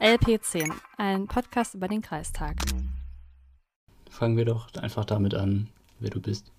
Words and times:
LP10, 0.00 0.72
ein 0.98 1.26
Podcast 1.26 1.74
über 1.74 1.88
den 1.88 2.02
Kreistag. 2.02 2.56
Fangen 4.10 4.36
wir 4.36 4.44
doch 4.44 4.72
einfach 4.74 5.04
damit 5.04 5.34
an, 5.34 5.68
wer 6.00 6.10
du 6.10 6.20
bist. 6.20 6.52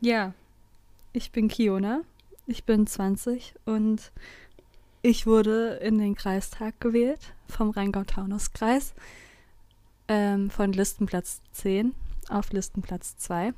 Ja, 0.00 0.32
ich 1.12 1.32
bin 1.32 1.48
Kiona, 1.48 2.02
ich 2.46 2.64
bin 2.64 2.86
20 2.86 3.54
und 3.64 4.12
ich 5.02 5.26
wurde 5.26 5.74
in 5.82 5.98
den 5.98 6.14
Kreistag 6.14 6.80
gewählt 6.80 7.34
vom 7.48 7.70
Rheingau-Taunus-Kreis 7.70 8.94
ähm, 10.08 10.50
von 10.50 10.72
Listenplatz 10.72 11.42
10 11.52 11.94
auf 12.28 12.52
Listenplatz 12.52 13.16
2 13.18 13.52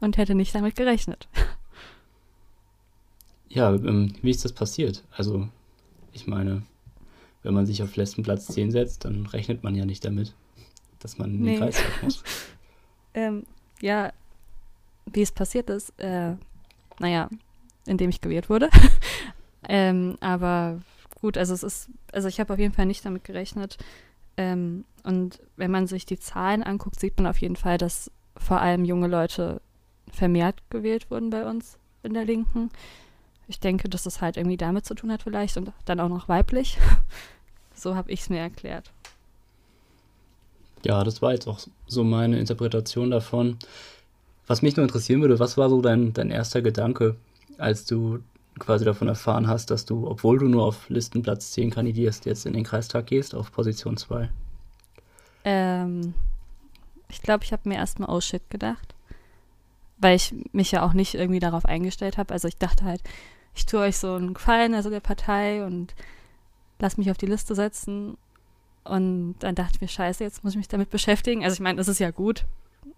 und 0.00 0.16
hätte 0.16 0.34
nicht 0.34 0.54
damit 0.54 0.76
gerechnet. 0.76 1.28
Ja, 3.48 3.74
ähm, 3.74 4.12
wie 4.22 4.30
ist 4.30 4.44
das 4.44 4.52
passiert? 4.52 5.04
Also, 5.10 5.48
ich 6.12 6.26
meine, 6.26 6.62
wenn 7.42 7.54
man 7.54 7.66
sich 7.66 7.82
auf 7.82 7.94
Listenplatz 7.96 8.46
10 8.48 8.72
setzt, 8.72 9.04
dann 9.04 9.26
rechnet 9.26 9.62
man 9.62 9.74
ja 9.74 9.84
nicht 9.84 10.04
damit, 10.04 10.34
dass 10.98 11.18
man 11.18 11.30
in 11.30 11.36
den 11.38 11.44
Nee. 11.44 11.58
Kreistag 11.58 11.90
muss. 12.02 12.22
Ähm, 13.14 13.44
ja, 13.80 14.12
wie 15.06 15.22
es 15.22 15.32
passiert 15.32 15.70
ist, 15.70 15.98
äh, 16.00 16.34
naja, 16.98 17.28
indem 17.86 18.10
ich 18.10 18.20
gewählt 18.20 18.50
wurde. 18.50 18.68
ähm, 19.68 20.16
aber 20.20 20.80
gut, 21.20 21.38
also 21.38 21.54
es 21.54 21.62
ist, 21.62 21.88
also 22.12 22.28
ich 22.28 22.40
habe 22.40 22.52
auf 22.52 22.58
jeden 22.58 22.74
Fall 22.74 22.86
nicht 22.86 23.04
damit 23.04 23.24
gerechnet. 23.24 23.78
Ähm, 24.36 24.84
und 25.04 25.40
wenn 25.56 25.70
man 25.70 25.86
sich 25.86 26.04
die 26.04 26.18
Zahlen 26.18 26.62
anguckt, 26.62 26.98
sieht 26.98 27.16
man 27.16 27.26
auf 27.26 27.40
jeden 27.40 27.56
Fall, 27.56 27.78
dass 27.78 28.10
vor 28.36 28.60
allem 28.60 28.84
junge 28.84 29.06
Leute 29.06 29.60
vermehrt 30.10 30.62
gewählt 30.70 31.10
wurden 31.10 31.30
bei 31.30 31.48
uns 31.48 31.78
in 32.02 32.14
der 32.14 32.24
Linken. 32.24 32.70
Ich 33.48 33.60
denke, 33.60 33.88
dass 33.88 34.06
es 34.06 34.20
halt 34.20 34.36
irgendwie 34.36 34.56
damit 34.56 34.86
zu 34.86 34.94
tun 34.94 35.12
hat 35.12 35.22
vielleicht 35.22 35.56
und 35.56 35.72
dann 35.84 36.00
auch 36.00 36.08
noch 36.08 36.28
weiblich. 36.28 36.78
so 37.74 37.94
habe 37.94 38.10
ich 38.10 38.20
es 38.20 38.30
mir 38.30 38.40
erklärt. 38.40 38.90
Ja, 40.84 41.04
das 41.04 41.22
war 41.22 41.32
jetzt 41.32 41.46
auch 41.46 41.60
so 41.86 42.04
meine 42.04 42.38
Interpretation 42.38 43.10
davon. 43.10 43.58
Was 44.46 44.62
mich 44.62 44.76
nur 44.76 44.84
interessieren 44.84 45.20
würde, 45.20 45.38
was 45.38 45.56
war 45.56 45.68
so 45.68 45.80
dein, 45.80 46.12
dein 46.12 46.30
erster 46.30 46.62
Gedanke, 46.62 47.16
als 47.58 47.84
du 47.84 48.20
quasi 48.58 48.84
davon 48.84 49.08
erfahren 49.08 49.48
hast, 49.48 49.70
dass 49.70 49.84
du, 49.84 50.08
obwohl 50.08 50.38
du 50.38 50.46
nur 50.46 50.64
auf 50.64 50.88
Listenplatz 50.88 51.52
10 51.52 51.70
kandidierst, 51.70 52.26
jetzt 52.26 52.46
in 52.46 52.52
den 52.52 52.64
Kreistag 52.64 53.06
gehst, 53.06 53.34
auf 53.34 53.52
Position 53.52 53.96
2? 53.96 54.30
Ähm, 55.44 56.14
ich 57.08 57.22
glaube, 57.22 57.44
ich 57.44 57.52
habe 57.52 57.68
mir 57.68 57.76
erstmal 57.76 58.10
oh 58.10 58.20
shit 58.20 58.48
gedacht, 58.50 58.94
weil 59.98 60.16
ich 60.16 60.34
mich 60.52 60.72
ja 60.72 60.84
auch 60.84 60.92
nicht 60.92 61.14
irgendwie 61.14 61.40
darauf 61.40 61.64
eingestellt 61.64 62.18
habe. 62.18 62.32
Also 62.32 62.48
ich 62.48 62.56
dachte 62.56 62.84
halt, 62.84 63.02
ich 63.56 63.66
tue 63.66 63.80
euch 63.80 63.96
so 63.96 64.14
einen 64.14 64.34
Gefallen, 64.34 64.74
also 64.74 64.90
der 64.90 65.00
Partei 65.00 65.64
und 65.64 65.94
lass 66.78 66.96
mich 66.98 67.10
auf 67.10 67.16
die 67.18 67.26
Liste 67.26 67.54
setzen. 67.54 68.16
Und 68.84 69.34
dann 69.40 69.54
dachte 69.56 69.72
ich 69.74 69.80
mir, 69.80 69.88
scheiße, 69.88 70.22
jetzt 70.22 70.44
muss 70.44 70.52
ich 70.52 70.58
mich 70.58 70.68
damit 70.68 70.90
beschäftigen. 70.90 71.42
Also 71.42 71.54
ich 71.54 71.60
meine, 71.60 71.76
das 71.78 71.88
ist 71.88 71.98
ja 71.98 72.10
gut 72.12 72.44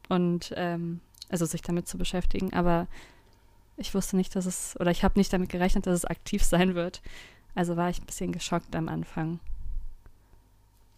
und 0.09 0.53
ähm, 0.56 1.00
also 1.31 1.47
sich 1.47 1.62
damit 1.62 1.89
zu 1.89 1.97
beschäftigen, 1.97 2.53
aber 2.53 2.87
ich 3.77 3.95
wusste 3.95 4.17
nicht, 4.17 4.34
dass 4.37 4.45
es, 4.47 4.77
oder 4.81 4.91
ich 4.91 5.05
habe 5.05 5.19
nicht 5.19 5.33
damit 5.33 5.48
gerechnet, 5.50 5.87
dass 5.87 5.95
es 5.95 6.05
aktiv 6.05 6.42
sein 6.45 6.75
wird. 6.75 7.00
Also 7.55 7.77
war 7.77 7.89
ich 7.91 8.00
ein 8.00 8.06
bisschen 8.06 8.33
geschockt 8.33 8.75
am 8.75 8.89
Anfang. 8.89 9.39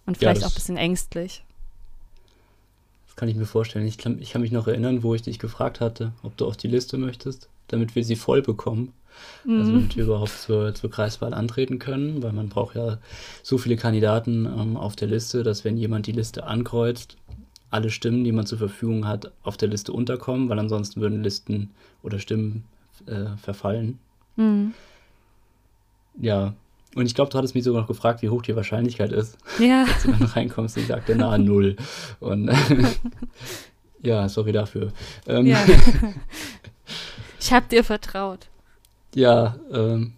Und 0.07 0.17
Ja, 0.17 0.21
vielleicht 0.21 0.43
das- 0.43 0.45
auch 0.49 0.53
ein 0.53 0.55
bisschen 0.55 0.77
ängstlich. 0.79 1.45
Das 3.07 3.17
kann 3.17 3.29
ich 3.29 3.37
mir 3.37 3.45
vorstellen. 3.47 3.87
Ich 3.87 3.99
kann, 3.99 4.21
ich 4.21 4.31
kann 4.31 4.41
mich 4.41 4.51
noch 4.53 4.67
erinnern, 4.67 5.03
wo 5.03 5.15
ich 5.15 5.23
dich 5.23 5.39
gefragt 5.39 5.81
hatte, 5.81 6.13
ob 6.23 6.37
du 6.37 6.47
auf 6.47 6.57
die 6.57 6.69
Liste 6.69 6.97
möchtest, 6.97 7.49
damit 7.73 7.95
wir 7.95 8.05
sie 8.05 8.17
voll 8.17 8.43
bekommen. 8.43 8.93
Also 9.47 9.71
Mhm. 9.71 9.75
damit 9.77 9.97
wir 9.97 10.05
überhaupt 10.05 10.31
zur, 10.31 10.75
zur 10.75 10.91
Kreiswahl 10.91 11.35
antreten 11.35 11.79
können, 11.79 12.23
weil 12.23 12.33
man 12.33 12.49
braucht 12.49 12.75
ja 12.77 12.99
so 13.43 13.59
viele 13.59 13.77
Kandidaten 13.77 14.47
ähm, 14.47 14.77
auf 14.77 14.97
der 14.97 15.09
Liste, 15.09 15.43
dass 15.43 15.65
wenn 15.65 15.77
jemand 15.77 16.07
die 16.07 16.13
Liste 16.13 16.45
ankreuzt, 16.45 17.17
alle 17.71 17.91
Stimmen, 17.91 18.25
die 18.25 18.33
man 18.33 18.47
zur 18.47 18.59
Verfügung 18.59 19.07
hat, 19.07 19.31
auf 19.43 19.57
der 19.57 19.69
Liste 19.69 19.93
unterkommen, 19.93 20.49
weil 20.49 20.59
ansonsten 20.59 21.01
würden 21.01 21.23
Listen 21.23 21.71
oder 22.03 22.19
Stimmen 22.19 22.65
äh, 23.07 23.37
verfallen. 23.43 23.99
Mhm. 24.37 24.73
Ja, 26.21 26.55
und 26.95 27.07
ich 27.07 27.15
glaube, 27.15 27.31
du 27.31 27.39
hattest 27.39 27.55
mich 27.55 27.63
sogar 27.65 27.83
noch 27.83 27.89
gefragt, 27.89 28.23
wie 28.23 28.29
hoch 28.31 28.43
die 28.43 28.57
Wahrscheinlichkeit 28.57 29.13
ist, 29.13 29.37
Ja, 29.59 29.85
dass 29.87 30.03
du 30.03 30.11
dann 30.13 30.23
reinkommst. 30.25 30.77
Ich 30.77 30.87
sagte, 30.87 31.15
na, 31.17 31.37
null. 31.39 31.77
Und 32.21 32.51
ja, 34.03 34.29
sorry 34.29 34.53
dafür. 34.53 34.93
Ähm, 35.29 35.47
ja. 35.47 35.59
Ich 37.41 37.53
habe 37.53 37.67
dir 37.67 37.83
vertraut. 37.83 38.49
Ja, 39.15 39.57
ähm, 39.73 40.13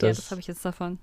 ja, 0.00 0.08
das, 0.08 0.16
das 0.18 0.30
habe 0.32 0.40
ich 0.40 0.46
jetzt 0.48 0.64
davon. 0.64 0.98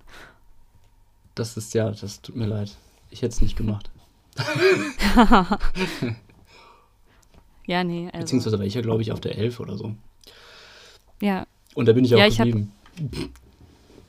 das 1.36 1.56
ist 1.58 1.74
ja, 1.74 1.90
das 1.92 2.22
tut 2.22 2.36
mir 2.36 2.46
leid. 2.46 2.76
Ich 3.10 3.22
hätte 3.22 3.34
es 3.34 3.42
nicht 3.42 3.56
gemacht. 3.56 3.90
ja, 7.66 7.84
nee, 7.84 8.08
also. 8.08 8.20
Beziehungsweise 8.20 8.58
war 8.60 8.66
ich 8.66 8.74
ja, 8.74 8.82
glaube 8.82 9.02
ich, 9.02 9.12
auf 9.12 9.20
der 9.22 9.38
11 9.38 9.60
oder 9.60 9.78
so. 9.78 9.96
Ja, 11.22 11.46
Und 11.76 11.88
da 11.88 11.94
bin 11.94 12.06
ich 12.06 12.14
auch 12.16 12.20
Ja, 12.20 12.28
ich 12.28 12.40
hab- 12.40 12.46
geblieben. 12.48 12.72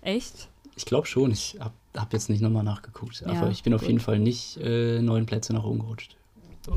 echt? 0.03 0.49
Ich 0.77 0.85
glaube 0.87 1.07
schon, 1.07 1.31
ich 1.33 1.57
habe 1.61 1.75
hab 1.97 2.13
jetzt 2.13 2.31
nicht 2.31 2.41
nochmal 2.41 2.63
nachgeguckt. 2.65 3.21
Ja, 3.21 3.29
aber 3.29 3.51
ich 3.51 3.63
bin 3.63 3.75
auf 3.75 3.81
gut. 3.81 3.89
jeden 3.89 4.01
Fall 4.01 4.19
nicht 4.19 4.57
äh, 4.59 5.01
neun 5.01 5.27
Plätze 5.27 5.53
nach 5.53 5.65
oben 5.65 5.81
gerutscht. 5.81 6.17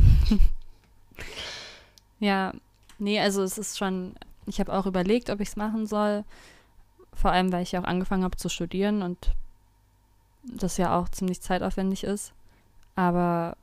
Ja, 2.19 2.53
nee, 2.99 3.19
also 3.19 3.43
es 3.43 3.57
ist 3.57 3.77
schon, 3.77 4.15
ich 4.45 4.59
habe 4.59 4.73
auch 4.73 4.85
überlegt, 4.85 5.29
ob 5.29 5.39
ich 5.39 5.49
es 5.49 5.55
machen 5.55 5.85
soll. 5.87 6.23
Vor 7.13 7.31
allem, 7.31 7.51
weil 7.51 7.63
ich 7.63 7.71
ja 7.71 7.81
auch 7.81 7.85
angefangen 7.87 8.23
habe 8.23 8.37
zu 8.37 8.49
studieren 8.49 9.01
und 9.01 9.35
das 10.43 10.77
ja 10.77 10.97
auch 10.97 11.09
ziemlich 11.09 11.41
zeitaufwendig 11.41 12.03
ist. 12.03 12.33
Aber 12.95 13.55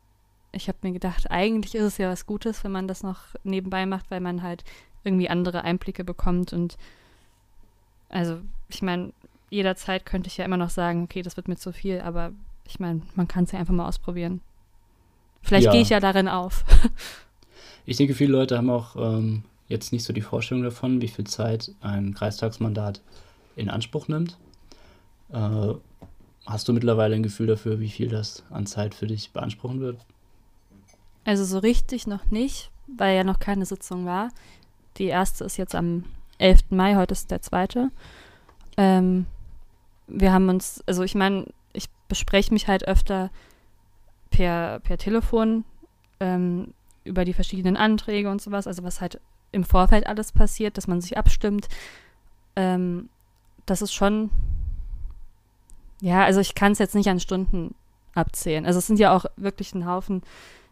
ich 0.53 0.69
habe 0.69 0.79
mir 0.83 0.93
gedacht, 0.93 1.31
eigentlich 1.31 1.75
ist 1.75 1.85
es 1.85 1.99
ja 1.99 2.11
was 2.11 2.27
Gutes, 2.27 2.65
wenn 2.65 2.73
man 2.73 2.89
das 2.89 3.03
noch 3.03 3.19
nebenbei 3.45 3.87
macht, 3.87 4.11
weil 4.11 4.21
man 4.21 4.43
halt 4.43 4.65
irgendwie 5.05 5.29
andere 5.29 5.63
Einblicke 5.63 6.05
bekommt. 6.05 6.53
Und 6.53 6.77
also, 8.09 8.41
ich 8.69 8.83
meine, 8.83 9.13
jederzeit 9.51 10.07
könnte 10.07 10.29
ich 10.29 10.37
ja 10.37 10.45
immer 10.45 10.57
noch 10.57 10.71
sagen, 10.71 11.05
okay, 11.05 11.23
das 11.23 11.37
wird 11.37 11.49
mir 11.49 11.57
zu 11.57 11.73
viel, 11.73 12.01
aber 12.01 12.33
ich 12.65 12.79
meine, 12.81 13.03
man 13.15 13.29
kann 13.29 13.45
es 13.45 13.53
ja 13.53 13.59
einfach 13.59 13.75
mal 13.75 13.87
ausprobieren. 13.89 14.41
Vielleicht 15.43 15.67
Ja. 15.67 15.73
gehe 15.73 15.83
ich 15.83 15.89
ja 15.91 16.01
darin 16.01 16.29
auf. 16.29 16.65
Ich 17.91 17.97
denke, 17.97 18.15
viele 18.15 18.31
Leute 18.31 18.57
haben 18.57 18.71
auch 18.71 18.95
ähm, 18.95 19.43
jetzt 19.67 19.93
nicht 19.93 20.05
so 20.05 20.13
die 20.13 20.21
Vorstellung 20.21 20.63
davon, 20.63 21.03
wie 21.03 21.09
viel 21.09 21.27
Zeit 21.27 21.73
ein 21.81 22.15
Kreistagsmandat 22.15 23.01
in 23.57 23.69
Anspruch 23.69 24.07
nimmt. 24.07 24.39
Äh, 25.33 25.75
hast 26.47 26.69
du 26.69 26.73
mittlerweile 26.73 27.17
ein 27.17 27.25
Gefühl 27.25 27.49
dafür, 27.49 27.81
wie 27.81 27.89
viel 27.89 28.09
das 28.09 28.45
an 28.51 28.67
Zeit 28.67 28.95
für 28.95 29.09
dich 29.09 29.33
beanspruchen 29.33 29.81
wird? 29.81 29.97
Also 31.25 31.45
so 31.45 31.59
richtig 31.59 32.07
noch 32.07 32.31
nicht, 32.31 32.71
weil 32.97 33.17
ja 33.17 33.25
noch 33.25 33.41
keine 33.41 33.67
Sitzung 33.67 34.07
war. 34.07 34.29
Die 34.99 35.07
erste 35.07 35.43
ist 35.43 35.57
jetzt 35.57 35.75
am 35.75 36.05
11. 36.39 36.71
Mai, 36.71 36.95
heute 36.95 37.11
ist 37.11 37.33
der 37.33 37.43
zweite. 37.43 37.91
Ähm, 38.77 39.27
wir 40.07 40.33
haben 40.33 40.49
uns, 40.49 40.81
also 40.87 41.03
ich 41.03 41.17
meine, 41.17 41.47
ich 41.73 41.87
bespreche 42.07 42.55
mich 42.55 42.69
halt 42.69 42.87
öfter 42.87 43.33
per, 44.31 44.79
per 44.79 44.97
Telefon 44.97 45.65
ähm, 46.21 46.73
über 47.05 47.25
die 47.25 47.33
verschiedenen 47.33 47.77
Anträge 47.77 48.31
und 48.31 48.43
sowas, 48.43 48.67
also 48.67 48.83
was 48.83 49.01
halt 49.01 49.21
im 49.53 49.65
Vorfeld 49.65 50.07
alles 50.07 50.33
passiert, 50.33 50.77
dass 50.77 50.87
man 50.87 51.01
sich 51.01 51.17
abstimmt. 51.17 51.69
Ähm, 52.57 53.09
das 53.67 53.83
ist 53.83 53.93
schon, 53.93 54.31
ja, 56.01 56.25
also 56.25 56.41
ich 56.41 56.55
kann 56.55 56.73
es 56.73 56.79
jetzt 56.79 56.95
nicht 56.95 57.09
an 57.09 57.21
Stunden 57.21 57.75
abzählen. 58.15 58.67
Also 58.67 58.79
es 58.79 58.87
sind 58.87 58.99
ja 58.99 59.15
auch 59.15 59.27
wirklich 59.37 59.75
ein 59.75 59.87
Haufen 59.87 60.23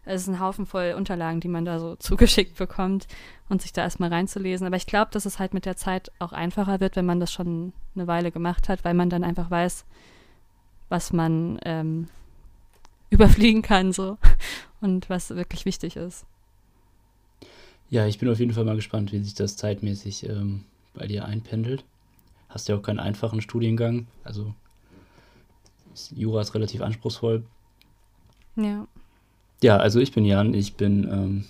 es 0.05 0.23
ist 0.23 0.27
ein 0.27 0.39
Haufen 0.39 0.65
voll 0.65 0.95
Unterlagen, 0.97 1.39
die 1.39 1.47
man 1.47 1.65
da 1.65 1.79
so 1.79 1.95
zugeschickt 1.99 2.57
bekommt 2.57 3.07
und 3.47 3.61
sich 3.61 3.73
da 3.73 3.83
erstmal 3.83 4.09
reinzulesen. 4.09 4.65
Aber 4.65 4.75
ich 4.75 4.87
glaube, 4.87 5.11
dass 5.11 5.25
es 5.25 5.39
halt 5.39 5.53
mit 5.53 5.65
der 5.65 5.77
Zeit 5.77 6.11
auch 6.19 6.33
einfacher 6.33 6.79
wird, 6.79 6.95
wenn 6.95 7.05
man 7.05 7.19
das 7.19 7.31
schon 7.31 7.73
eine 7.95 8.07
Weile 8.07 8.31
gemacht 8.31 8.69
hat, 8.69 8.83
weil 8.83 8.93
man 8.93 9.09
dann 9.09 9.23
einfach 9.23 9.51
weiß, 9.51 9.85
was 10.89 11.13
man 11.13 11.59
ähm, 11.63 12.07
überfliegen 13.09 13.61
kann 13.61 13.91
so 13.91 14.17
und 14.81 15.09
was 15.09 15.29
wirklich 15.31 15.65
wichtig 15.65 15.95
ist. 15.95 16.25
Ja, 17.89 18.05
ich 18.05 18.19
bin 18.19 18.29
auf 18.29 18.39
jeden 18.39 18.53
Fall 18.53 18.65
mal 18.65 18.75
gespannt, 18.75 19.11
wie 19.11 19.19
sich 19.19 19.33
das 19.33 19.57
zeitmäßig 19.57 20.27
ähm, 20.29 20.63
bei 20.93 21.07
dir 21.07 21.25
einpendelt. 21.25 21.83
Hast 22.49 22.67
ja 22.67 22.75
auch 22.75 22.81
keinen 22.81 22.99
einfachen 22.99 23.41
Studiengang, 23.41 24.07
also 24.23 24.53
Jura 26.15 26.41
ist 26.41 26.53
relativ 26.53 26.81
anspruchsvoll. 26.81 27.43
Ja. 28.55 28.87
Ja, 29.61 29.77
also 29.77 29.99
ich 29.99 30.11
bin 30.11 30.23
Jan, 30.25 30.53
ich 30.53 30.75
bin 30.75 31.03
ähm, 31.11 31.45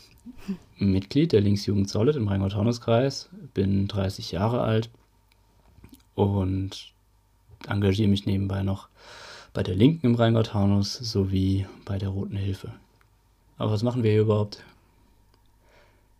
Mitglied 0.77 1.31
der 1.31 1.41
Linksjugend 1.41 1.89
Solid 1.89 2.15
im 2.15 2.27
Rheingau-Taunus-Kreis, 2.27 3.29
bin 3.53 3.87
30 3.87 4.31
Jahre 4.31 4.61
alt 4.61 4.89
und 6.15 6.93
engagiere 7.67 8.09
mich 8.09 8.25
nebenbei 8.25 8.63
noch 8.63 8.87
bei 9.53 9.63
der 9.63 9.75
Linken 9.75 10.07
im 10.07 10.15
Rheingau-Taunus 10.15 10.93
sowie 10.95 11.67
bei 11.85 11.97
der 11.97 12.09
Roten 12.09 12.35
Hilfe. 12.35 12.71
Aber 13.59 13.71
was 13.71 13.83
machen 13.83 14.01
wir 14.01 14.11
hier 14.11 14.21
überhaupt? 14.21 14.63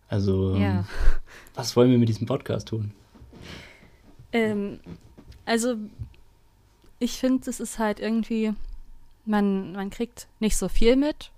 Also, 0.08 0.54
ähm, 0.54 0.62
Ja. 0.62 0.84
was 1.54 1.74
wollen 1.74 1.90
wir 1.90 1.98
mit 1.98 2.08
diesem 2.08 2.26
Podcast 2.26 2.68
tun? 2.68 2.92
Ähm, 4.32 4.78
Also, 5.46 5.74
ich 7.00 7.18
finde, 7.18 7.50
es 7.50 7.58
ist 7.58 7.78
halt 7.80 7.98
irgendwie, 7.98 8.52
man, 9.24 9.72
man 9.72 9.90
kriegt 9.90 10.28
nicht 10.38 10.56
so 10.56 10.68
viel 10.68 10.94
mit, 10.94 11.32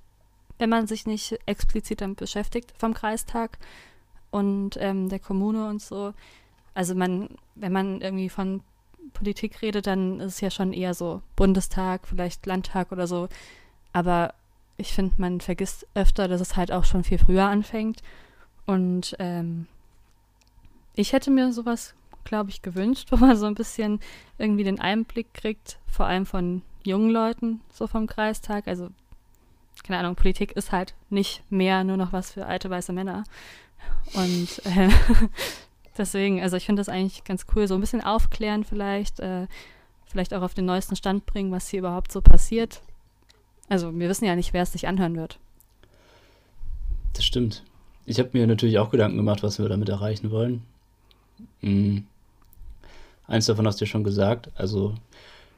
wenn 0.59 0.69
man 0.69 0.87
sich 0.87 1.07
nicht 1.07 1.39
explizit 1.47 2.03
damit 2.03 2.19
beschäftigt 2.19 2.75
vom 2.77 2.93
Kreistag 2.93 3.59
und 4.31 4.77
ähm, 4.79 5.09
der 5.09 5.19
Kommune 5.21 5.69
und 5.69 5.81
so. 5.81 6.13
Also 6.75 6.95
man, 6.95 7.31
wenn 7.55 7.73
man 7.73 8.01
irgendwie 8.01 8.29
von 8.29 8.63
Politik 9.15 9.63
redet, 9.63 9.87
dann 9.87 10.21
ist 10.21 10.35
es 10.35 10.41
ja 10.41 10.51
schon 10.51 10.73
eher 10.73 10.95
so 10.95 11.23
Bundestag, 11.37 12.07
vielleicht 12.07 12.45
Landtag 12.47 12.93
oder 12.93 13.07
so. 13.07 13.29
Aber 13.93 14.35
ich 14.83 14.93
finde, 14.93 15.15
man 15.19 15.41
vergisst 15.41 15.87
öfter, 15.95 16.29
dass 16.29 16.41
es 16.41 16.57
halt 16.57 16.73
auch 16.73 16.85
schon 16.85 17.05
viel 17.05 17.19
früher 17.19 17.45
anfängt. 17.45 18.03
Und 18.67 19.17
ähm, 19.19 19.67
ich 20.95 21.13
hätte 21.13 21.31
mir 21.31 21.53
sowas, 21.53 21.95
glaube 22.25 22.51
ich, 22.51 22.63
gewünscht, 22.63 23.09
wo 23.11 23.17
man 23.17 23.37
so 23.37 23.47
ein 23.47 23.55
bisschen 23.55 24.01
irgendwie 24.39 24.65
den 24.65 24.81
Einblick 24.81 25.33
kriegt, 25.35 25.79
vor 25.87 26.07
allem 26.07 26.27
von 26.27 26.63
jungen 26.85 27.11
Leuten, 27.11 27.61
so 27.71 27.87
vom 27.87 28.07
Kreistag. 28.07 28.67
Also, 28.67 28.91
keine 29.85 30.01
Ahnung, 30.01 30.17
Politik 30.17 30.53
ist 30.53 30.73
halt 30.73 30.95
nicht 31.11 31.43
mehr 31.51 31.85
nur 31.85 31.97
noch 31.97 32.13
was 32.13 32.33
für 32.33 32.47
alte 32.47 32.69
weiße 32.69 32.93
Männer. 32.93 33.25
Und 34.15 34.63
äh, 34.67 34.91
deswegen, 35.97 36.43
also 36.43 36.57
ich 36.57 36.67
finde 36.67 36.81
das 36.81 36.89
eigentlich 36.89 37.25
ganz 37.25 37.47
cool, 37.55 37.69
so 37.69 37.75
ein 37.75 37.81
bisschen 37.81 38.03
aufklären 38.03 38.65
vielleicht, 38.65 39.21
äh, 39.21 39.47
vielleicht 40.07 40.35
auch 40.35 40.43
auf 40.43 40.55
den 40.55 40.67
neuesten 40.67 40.97
Stand 40.97 41.25
bringen, 41.25 41.53
was 41.53 41.69
hier 41.69 41.79
überhaupt 41.79 42.11
so 42.11 42.21
passiert. 42.21 42.83
Also 43.73 43.99
wir 43.99 44.11
wissen 44.11 44.27
ja 44.27 44.37
nicht, 44.37 44.53
wer 44.53 44.65
es 44.65 44.73
sich 44.73 44.87
anhören 44.87 45.17
wird. 45.17 45.39
Das 47.15 47.25
stimmt. 47.25 47.63
Ich 48.05 48.19
habe 48.19 48.29
mir 48.35 48.47
natürlich 48.47 48.79
auch 48.79 48.91
Gedanken 48.91 49.17
gemacht, 49.17 49.43
was 49.43 49.59
wir 49.59 49.67
damit 49.67 49.89
erreichen 49.89 50.31
wollen. 50.31 50.61
Mhm. 51.63 52.05
Eins 53.27 53.47
davon 53.47 53.67
hast 53.67 53.81
du 53.81 53.87
ja 53.87 53.91
schon 53.91 54.05
gesagt. 54.05 54.51
Also 54.57 54.95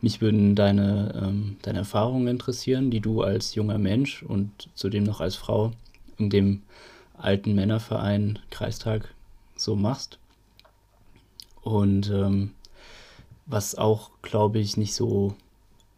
mich 0.00 0.20
würden 0.20 0.54
deine, 0.54 1.12
ähm, 1.20 1.56
deine 1.62 1.78
Erfahrungen 1.78 2.28
interessieren, 2.28 2.92
die 2.92 3.00
du 3.00 3.22
als 3.22 3.56
junger 3.56 3.78
Mensch 3.78 4.22
und 4.22 4.68
zudem 4.76 5.02
noch 5.02 5.20
als 5.20 5.34
Frau 5.34 5.72
in 6.16 6.30
dem 6.30 6.62
alten 7.18 7.52
Männerverein 7.56 8.38
Kreistag 8.50 9.12
so 9.56 9.74
machst. 9.74 10.20
Und 11.62 12.10
ähm, 12.10 12.52
was 13.46 13.74
auch, 13.74 14.12
glaube 14.22 14.60
ich, 14.60 14.76
nicht 14.76 14.94
so 14.94 15.34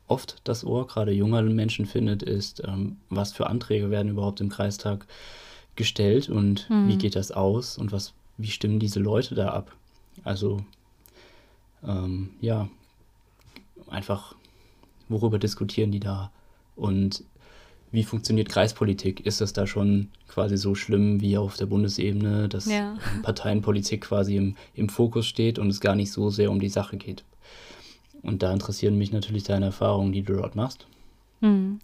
oft 0.08 0.36
das 0.44 0.64
Ohr 0.64 0.86
gerade 0.86 1.12
junger 1.12 1.42
Menschen 1.42 1.86
findet, 1.86 2.22
ist, 2.22 2.62
ähm, 2.66 2.96
was 3.08 3.32
für 3.32 3.48
Anträge 3.48 3.90
werden 3.90 4.10
überhaupt 4.10 4.40
im 4.40 4.48
Kreistag 4.48 5.06
gestellt 5.74 6.28
und 6.28 6.68
mhm. 6.70 6.88
wie 6.88 6.96
geht 6.96 7.16
das 7.16 7.32
aus 7.32 7.76
und 7.78 7.92
was, 7.92 8.14
wie 8.36 8.50
stimmen 8.50 8.78
diese 8.78 9.00
Leute 9.00 9.34
da 9.34 9.48
ab? 9.48 9.72
Also 10.24 10.64
ähm, 11.86 12.30
ja, 12.40 12.68
einfach, 13.88 14.34
worüber 15.08 15.38
diskutieren 15.38 15.92
die 15.92 16.00
da? 16.00 16.30
Und 16.74 17.24
wie 17.92 18.04
funktioniert 18.04 18.48
Kreispolitik? 18.48 19.24
Ist 19.24 19.40
das 19.40 19.52
da 19.52 19.66
schon 19.66 20.08
quasi 20.28 20.56
so 20.56 20.74
schlimm 20.74 21.20
wie 21.20 21.38
auf 21.38 21.56
der 21.56 21.66
Bundesebene, 21.66 22.48
dass 22.48 22.66
ja. 22.66 22.96
Parteienpolitik 23.22 24.02
quasi 24.02 24.36
im, 24.36 24.56
im 24.74 24.88
Fokus 24.88 25.26
steht 25.26 25.58
und 25.58 25.68
es 25.68 25.80
gar 25.80 25.94
nicht 25.94 26.12
so 26.12 26.30
sehr 26.30 26.50
um 26.50 26.60
die 26.60 26.68
Sache 26.68 26.96
geht? 26.96 27.24
Und 28.26 28.42
da 28.42 28.52
interessieren 28.52 28.98
mich 28.98 29.12
natürlich 29.12 29.44
deine 29.44 29.66
Erfahrungen, 29.66 30.12
die 30.12 30.22
du 30.22 30.34
dort 30.34 30.56
machst. 30.56 30.86
Mhm. 31.40 31.78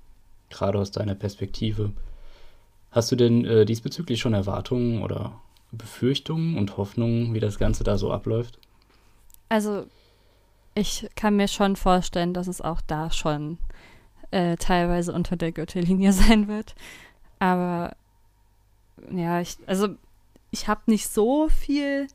Gerade 0.51 0.79
aus 0.79 0.91
deiner 0.91 1.15
Perspektive. 1.15 1.93
Hast 2.91 3.11
du 3.13 3.17
denn 3.17 3.45
äh, 3.45 3.65
diesbezüglich 3.65 4.21
schon 4.21 4.35
Erwartungen 4.35 5.03
oder 5.03 5.41
Befürchtungen 5.71 6.59
und 6.59 6.77
Hoffnungen, 6.77 7.33
wie 7.33 7.41
das 7.41 7.59
Ganze 7.59 7.85
da 7.85 7.97
so 7.97 8.13
abläuft? 8.13 8.59
Also, 9.49 9.87
ich 10.75 11.09
kann 11.15 11.37
mir 11.37 11.49
schon 11.49 11.77
vorstellen, 11.77 12.35
dass 12.35 12.49
es 12.49 12.61
auch 12.61 12.81
da 12.81 13.11
schon 13.11 13.59
äh, 14.31 14.57
teilweise 14.57 15.13
unter 15.13 15.37
der 15.37 15.53
Gürtellinie 15.53 16.13
sein 16.13 16.49
wird. 16.49 16.75
Aber 17.39 17.95
ja, 19.11 19.41
ich, 19.41 19.57
also 19.67 19.89
ich 20.51 20.69
habe 20.69 20.83
nicht 20.87 21.09
so 21.09 21.49
viel 21.49 22.09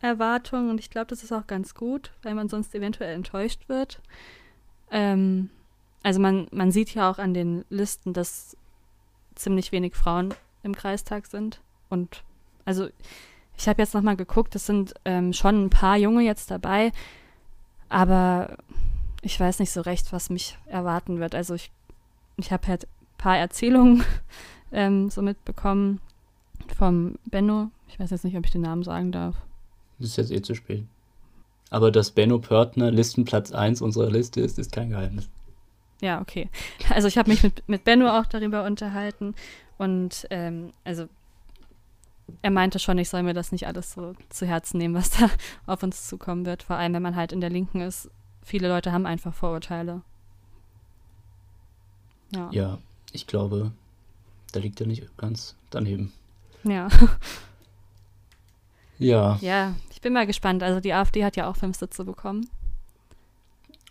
Erwartung 0.00 0.70
und 0.70 0.78
ich 0.78 0.90
glaube, 0.90 1.06
das 1.06 1.22
ist 1.22 1.32
auch 1.32 1.46
ganz 1.46 1.74
gut, 1.74 2.12
weil 2.22 2.34
man 2.34 2.48
sonst 2.48 2.74
eventuell 2.74 3.14
enttäuscht 3.14 3.68
wird. 3.68 4.00
Ähm, 4.90 5.50
also 6.02 6.20
man, 6.20 6.46
man 6.52 6.70
sieht 6.70 6.94
ja 6.94 7.10
auch 7.10 7.18
an 7.18 7.34
den 7.34 7.64
Listen, 7.68 8.12
dass 8.12 8.56
ziemlich 9.34 9.72
wenig 9.72 9.94
Frauen 9.94 10.34
im 10.62 10.74
Kreistag 10.74 11.26
sind. 11.26 11.60
Und 11.88 12.22
also 12.64 12.88
ich 13.56 13.68
habe 13.68 13.82
jetzt 13.82 13.94
nochmal 13.94 14.16
geguckt, 14.16 14.54
es 14.54 14.66
sind 14.66 14.94
ähm, 15.04 15.32
schon 15.32 15.64
ein 15.64 15.70
paar 15.70 15.96
Junge 15.96 16.22
jetzt 16.22 16.50
dabei, 16.50 16.92
aber 17.88 18.58
ich 19.22 19.38
weiß 19.38 19.58
nicht 19.58 19.72
so 19.72 19.80
recht, 19.80 20.12
was 20.12 20.30
mich 20.30 20.58
erwarten 20.66 21.18
wird. 21.18 21.34
Also 21.34 21.54
ich, 21.54 21.70
ich 22.36 22.52
habe 22.52 22.66
halt 22.68 22.84
ein 22.84 23.18
paar 23.18 23.38
Erzählungen 23.38 24.04
ähm, 24.72 25.10
so 25.10 25.22
mitbekommen 25.22 26.00
vom 26.76 27.18
Benno. 27.24 27.70
Ich 27.88 27.98
weiß 27.98 28.10
jetzt 28.10 28.24
nicht, 28.24 28.36
ob 28.36 28.44
ich 28.44 28.52
den 28.52 28.62
Namen 28.62 28.82
sagen 28.82 29.12
darf. 29.12 29.36
Das 29.98 30.10
ist 30.10 30.16
jetzt 30.16 30.30
eh 30.30 30.42
zu 30.42 30.54
spät. 30.54 30.84
Aber 31.70 31.90
dass 31.90 32.10
Benno 32.10 32.38
Pörtner 32.38 32.90
Listenplatz 32.90 33.52
1 33.52 33.82
unserer 33.82 34.10
Liste 34.10 34.40
ist, 34.40 34.58
ist 34.58 34.72
kein 34.72 34.90
Geheimnis. 34.90 35.28
Ja, 36.00 36.20
okay. 36.20 36.48
Also 36.90 37.08
ich 37.08 37.18
habe 37.18 37.30
mich 37.30 37.42
mit, 37.42 37.66
mit 37.68 37.84
Benno 37.84 38.08
auch 38.08 38.26
darüber 38.26 38.64
unterhalten 38.64 39.34
und 39.78 40.26
ähm, 40.30 40.72
also 40.84 41.08
er 42.42 42.50
meinte 42.50 42.78
schon, 42.78 42.98
ich 42.98 43.08
soll 43.08 43.22
mir 43.22 43.34
das 43.34 43.52
nicht 43.52 43.66
alles 43.66 43.92
so 43.92 44.14
zu 44.30 44.46
Herzen 44.46 44.78
nehmen, 44.78 44.94
was 44.94 45.10
da 45.10 45.30
auf 45.66 45.82
uns 45.82 46.08
zukommen 46.08 46.44
wird. 46.44 46.62
Vor 46.62 46.76
allem, 46.76 46.92
wenn 46.92 47.02
man 47.02 47.16
halt 47.16 47.32
in 47.32 47.40
der 47.40 47.50
Linken 47.50 47.80
ist. 47.80 48.10
Viele 48.42 48.68
Leute 48.68 48.92
haben 48.92 49.06
einfach 49.06 49.34
Vorurteile. 49.34 50.02
Ja. 52.34 52.48
Ja, 52.52 52.78
ich 53.12 53.26
glaube, 53.26 53.72
da 54.52 54.60
liegt 54.60 54.80
er 54.80 54.86
nicht 54.86 55.16
ganz 55.16 55.56
daneben. 55.70 56.12
Ja. 56.64 56.88
ja. 58.98 59.38
Ja, 59.40 59.74
ich 59.90 60.00
bin 60.00 60.12
mal 60.12 60.26
gespannt. 60.26 60.62
Also 60.62 60.80
die 60.80 60.92
AfD 60.92 61.24
hat 61.24 61.36
ja 61.36 61.48
auch 61.48 61.56
fünf 61.56 61.76
Sitze 61.76 62.04
bekommen. 62.04 62.48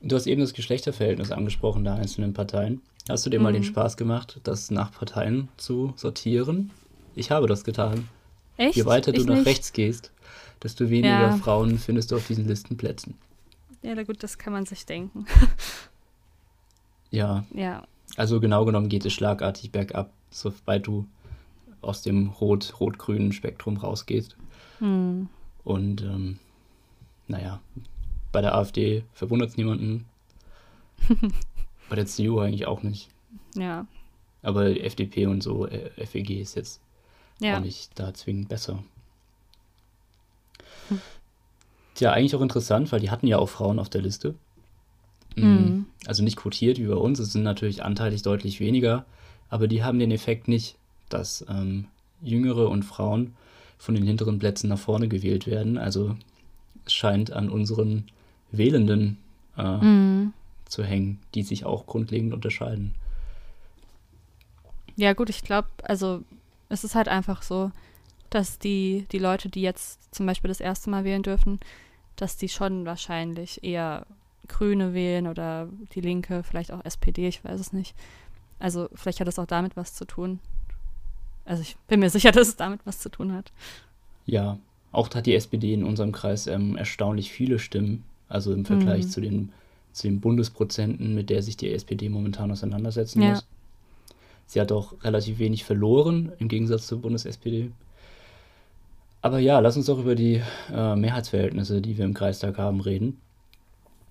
Du 0.02 0.16
hast 0.16 0.28
eben 0.28 0.42
das 0.42 0.54
Geschlechterverhältnis 0.54 1.32
angesprochen 1.32 1.84
der 1.84 1.96
einzelnen 1.96 2.34
Parteien. 2.34 2.82
Hast 3.10 3.26
du 3.26 3.30
dir 3.30 3.40
mhm. 3.40 3.44
mal 3.44 3.54
den 3.54 3.62
mhm. 3.62 3.68
Spaß 3.68 3.98
gemacht, 3.98 4.40
das 4.44 4.72
nach 4.72 4.92
Parteien 4.92 5.50
zu 5.58 5.94
sortieren? 5.96 6.72
Ich 7.16 7.32
habe 7.32 7.48
das 7.48 7.64
getan. 7.64 8.10
Echt? 8.58 8.76
Je 8.76 8.86
weiter 8.86 9.14
ich 9.14 9.20
du 9.20 9.26
nach 9.26 9.36
nicht. 9.36 9.48
rechts 9.48 9.74
gehst, 9.74 10.12
desto 10.64 10.90
weniger 10.90 11.22
ja. 11.22 11.38
Frauen 11.38 11.78
findest 11.78 12.12
du 12.12 12.16
auf 12.16 12.28
diesen 12.28 12.48
Listenplätzen. 12.48 13.16
Ja, 13.82 13.94
na 13.96 14.04
gut, 14.04 14.24
das 14.24 14.38
kann 14.38 14.54
man 14.54 14.66
sich 14.66 14.86
denken. 14.86 15.26
ja. 17.12 17.46
Ja. 17.54 17.84
Also 18.18 18.40
genau 18.40 18.66
genommen 18.66 18.88
geht 18.88 19.06
es 19.06 19.14
schlagartig 19.14 19.72
bergab, 19.72 20.12
sobald 20.30 20.88
du 20.88 21.06
aus 21.82 22.02
dem 22.02 22.30
rot-rot-grünen 22.30 23.34
Spektrum 23.34 23.78
rausgehst. 23.78 24.36
Hm. 24.80 25.30
Und 25.64 26.02
ähm, 26.02 26.40
naja, 27.28 27.62
bei 28.32 28.42
der 28.42 28.56
AfD 28.56 29.04
verwundert 29.14 29.50
es 29.50 29.58
niemanden. 29.58 30.06
bei 31.90 31.96
der 31.96 32.06
CDU 32.06 32.40
eigentlich 32.40 32.68
auch 32.68 32.84
nicht. 32.84 33.10
Ja. 33.56 33.88
Aber 34.42 34.68
FDP 34.68 35.26
und 35.26 35.42
so, 35.42 35.68
äh, 35.68 35.90
FEG 36.06 36.42
ist 36.42 36.56
jetzt 36.56 36.82
ja. 37.40 37.58
auch 37.58 37.62
nicht 37.62 37.98
da 38.00 38.14
zwingend 38.14 38.50
besser. 38.50 38.84
Hm. 40.90 41.02
Tja, 41.96 42.12
eigentlich 42.12 42.36
auch 42.36 42.42
interessant, 42.42 42.92
weil 42.92 43.00
die 43.00 43.10
hatten 43.10 43.28
ja 43.28 43.40
auch 43.40 43.50
Frauen 43.50 43.80
auf 43.80 43.90
der 43.90 44.02
Liste. 44.02 44.36
Mhm. 45.36 45.86
Also 46.06 46.24
nicht 46.24 46.38
quotiert 46.38 46.78
wie 46.78 46.88
bei 46.88 46.96
uns, 46.96 47.20
es 47.20 47.32
sind 47.32 47.44
natürlich 47.44 47.84
anteilig 47.84 48.22
deutlich 48.22 48.60
weniger, 48.60 49.06
aber 49.50 49.68
die 49.68 49.84
haben 49.84 50.00
den 50.00 50.12
Effekt 50.12 50.48
nicht, 50.48 50.78
dass 51.10 51.46
ähm, 51.50 51.88
Jüngere 52.22 52.70
und 52.70 52.84
Frauen 52.84 53.36
von 53.78 53.96
den 53.96 54.06
hinteren 54.06 54.40
Plätzen 54.40 54.70
nach 54.70 54.80
vorne 54.80 55.08
gewählt 55.08 55.48
werden. 55.48 55.78
Also 55.78 56.16
es 56.86 56.94
scheint 56.94 57.32
an 57.32 57.50
unseren 57.50 58.06
Wählenden 58.52 59.18
äh, 59.58 59.78
mhm. 59.78 60.34
zu 60.66 60.84
hängen, 60.84 61.20
die 61.34 61.44
sich 61.44 61.66
auch 61.66 61.86
grundlegend 61.86 62.34
unterscheiden. 62.34 62.94
Ja, 64.96 65.14
gut, 65.14 65.30
ich 65.30 65.44
glaube, 65.44 65.68
also 65.84 66.24
es 66.70 66.84
ist 66.84 66.96
halt 66.96 67.10
einfach 67.10 67.42
so, 67.42 67.72
dass 68.30 68.60
die, 68.60 69.06
die 69.12 69.20
Leute, 69.20 69.50
die 69.50 69.62
jetzt 69.62 70.14
zum 70.14 70.26
Beispiel 70.26 70.48
das 70.48 70.60
erste 70.60 70.90
Mal 70.90 71.04
wählen 71.04 71.24
dürfen, 71.24 71.60
dass 72.16 72.38
die 72.38 72.50
schon 72.50 72.86
wahrscheinlich 72.86 73.64
eher 73.64 74.06
Grüne 74.48 74.94
wählen 74.94 75.28
oder 75.28 75.68
die 75.94 76.02
Linke, 76.02 76.44
vielleicht 76.44 76.72
auch 76.72 76.84
SPD, 76.86 77.28
ich 77.28 77.44
weiß 77.44 77.60
es 77.60 77.74
nicht. 77.74 77.96
Also 78.60 78.90
vielleicht 78.94 79.20
hat 79.20 79.28
es 79.28 79.40
auch 79.40 79.46
damit 79.46 79.76
was 79.76 79.94
zu 79.94 80.06
tun. 80.06 80.40
Also 81.46 81.62
ich 81.62 81.78
bin 81.88 82.00
mir 82.00 82.10
sicher, 82.10 82.32
dass 82.34 82.48
es 82.50 82.56
damit 82.56 82.82
was 82.86 83.00
zu 83.00 83.10
tun 83.10 83.34
hat. 83.34 83.52
Ja, 84.26 84.58
auch 84.92 85.10
hat 85.14 85.26
die 85.26 85.36
SPD 85.36 85.74
in 85.74 85.84
unserem 85.84 86.12
Kreis 86.12 86.48
ähm, 86.48 86.76
erstaunlich 86.76 87.32
viele 87.32 87.60
Stimmen. 87.60 88.04
Also 88.28 88.54
im 88.54 88.66
Vergleich 88.66 89.06
mhm. 89.06 89.10
zu, 89.10 89.22
den, 89.22 89.52
zu 89.92 90.08
den 90.08 90.20
Bundesprozenten, 90.20 91.14
mit 91.14 91.30
der 91.30 91.44
sich 91.44 91.58
die 91.58 91.72
SPD 91.72 92.10
momentan 92.10 92.52
auseinandersetzen 92.52 93.22
ja. 93.22 93.30
muss. 93.32 93.46
Sie 94.48 94.62
hat 94.62 94.72
auch 94.72 94.94
relativ 95.04 95.40
wenig 95.40 95.64
verloren, 95.64 96.32
im 96.40 96.48
Gegensatz 96.48 96.88
zur 96.88 97.02
Bundes-SPD. 97.02 97.72
Aber 99.22 99.40
ja, 99.40 99.60
lass 99.60 99.76
uns 99.76 99.88
doch 99.88 100.00
über 100.00 100.16
die 100.16 100.42
äh, 100.72 100.96
Mehrheitsverhältnisse, 100.96 101.82
die 101.82 101.98
wir 101.98 102.06
im 102.06 102.14
Kreistag 102.14 102.58
haben, 102.58 102.80
reden. 102.80 103.20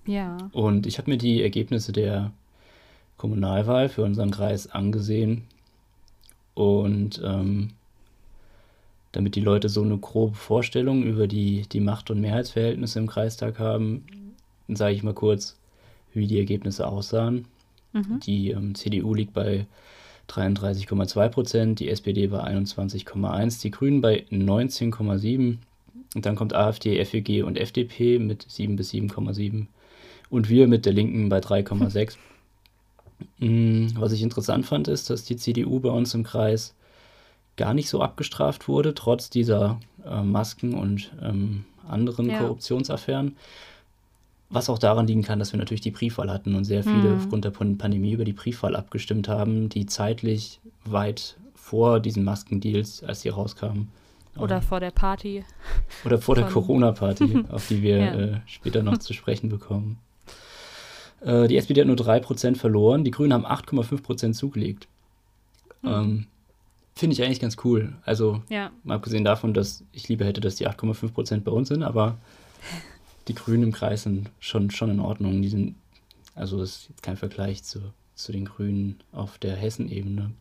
Ja. 0.05 0.37
Und 0.51 0.85
ich 0.85 0.97
habe 0.97 1.09
mir 1.09 1.17
die 1.17 1.41
Ergebnisse 1.41 1.93
der 1.93 2.31
Kommunalwahl 3.17 3.89
für 3.89 4.03
unseren 4.03 4.31
Kreis 4.31 4.67
angesehen. 4.67 5.47
Und 6.55 7.21
ähm, 7.23 7.69
damit 9.11 9.35
die 9.35 9.41
Leute 9.41 9.69
so 9.69 9.81
eine 9.81 9.97
grobe 9.97 10.35
Vorstellung 10.35 11.03
über 11.03 11.27
die, 11.27 11.67
die 11.71 11.79
Macht- 11.79 12.09
und 12.09 12.19
Mehrheitsverhältnisse 12.19 12.99
im 12.99 13.07
Kreistag 13.07 13.59
haben, 13.59 14.05
sage 14.67 14.95
ich 14.95 15.03
mal 15.03 15.13
kurz, 15.13 15.57
wie 16.13 16.27
die 16.27 16.39
Ergebnisse 16.39 16.87
aussahen. 16.87 17.45
Mhm. 17.93 18.19
Die 18.25 18.49
ähm, 18.49 18.75
CDU 18.75 19.13
liegt 19.13 19.33
bei 19.33 19.67
33,2 20.29 21.29
Prozent, 21.29 21.79
die 21.79 21.89
SPD 21.89 22.27
bei 22.27 22.43
21,1, 22.43 23.61
die 23.61 23.71
Grünen 23.71 24.01
bei 24.01 24.25
19,7 24.31 25.57
und 26.15 26.25
dann 26.25 26.35
kommt 26.35 26.53
AfD, 26.53 27.03
FEG 27.03 27.43
und 27.43 27.57
FDP 27.57 28.19
mit 28.19 28.45
7 28.49 28.75
bis 28.75 28.91
7,7 28.91 29.67
und 30.29 30.49
wir 30.49 30.67
mit 30.67 30.85
der 30.85 30.93
Linken 30.93 31.29
bei 31.29 31.39
3,6. 31.39 32.17
Mm, 33.39 33.87
Was 33.95 34.11
ich 34.11 34.21
interessant 34.21 34.65
fand, 34.65 34.87
ist, 34.87 35.09
dass 35.09 35.23
die 35.23 35.35
CDU 35.37 35.79
bei 35.79 35.89
uns 35.89 36.13
im 36.13 36.23
Kreis 36.23 36.73
gar 37.57 37.73
nicht 37.73 37.89
so 37.89 38.01
abgestraft 38.01 38.67
wurde, 38.67 38.93
trotz 38.93 39.29
dieser 39.29 39.79
äh, 40.05 40.21
Masken 40.21 40.73
und 40.73 41.11
ähm, 41.21 41.65
anderen 41.87 42.29
Ja. 42.29 42.39
Korruptionsaffären. 42.39 43.35
Was 44.49 44.69
auch 44.69 44.77
daran 44.77 45.07
liegen 45.07 45.23
kann, 45.23 45.39
dass 45.39 45.53
wir 45.53 45.57
natürlich 45.59 45.81
die 45.81 45.91
Briefwahl 45.91 46.29
hatten 46.29 46.55
und 46.55 46.65
sehr 46.65 46.83
viele 46.83 47.09
Mhm. 47.09 47.17
aufgrund 47.17 47.45
der 47.45 47.51
Pan- 47.51 47.77
Pandemie 47.77 48.11
über 48.11 48.25
die 48.25 48.33
Briefwahl 48.33 48.75
abgestimmt 48.75 49.27
haben, 49.27 49.69
die 49.69 49.85
zeitlich 49.85 50.59
weit 50.85 51.35
vor 51.55 51.99
diesen 51.99 52.23
Maskendeals, 52.23 53.03
als 53.03 53.21
sie 53.21 53.29
rauskamen. 53.29 53.87
Oder 54.37 54.57
ähm, 54.57 54.61
vor 54.61 54.79
der 54.79 54.91
Party. 54.91 55.43
oder 56.05 56.19
vor 56.19 56.35
der 56.35 56.45
Corona-Party, 56.45 57.45
auf 57.49 57.67
die 57.69 57.81
wir 57.81 57.97
Ja. 57.97 58.13
äh, 58.13 58.39
später 58.45 58.83
noch 58.83 58.97
zu 58.97 59.13
sprechen 59.13 59.49
bekommen. 59.49 59.97
Äh, 61.21 61.47
die 61.47 61.57
SPD 61.57 61.81
hat 61.81 61.87
nur 61.87 61.95
3% 61.95 62.55
verloren, 62.57 63.03
die 63.03 63.11
Grünen 63.11 63.33
haben 63.33 63.45
8,5% 63.45 64.33
zugelegt. 64.33 64.87
Hm. 65.81 65.91
Ähm, 65.91 66.27
Finde 66.97 67.13
ich 67.13 67.23
eigentlich 67.23 67.41
ganz 67.41 67.57
cool. 67.65 67.93
Also, 68.05 68.41
Ja. 68.49 68.71
mal 68.83 68.95
abgesehen 68.95 69.25
davon, 69.25 69.53
dass 69.53 69.83
ich 69.91 70.07
lieber 70.07 70.23
hätte, 70.25 70.39
dass 70.39 70.55
die 70.55 70.67
8,5% 70.67 71.43
bei 71.43 71.51
uns 71.51 71.67
sind, 71.67 71.83
aber 71.83 72.17
die 73.27 73.35
Grünen 73.35 73.63
im 73.63 73.71
Kreis 73.73 74.03
sind 74.03 74.29
schon, 74.39 74.71
schon 74.71 74.89
in 74.89 74.99
Ordnung. 75.01 75.41
Die 75.41 75.49
sind, 75.49 75.75
also 76.35 76.57
das 76.59 76.69
ist 76.77 76.89
jetzt 76.89 77.03
kein 77.03 77.17
Vergleich 77.17 77.63
zu, 77.63 77.79
zu 78.15 78.31
den 78.31 78.45
Grünen 78.45 78.99
auf 79.11 79.37
der 79.39 79.55
Hessen-Ebene, 79.57 80.31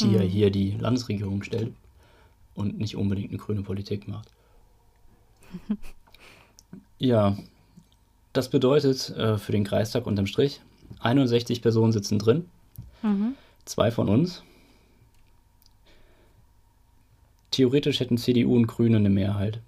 die 0.00 0.12
ja 0.12 0.22
Mhm. 0.22 0.28
hier 0.28 0.50
die 0.50 0.72
Landesregierung 0.72 1.42
stellt 1.44 1.72
und 2.54 2.78
nicht 2.78 2.96
unbedingt 2.96 3.28
eine 3.30 3.38
grüne 3.38 3.62
Politik 3.62 4.08
macht. 4.08 4.28
Ja, 6.98 7.36
das 8.32 8.48
bedeutet 8.50 9.10
äh, 9.10 9.38
für 9.38 9.52
den 9.52 9.64
Kreistag 9.64 10.06
unterm 10.06 10.26
Strich, 10.26 10.60
61 11.00 11.62
Personen 11.62 11.92
sitzen 11.92 12.18
drin, 12.18 12.46
Mhm. 13.02 13.34
zwei 13.64 13.90
von 13.90 14.08
uns. 14.08 14.42
Theoretisch 17.50 18.00
hätten 18.00 18.18
CDU 18.18 18.54
und 18.54 18.66
Grüne 18.66 18.98
eine 18.98 19.10
Mehrheit. 19.10 19.58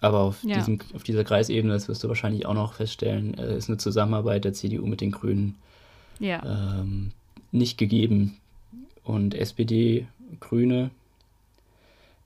Aber 0.00 0.20
auf, 0.20 0.42
Ja. 0.42 0.54
diesem, 0.56 0.78
auf 0.94 1.02
dieser 1.02 1.24
Kreisebene, 1.24 1.72
das 1.72 1.88
wirst 1.88 2.02
du 2.04 2.08
wahrscheinlich 2.08 2.46
auch 2.46 2.54
noch 2.54 2.74
feststellen, 2.74 3.34
äh, 3.38 3.56
ist 3.56 3.68
eine 3.68 3.78
Zusammenarbeit 3.78 4.44
der 4.44 4.52
CDU 4.52 4.86
mit 4.86 5.00
den 5.00 5.10
Grünen 5.12 5.56
Ja. 6.18 6.42
ähm, 6.80 7.12
nicht 7.52 7.78
gegeben. 7.78 8.36
Und 9.02 9.34
SPD, 9.34 10.06
Grüne, 10.40 10.90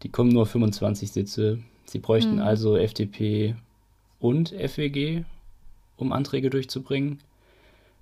die 0.03 0.09
kommen 0.09 0.31
nur 0.31 0.43
auf 0.43 0.51
25 0.51 1.11
Sitze. 1.11 1.59
Sie 1.87 1.99
bräuchten 1.99 2.35
Mhm. 2.37 2.43
also 2.43 2.77
FDP 2.77 3.57
und 4.21 4.53
FWG, 4.53 5.25
um 5.99 6.13
Anträge 6.13 6.51
durchzubringen. 6.51 7.21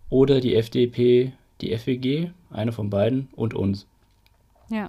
Oder 0.08 0.40
die 0.40 0.54
FDP, 0.54 1.32
die 1.60 1.76
FWG, 1.76 2.30
eine 2.50 2.72
von 2.72 2.90
beiden, 2.90 3.28
und 3.34 3.54
uns. 3.54 3.86
Ja. 4.68 4.88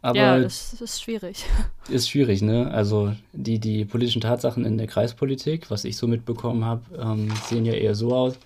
Aber 0.00 0.18
ja, 0.18 0.40
das 0.40 0.80
ist 0.80 1.00
schwierig. 1.00 1.44
ist 1.88 2.08
schwierig, 2.08 2.42
ne? 2.42 2.70
Also 2.72 3.14
die, 3.32 3.58
die 3.60 3.84
politischen 3.84 4.20
Tatsachen 4.20 4.64
in 4.64 4.76
der 4.76 4.88
Kreispolitik, 4.88 5.70
was 5.70 5.84
ich 5.84 5.96
so 5.96 6.08
mitbekommen 6.08 6.64
habe, 6.64 6.82
ähm, 6.98 7.30
sehen 7.48 7.64
ja 7.64 7.74
eher 7.74 7.94
so 7.94 8.14
aus, 8.14 8.36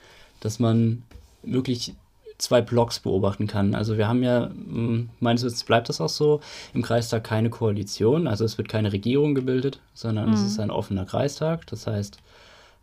dass 0.40 0.58
man 0.58 1.02
wirklich 1.42 1.94
zwei 2.38 2.60
Blocks 2.60 3.00
beobachten 3.00 3.46
kann. 3.46 3.74
Also 3.74 3.96
wir 3.96 4.08
haben 4.08 4.22
ja, 4.22 4.48
mh, 4.54 5.06
meines 5.20 5.42
Wissens 5.44 5.64
bleibt 5.64 5.88
das 5.88 6.00
auch 6.00 6.08
so, 6.08 6.40
im 6.74 6.82
Kreistag 6.82 7.24
keine 7.24 7.50
Koalition, 7.50 8.26
also 8.26 8.44
es 8.44 8.58
wird 8.58 8.68
keine 8.68 8.92
Regierung 8.92 9.34
gebildet, 9.34 9.80
sondern 9.94 10.32
es 10.32 10.40
Mhm. 10.40 10.46
ist 10.46 10.60
ein 10.60 10.70
offener 10.70 11.06
Kreistag. 11.06 11.66
Das 11.68 11.86
heißt, 11.86 12.18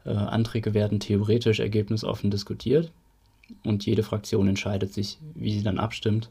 äh, 0.05 0.09
Anträge 0.09 0.73
werden 0.73 0.99
theoretisch 0.99 1.59
ergebnisoffen 1.59 2.31
diskutiert 2.31 2.91
und 3.63 3.85
jede 3.85 4.03
Fraktion 4.03 4.47
entscheidet 4.47 4.93
sich, 4.93 5.17
wie 5.35 5.53
sie 5.53 5.63
dann 5.63 5.77
abstimmt. 5.79 6.29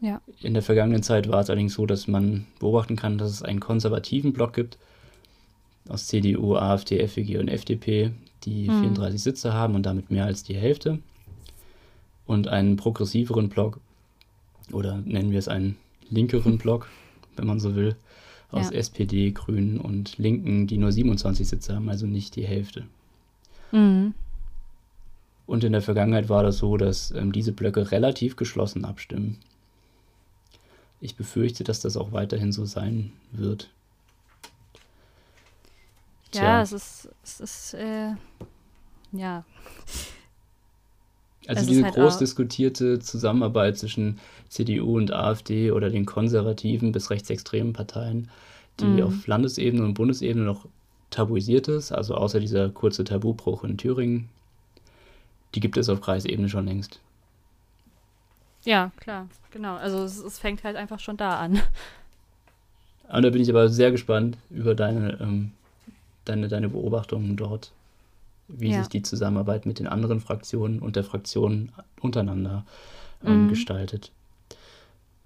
Ja. 0.00 0.20
In 0.40 0.52
der 0.54 0.62
vergangenen 0.62 1.02
Zeit 1.02 1.28
war 1.28 1.40
es 1.40 1.48
allerdings 1.50 1.74
so, 1.74 1.86
dass 1.86 2.06
man 2.06 2.46
beobachten 2.60 2.96
kann, 2.96 3.18
dass 3.18 3.30
es 3.30 3.42
einen 3.42 3.60
konservativen 3.60 4.32
Block 4.32 4.52
gibt 4.52 4.78
aus 5.88 6.06
CDU, 6.06 6.56
AfD, 6.56 6.98
FWG 7.06 7.38
und 7.38 7.48
FDP, 7.48 8.10
die 8.44 8.68
Mhm. 8.68 8.80
34 8.80 9.22
Sitze 9.22 9.52
haben 9.54 9.74
und 9.74 9.84
damit 9.84 10.10
mehr 10.10 10.24
als 10.26 10.42
die 10.42 10.56
Hälfte. 10.56 10.98
Und 12.26 12.48
einen 12.48 12.76
progressiveren 12.76 13.48
Block, 13.48 13.80
oder 14.72 14.96
nennen 14.96 15.30
wir 15.30 15.38
es 15.38 15.48
einen 15.48 15.76
linkeren 16.10 16.58
Block, 16.58 16.88
wenn 17.36 17.46
man 17.46 17.60
so 17.60 17.74
will, 17.74 17.96
aus 18.50 18.70
Ja. 18.70 18.76
SPD, 18.76 19.30
Grünen 19.32 19.80
und 19.80 20.18
Linken, 20.18 20.66
die 20.66 20.78
nur 20.78 20.92
27 20.92 21.46
Sitze 21.46 21.74
haben, 21.74 21.88
also 21.88 22.06
nicht 22.06 22.36
die 22.36 22.46
Hälfte. 22.46 22.84
Mhm. 23.72 24.14
Und 25.46 25.62
in 25.62 25.72
der 25.72 25.82
Vergangenheit 25.82 26.28
war 26.28 26.42
das 26.42 26.58
so, 26.58 26.76
dass 26.76 27.12
ähm, 27.12 27.32
diese 27.32 27.52
Blöcke 27.52 27.92
relativ 27.92 28.36
geschlossen 28.36 28.84
abstimmen. 28.84 29.38
Ich 31.00 31.14
befürchte, 31.14 31.62
dass 31.62 31.80
das 31.80 31.96
auch 31.96 32.12
weiterhin 32.12 32.52
so 32.52 32.64
sein 32.64 33.12
wird. 33.30 33.70
Ja, 36.34 36.62
es 36.62 36.72
ist, 36.72 37.08
es 37.22 37.40
ist, 37.40 37.74
äh, 37.74 38.10
ja. 39.12 39.44
Also 41.46 41.62
ist 41.62 41.68
diese 41.70 41.84
halt 41.84 41.94
groß 41.94 42.18
diskutierte 42.18 42.98
Zusammenarbeit 42.98 43.78
zwischen 43.78 44.18
CDU 44.48 44.96
und 44.96 45.12
AfD 45.12 45.70
oder 45.72 45.90
den 45.90 46.06
konservativen 46.06 46.92
bis 46.92 47.10
rechtsextremen 47.10 47.72
Parteien, 47.72 48.30
die 48.80 49.02
Mhm. 49.02 49.02
auf 49.02 49.26
Landesebene 49.26 49.84
und 49.84 49.94
Bundesebene 49.94 50.44
noch 50.44 50.66
tabuisiert 51.10 51.68
ist, 51.68 51.92
also 51.92 52.14
außer 52.14 52.40
dieser 52.40 52.68
kurze 52.70 53.04
Tabubruch 53.04 53.64
in 53.64 53.78
Thüringen, 53.78 54.28
die 55.56 55.60
gibt 55.60 55.76
es 55.76 55.88
auf 55.88 56.00
Kreisebene 56.00 56.48
schon 56.48 56.66
längst. 56.66 57.00
Ja, 58.64 58.90
klar, 58.98 59.28
genau. 59.50 59.76
Also 59.76 60.02
es, 60.02 60.18
es 60.18 60.38
fängt 60.38 60.64
halt 60.64 60.76
einfach 60.76 60.98
schon 61.00 61.16
da 61.16 61.38
an. 61.38 61.60
Und 63.08 63.22
da 63.22 63.30
bin 63.30 63.40
ich 63.42 63.50
aber 63.50 63.68
sehr 63.68 63.90
gespannt 63.92 64.36
über 64.50 64.74
deine, 64.74 65.18
ähm, 65.20 65.52
deine, 66.26 66.48
deine 66.48 66.68
Beobachtungen 66.70 67.36
dort, 67.36 67.72
wie 68.48 68.70
Ja. 68.70 68.78
sich 68.78 68.88
die 68.88 69.02
Zusammenarbeit 69.02 69.66
mit 69.66 69.78
den 69.78 69.86
anderen 69.86 70.20
Fraktionen 70.20 70.80
und 70.80 70.96
der 70.96 71.04
Fraktion 71.04 71.72
untereinander 72.00 72.64
ähm, 73.24 73.44
Mhm. 73.44 73.48
gestaltet. 73.48 74.12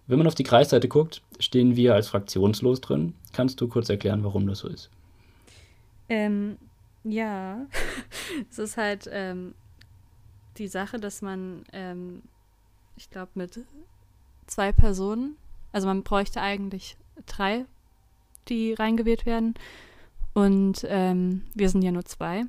Wenn 0.06 0.18
man 0.18 0.26
auf 0.26 0.34
die 0.34 0.42
Kreisseite 0.44 0.88
guckt, 0.88 1.22
stehen 1.38 1.76
wir 1.76 1.94
als 1.94 2.08
fraktionslos 2.08 2.80
drin. 2.80 3.14
Kannst 3.32 3.60
du 3.60 3.68
kurz 3.68 3.88
erklären, 3.88 4.24
warum 4.24 4.46
das 4.46 4.60
so 4.60 4.68
ist? 4.68 4.90
Ähm, 6.08 6.56
ja, 7.04 7.66
es 8.50 8.58
ist 8.58 8.76
halt 8.76 9.08
ähm, 9.12 9.54
die 10.56 10.66
Sache, 10.68 10.98
dass 10.98 11.22
man, 11.22 11.64
ähm, 11.72 12.22
ich 12.96 13.08
glaube, 13.10 13.30
mit 13.34 13.60
zwei 14.46 14.72
Personen, 14.72 15.36
also 15.72 15.86
man 15.86 16.02
bräuchte 16.02 16.40
eigentlich 16.40 16.96
drei, 17.26 17.64
die 18.48 18.72
reingewählt 18.72 19.26
werden. 19.26 19.54
Und 20.34 20.84
ähm, 20.88 21.42
wir 21.54 21.68
sind 21.68 21.82
ja 21.82 21.92
nur 21.92 22.04
zwei. 22.04 22.44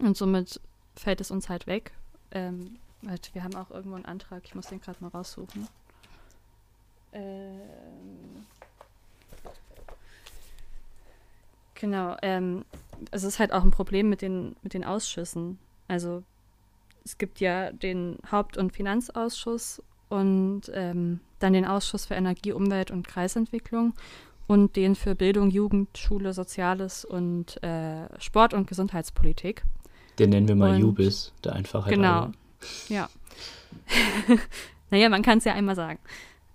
Und 0.00 0.16
somit 0.16 0.60
fällt 0.96 1.20
es 1.20 1.30
uns 1.30 1.48
halt 1.48 1.66
weg. 1.66 1.92
Ähm, 2.30 2.76
halt, 3.06 3.30
wir 3.34 3.44
haben 3.44 3.54
auch 3.54 3.70
irgendwo 3.70 3.96
einen 3.96 4.04
Antrag, 4.04 4.42
ich 4.44 4.54
muss 4.54 4.66
den 4.66 4.80
gerade 4.80 4.98
mal 5.00 5.08
raussuchen. 5.08 5.68
Ähm, 7.12 8.46
Genau, 11.78 12.16
ähm, 12.22 12.64
es 13.12 13.22
ist 13.22 13.38
halt 13.38 13.52
auch 13.52 13.62
ein 13.62 13.70
Problem 13.70 14.08
mit 14.08 14.20
den, 14.20 14.56
mit 14.62 14.74
den 14.74 14.84
Ausschüssen. 14.84 15.58
Also 15.86 16.24
es 17.04 17.18
gibt 17.18 17.38
ja 17.38 17.70
den 17.70 18.18
Haupt- 18.32 18.56
und 18.56 18.72
Finanzausschuss 18.72 19.80
und 20.08 20.62
ähm, 20.74 21.20
dann 21.38 21.52
den 21.52 21.64
Ausschuss 21.64 22.06
für 22.06 22.14
Energie, 22.14 22.50
Umwelt 22.50 22.90
und 22.90 23.06
Kreisentwicklung 23.06 23.94
und 24.48 24.74
den 24.74 24.96
für 24.96 25.14
Bildung, 25.14 25.50
Jugend, 25.50 25.96
Schule, 25.96 26.32
Soziales 26.32 27.04
und 27.04 27.62
äh, 27.62 28.08
Sport- 28.20 28.54
und 28.54 28.66
Gesundheitspolitik. 28.66 29.62
Den 30.18 30.30
nennen 30.30 30.48
wir 30.48 30.56
mal 30.56 30.74
Und- 30.74 30.80
Jubis, 30.80 31.32
der 31.44 31.54
Einfachheit 31.54 31.94
Genau. 31.94 32.08
halber. 32.22 32.32
Ja. 32.88 33.08
naja, 34.90 35.08
man 35.08 35.22
kann 35.22 35.38
es 35.38 35.44
ja 35.44 35.52
einmal 35.54 35.76
sagen. 35.76 35.98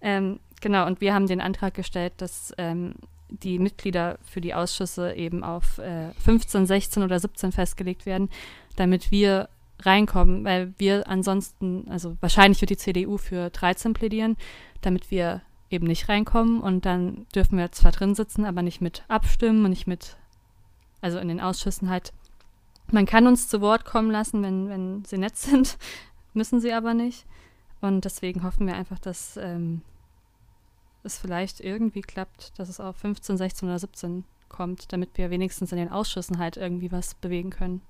Ähm, 0.02 0.40
genau, 0.62 0.86
und 0.86 1.02
wir 1.02 1.14
haben 1.14 1.28
den 1.28 1.42
Antrag 1.42 1.74
gestellt, 1.74 2.14
dass 2.18 2.54
ähm, 2.58 2.96
die 3.30 3.60
Mitglieder 3.60 4.20
für 4.24 4.42
die 4.42 4.54
Ausschüsse 4.54 5.14
eben 5.14 5.44
auf 5.44 5.78
äh, 5.80 6.12
15, 6.24 6.66
16 6.66 7.04
oder 7.04 7.20
17 7.20 7.52
festgelegt 7.52 8.06
werden, 8.06 8.30
damit 8.76 9.12
wir 9.12 9.50
reinkommen, 9.80 10.44
weil 10.46 10.74
wir 10.78 11.08
ansonsten, 11.08 11.88
also 11.90 12.16
wahrscheinlich 12.22 12.62
wird 12.62 12.70
die 12.70 12.78
CDU 12.78 13.18
für 13.18 13.50
13 13.50 13.94
plädieren, 13.94 14.38
damit 14.82 15.10
wir 15.12 15.42
eben 15.70 15.88
nicht 15.88 16.08
reinkommen 16.10 16.62
und 16.62 16.86
dann 16.86 17.26
dürfen 17.34 17.58
wir 17.58 17.72
zwar 17.72 17.92
drin 17.92 18.14
sitzen, 18.14 18.46
aber 18.46 18.62
nicht 18.62 18.82
mit 18.82 19.04
abstimmen 19.08 19.64
und 19.66 19.72
nicht 19.72 19.88
mit, 19.88 20.18
also 21.02 21.18
in 21.18 21.28
den 21.28 21.42
Ausschüssen 21.42 21.90
halt. 21.90 22.14
Man 22.94 23.08
kann 23.08 23.26
uns 23.26 23.48
zu 23.48 23.60
Wort 23.60 23.86
kommen 23.86 24.12
lassen, 24.12 24.44
wenn, 24.44 24.70
wenn 24.70 25.04
sie 25.04 25.18
nett 25.18 25.36
sind, 25.36 25.80
müssen 26.36 26.62
sie 26.62 26.72
aber 26.74 26.94
nicht. 26.94 27.26
Und 27.82 28.06
deswegen 28.06 28.44
hoffen 28.44 28.68
wir 28.68 28.76
einfach, 28.76 29.00
dass 29.00 29.36
ähm, 29.36 29.82
es 31.04 31.18
vielleicht 31.18 31.60
irgendwie 31.60 32.02
klappt, 32.02 32.58
dass 32.60 32.70
es 32.70 32.80
auf 32.80 32.96
15, 32.98 33.38
16 33.38 33.68
oder 33.68 33.80
17 33.80 34.24
kommt, 34.48 34.94
damit 34.94 35.10
wir 35.16 35.32
wenigstens 35.32 35.72
in 35.72 35.80
den 35.80 35.90
Ausschüssen 35.90 36.38
halt 36.38 36.56
irgendwie 36.56 36.92
was 36.92 37.16
bewegen 37.16 37.50
können. 37.50 37.82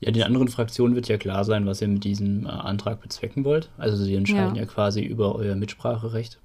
Ja, 0.00 0.10
den 0.12 0.22
anderen 0.22 0.48
Fraktionen 0.48 0.94
wird 0.94 1.08
ja 1.08 1.18
klar 1.18 1.44
sein, 1.44 1.66
was 1.66 1.82
ihr 1.82 1.88
mit 1.88 2.04
diesem 2.04 2.46
äh, 2.46 2.48
Antrag 2.48 3.02
bezwecken 3.02 3.44
wollt. 3.44 3.70
Also 3.76 4.02
sie 4.02 4.14
entscheiden 4.14 4.54
ja. 4.54 4.62
ja 4.62 4.66
quasi 4.66 5.02
über 5.02 5.34
euer 5.34 5.54
Mitspracherecht. 5.54 6.40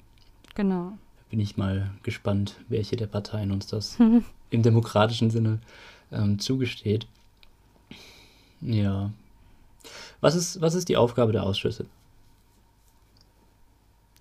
Genau. 0.55 0.91
Bin 1.29 1.39
ich 1.39 1.55
mal 1.55 1.89
gespannt, 2.03 2.57
welche 2.67 2.97
der 2.97 3.07
Parteien 3.07 3.51
uns 3.53 3.65
das 3.67 3.97
im 4.49 4.61
demokratischen 4.61 5.31
Sinne 5.31 5.59
ähm, 6.13 6.39
zugesteht. 6.39 7.07
Ja. 8.61 9.11
Was 10.21 10.35
ist, 10.35 10.61
was 10.61 10.73
ist 10.73 10.89
die 10.89 10.97
Aufgabe 10.97 11.31
der 11.31 11.43
Ausschüsse? 11.43 11.85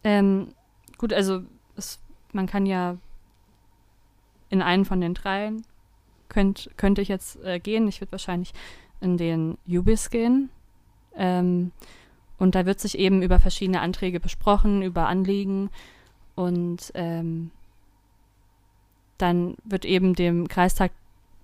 Ähm, 0.05 0.49
gut, 0.99 1.13
also 1.13 1.43
es, 1.77 2.01
man 2.33 2.47
kann 2.47 2.67
ja 2.67 2.97
in 4.51 4.63
einen 4.63 4.85
von 4.85 5.01
den 5.01 5.15
dreien 5.15 5.65
könnt, 6.29 6.71
könnte 6.77 7.03
ich 7.03 7.09
jetzt 7.09 7.43
äh, 7.45 7.61
gehen. 7.61 7.87
Ich 7.87 8.01
würde 8.01 8.13
wahrscheinlich 8.13 8.53
in 9.01 9.17
den 9.17 9.59
Jubis 9.67 10.11
gehen. 10.11 10.51
Ähm, 11.15 11.73
und 12.39 12.55
da 12.55 12.67
wird 12.67 12.81
sich 12.81 12.99
eben 12.99 13.23
über 13.23 13.39
verschiedene 13.39 13.81
Anträge 13.81 14.19
besprochen, 14.19 14.83
über 14.83 15.07
Anliegen. 15.07 15.71
Und 16.35 16.91
ähm, 16.95 17.51
dann 19.19 19.55
wird 19.65 19.85
eben 19.85 20.15
dem 20.15 20.49
Kreistag 20.49 20.91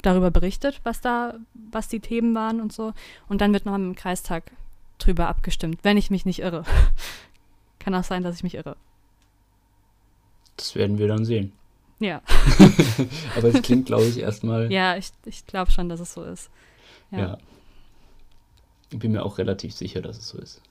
darüber 0.03 0.31
berichtet, 0.31 0.81
was 0.85 1.01
da, 1.01 1.35
was 1.55 1.89
die 1.89 2.01
Themen 2.01 2.35
waren 2.35 2.61
und 2.61 2.73
so. 2.73 2.93
Und 3.29 3.41
dann 3.41 3.53
wird 3.53 3.65
nochmal 3.65 3.81
im 3.81 3.97
Kreistag 3.97 4.51
drüber 4.99 5.29
abgestimmt, 5.29 5.81
wenn 5.83 5.97
ich 5.97 6.11
mich 6.11 6.25
nicht 6.25 6.41
irre. 6.41 6.65
Kann 7.79 7.95
auch 7.95 8.05
sein, 8.05 8.23
dass 8.23 8.37
ich 8.37 8.43
mich 8.43 8.55
irre. 8.55 8.77
Das 10.57 10.75
werden 10.75 10.99
wir 10.99 11.09
dann 11.09 11.25
sehen. 11.25 11.53
Ja. 12.01 12.23
Aber 13.37 13.49
es 13.49 13.63
klingt, 13.63 13.87
glaube 13.87 14.05
ich, 14.05 14.19
erstmal. 14.19 14.71
Ja, 14.73 14.97
ich, 14.97 15.11
ich 15.25 15.47
glaube 15.47 15.71
schon, 15.71 15.89
dass 15.89 16.01
es 16.01 16.13
so 16.13 16.23
ist. 16.25 16.51
Ja. 17.11 17.19
ja. 17.19 17.39
Ich 18.91 18.99
bin 18.99 19.13
mir 19.13 19.25
auch 19.25 19.39
relativ 19.39 19.75
sicher, 19.75 20.01
dass 20.01 20.19
es 20.19 20.29
so 20.29 20.39
ist. 20.39 20.63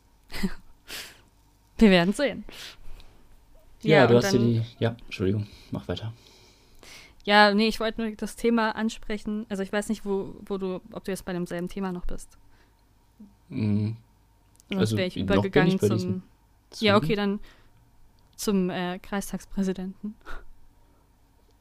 Wir 1.78 1.92
werden 1.92 2.14
sehen. 2.14 2.46
Ja, 3.84 3.98
ja 3.98 4.08
du 4.08 4.18
hast 4.18 4.34
dir 4.34 4.40
die. 4.40 4.62
Ja, 4.80 4.96
Entschuldigung, 5.06 5.48
mach 5.72 5.88
weiter. 5.88 6.14
Ja, 7.28 7.54
nee, 7.54 7.68
ich 7.68 7.82
wollte 7.82 8.02
nur 8.02 8.12
das 8.16 8.38
Thema 8.38 8.72
ansprechen. 8.72 9.46
Also 9.50 9.62
ich 9.62 9.74
weiß 9.74 9.90
nicht, 9.90 10.06
wo, 10.06 10.34
wo 10.46 10.58
du, 10.58 10.80
ob 10.94 11.04
du 11.04 11.12
jetzt 11.12 11.26
bei 11.26 11.34
demselben 11.34 11.68
Thema 11.68 11.92
noch 11.92 12.06
bist. 12.06 12.38
Mhm. 13.50 13.98
Sonst 14.70 14.80
also 14.80 14.98
wäre 14.98 15.08
ich 15.10 15.18
übergegangen 15.18 15.74
ich 15.76 15.82
zum, 15.82 16.00
zum. 16.00 16.24
Ja, 16.80 16.96
okay, 16.96 17.16
dann 17.16 17.42
zum 18.38 18.70
äh, 18.70 18.98
Kreistagspräsidenten. 19.00 20.16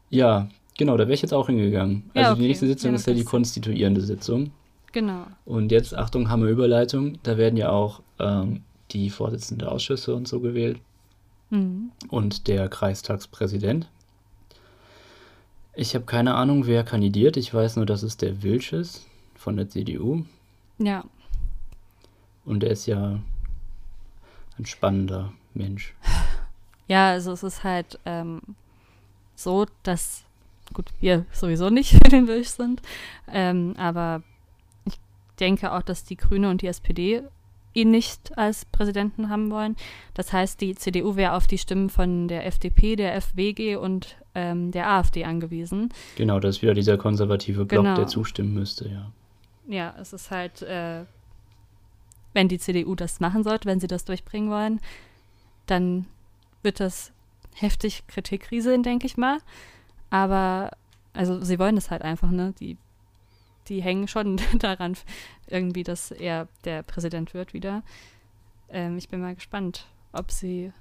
Ja, 0.09 0.49
genau, 0.79 0.97
da 0.97 1.03
wäre 1.03 1.15
ich 1.15 1.23
jetzt 1.23 1.35
auch 1.35 1.49
hingegangen. 1.49 2.11
Also 2.15 2.21
ja, 2.21 2.31
okay. 2.31 2.43
die 2.43 2.47
nächste 2.47 2.69
Sitzung 2.69 2.93
ja, 2.93 2.97
ist 2.97 3.07
ja 3.09 3.15
die 3.15 3.25
konstituierende 3.25 4.03
Sitzung. 4.03 4.53
Genau. 4.93 5.27
Und 5.47 5.73
jetzt, 5.73 5.97
Achtung, 5.97 6.31
Hammer 6.31 6.47
Überleitung, 6.47 7.19
da 7.25 7.39
werden 7.39 7.57
ja 7.57 7.71
auch 7.71 8.03
ähm, 8.21 8.63
die 8.93 9.11
Vorsitzenden 9.11 9.67
der 9.67 9.73
Ausschüsse 9.73 10.15
und 10.15 10.29
so 10.29 10.39
gewählt. 10.39 10.79
Mhm. 11.51 11.91
Und 12.09 12.47
der 12.47 12.69
Kreistagspräsident. 12.69 13.89
Ich 15.79 15.95
habe 15.95 16.07
keine 16.07 16.35
Ahnung, 16.35 16.67
wer 16.67 16.85
kandidiert. 16.85 17.37
Ich 17.37 17.53
weiß 17.53 17.77
nur, 17.77 17.85
dass 17.85 18.03
es 18.03 18.17
der 18.17 18.43
Wilsch 18.43 18.73
ist 18.73 19.07
von 19.35 19.59
der 19.59 19.69
CDU. 19.69 20.25
Ja. 20.79 21.05
Und 22.47 22.65
er 22.65 22.71
ist 22.71 22.87
ja 22.87 23.21
ein 24.59 24.67
spannender 24.67 25.33
Mensch. 25.55 25.95
Ja, 26.89 27.09
also 27.09 27.33
es 27.33 27.43
ist 27.43 27.65
halt 27.65 27.99
ähm, 28.07 28.41
so, 29.35 29.67
dass, 29.83 30.23
gut, 30.73 30.93
wir 31.01 31.27
sowieso 31.33 31.69
nicht 31.69 31.91
für 32.05 32.09
den 32.09 32.29
Wilsch 32.29 32.51
sind, 32.51 32.81
ähm, 33.27 33.75
aber 33.77 34.23
denke 35.41 35.73
auch, 35.73 35.83
dass 35.83 36.05
die 36.05 36.17
Grüne 36.17 36.49
und 36.49 36.63
die 36.63 36.69
SPD 36.69 37.25
ihn 37.75 37.91
nicht 37.91 38.39
als 38.39 38.67
Präsidenten 38.67 39.31
haben 39.31 39.51
wollen. 39.51 39.75
Das 40.15 40.33
heißt, 40.33 40.61
die 40.61 40.77
CDU 40.77 41.17
wäre 41.17 41.33
auf 41.33 41.49
die 41.49 41.59
Stimmen 41.59 41.91
von 41.91 42.29
der 42.29 42.47
FDP, 42.47 42.95
der 42.95 43.21
FWG 43.21 43.75
und 43.75 44.17
ähm, 44.37 44.71
der 44.71 44.89
AfD 44.89 45.25
angewiesen. 45.25 45.89
Genau, 46.17 46.39
das 46.39 46.57
ist 46.57 46.63
wieder 46.63 46.75
dieser 46.75 46.99
konservative 46.99 47.65
Block, 47.65 47.85
genau. 47.85 47.97
der 47.97 48.07
zustimmen 48.07 48.53
müsste, 48.53 48.89
ja. 48.89 49.11
Ja, 49.67 49.95
es 49.99 50.13
ist 50.13 50.31
halt, 50.31 50.61
äh, 50.61 51.07
wenn 52.35 52.49
die 52.49 52.59
CDU 52.59 52.95
das 52.95 53.19
machen 53.19 53.43
sollte, 53.43 53.67
wenn 53.67 53.81
sie 53.81 53.87
das 53.87 54.05
durchbringen 54.05 54.51
wollen, 54.51 54.81
dann 55.65 56.05
wird 56.63 56.81
das 56.81 57.13
heftig 57.55 58.07
Kritik 58.09 58.51
rieseln, 58.51 58.83
denke 58.83 59.07
ich 59.07 59.17
mal. 59.17 59.39
Aber, 60.11 60.71
also 61.15 61.43
sie 61.43 61.59
wollen 61.59 61.79
es 61.79 61.91
halt 61.91 62.03
einfach, 62.03 62.31
ne? 62.31 62.55
Die 62.61 62.77
die 63.69 63.83
hängen 63.83 64.07
schon 64.07 64.41
daran, 64.59 64.97
irgendwie, 65.49 65.83
dass 65.83 66.13
er 66.13 66.47
der 66.65 66.83
Präsident 66.83 67.35
wird 67.35 67.53
wieder. 67.53 67.83
Ähm, 68.69 68.97
ich 68.97 69.09
bin 69.09 69.21
mal 69.21 69.35
gespannt, 69.35 69.87
ob 70.13 70.31
sie 70.31 70.73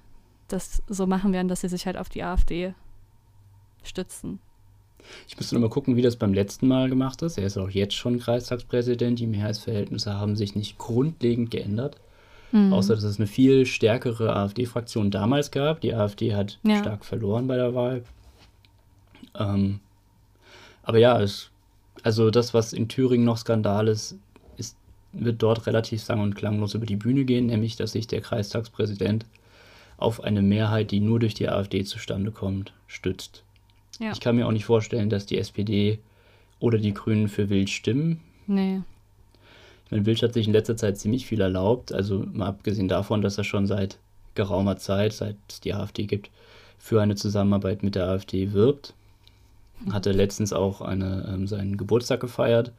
das 0.48 0.84
so 0.88 1.08
machen 1.08 1.34
werden, 1.34 1.48
dass 1.48 1.62
sie 1.62 1.70
sich 1.70 1.88
halt 1.88 1.98
auf 1.98 2.10
die 2.10 2.24
AfD 2.24 2.76
stützen. 3.88 4.40
Ich 5.28 5.38
müsste 5.38 5.56
noch 5.56 5.62
mal 5.62 5.70
gucken, 5.70 5.96
wie 5.96 6.02
das 6.02 6.16
beim 6.16 6.34
letzten 6.34 6.68
Mal 6.68 6.90
gemacht 6.90 7.22
ist. 7.22 7.38
Er 7.38 7.46
ist 7.46 7.58
auch 7.58 7.70
jetzt 7.70 7.94
schon 7.94 8.20
Kreistagspräsident. 8.20 9.20
Die 9.20 9.28
Mehrheitsverhältnisse 9.28 10.16
haben 10.16 10.36
sich 10.36 10.56
nicht 10.56 10.78
grundlegend 10.78 11.52
geändert. 11.52 11.98
Mhm. 12.52 12.74
Außer, 12.74 12.96
dass 12.96 13.04
es 13.04 13.18
eine 13.18 13.28
viel 13.28 13.66
stärkere 13.66 14.36
AfD-Fraktion 14.36 15.12
damals 15.12 15.52
gab. 15.52 15.82
Die 15.82 15.94
AfD 15.94 16.34
hat 16.34 16.60
ja. 16.64 16.80
stark 16.80 17.06
verloren 17.06 17.48
bei 17.48 17.56
der 17.56 17.76
Wahl. 17.76 18.04
Ähm, 19.38 19.80
aber 20.84 20.98
ja, 20.98 21.22
es 21.22 21.52
also 22.04 22.30
das, 22.30 22.54
was 22.54 22.74
in 22.74 22.88
Thüringen 22.88 23.26
noch 23.26 23.38
Skandal 23.38 23.88
ist, 23.88 24.18
ist, 24.58 24.78
wird 25.12 25.42
dort 25.42 25.66
relativ 25.66 26.04
sang- 26.04 26.22
und 26.22 26.36
klanglos 26.36 26.74
über 26.74 26.86
die 26.86 26.98
Bühne 26.98 27.26
gehen, 27.26 27.48
nämlich 27.48 27.78
dass 27.78 27.94
sich 27.94 28.08
der 28.08 28.22
Kreistagspräsident 28.22 29.26
auf 29.98 30.24
eine 30.24 30.42
Mehrheit, 30.42 30.92
die 30.92 31.00
nur 31.00 31.20
durch 31.20 31.34
die 31.34 31.50
AfD 31.50 31.84
zustande 31.84 32.32
kommt, 32.32 32.74
stützt. 32.88 33.44
Ja. 34.00 34.12
Ich 34.12 34.20
kann 34.20 34.36
mir 34.36 34.48
auch 34.48 34.52
nicht 34.52 34.66
vorstellen, 34.66 35.10
dass 35.10 35.26
die 35.26 35.38
SPD 35.38 36.00
oder 36.60 36.78
die 36.78 36.94
Grünen 36.94 37.28
für 37.28 37.50
Wild 37.50 37.70
stimmen. 37.70 38.22
Nee. 38.48 38.82
Ich 39.86 39.92
meine, 39.92 40.06
Wild 40.06 40.22
hat 40.24 40.34
sich 40.34 40.48
in 40.48 40.54
letzter 40.54 40.78
Zeit 40.78 40.98
ziemlich 40.98 41.26
viel 41.26 41.42
erlaubt, 41.42 41.92
also 41.92 42.26
mal 42.34 42.48
abgesehen 42.48 42.88
davon, 42.88 43.22
dass 43.22 43.38
er 43.38 43.44
schon 43.44 43.68
seit 43.68 44.00
geraumer 44.34 44.78
Zeit, 44.78 45.14
seit 45.14 45.38
es 45.50 45.62
die 45.62 45.74
AfD 45.74 46.06
gibt, 46.06 46.30
für 46.78 47.02
eine 47.02 47.16
Zusammenarbeit 47.16 47.84
mit 47.84 47.96
der 47.96 48.08
AfD 48.08 48.52
wirbt. 48.52 48.94
Hatte 49.92 50.12
letztens 50.12 50.54
auch 50.54 50.82
eine, 50.82 51.30
ähm, 51.32 51.48
seinen 51.48 51.78
Geburtstag 51.78 52.20
gefeiert. 52.20 52.72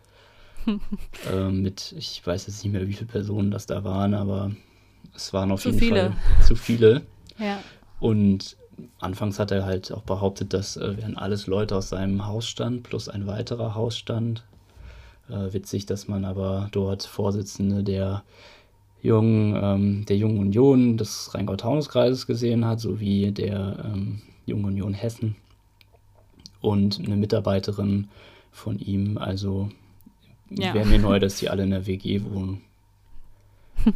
ähm, 1.32 1.62
mit, 1.62 1.94
ich 1.96 2.26
weiß 2.26 2.46
jetzt 2.46 2.64
nicht 2.64 2.72
mehr, 2.72 2.88
wie 2.88 2.92
viele 2.92 3.06
Personen 3.06 3.50
das 3.50 3.66
da 3.66 3.84
waren, 3.84 4.14
aber 4.14 4.50
es 5.14 5.32
waren 5.32 5.52
auf 5.52 5.62
zu 5.62 5.68
jeden 5.68 5.78
viele. 5.78 6.10
Fall 6.10 6.44
zu 6.44 6.56
viele. 6.56 7.02
Ja. 7.38 7.60
Und 8.00 8.56
anfangs 8.98 9.38
hat 9.38 9.50
er 9.50 9.64
halt 9.64 9.92
auch 9.92 10.02
behauptet, 10.02 10.52
das 10.52 10.76
äh, 10.76 10.96
wären 10.96 11.16
alles 11.16 11.46
Leute 11.46 11.76
aus 11.76 11.88
seinem 11.88 12.26
Hausstand 12.26 12.82
plus 12.82 13.08
ein 13.08 13.26
weiterer 13.26 13.74
Hausstand. 13.74 14.44
Äh, 15.28 15.52
witzig, 15.52 15.86
dass 15.86 16.08
man 16.08 16.24
aber 16.24 16.68
dort 16.72 17.02
Vorsitzende 17.04 17.82
der 17.82 18.22
Jungen, 19.02 19.58
ähm, 19.60 20.06
der 20.06 20.16
Jungen 20.16 20.38
Union 20.38 20.96
des 20.96 21.34
Rheingau-Taunus-Kreises 21.34 22.26
gesehen 22.26 22.64
hat, 22.64 22.80
sowie 22.80 23.32
der 23.32 23.84
ähm, 23.84 24.22
Jungen 24.46 24.66
Union 24.66 24.94
Hessen 24.94 25.36
und 26.60 26.98
eine 26.98 27.16
Mitarbeiterin 27.16 28.08
von 28.50 28.78
ihm. 28.78 29.18
Also 29.18 29.68
ja. 30.50 30.74
wäre 30.74 30.86
mir 30.86 30.98
neu, 30.98 31.18
dass 31.18 31.38
die 31.38 31.48
alle 31.48 31.64
in 31.64 31.70
der 31.70 31.86
WG 31.86 32.22
wohnen. 32.24 32.62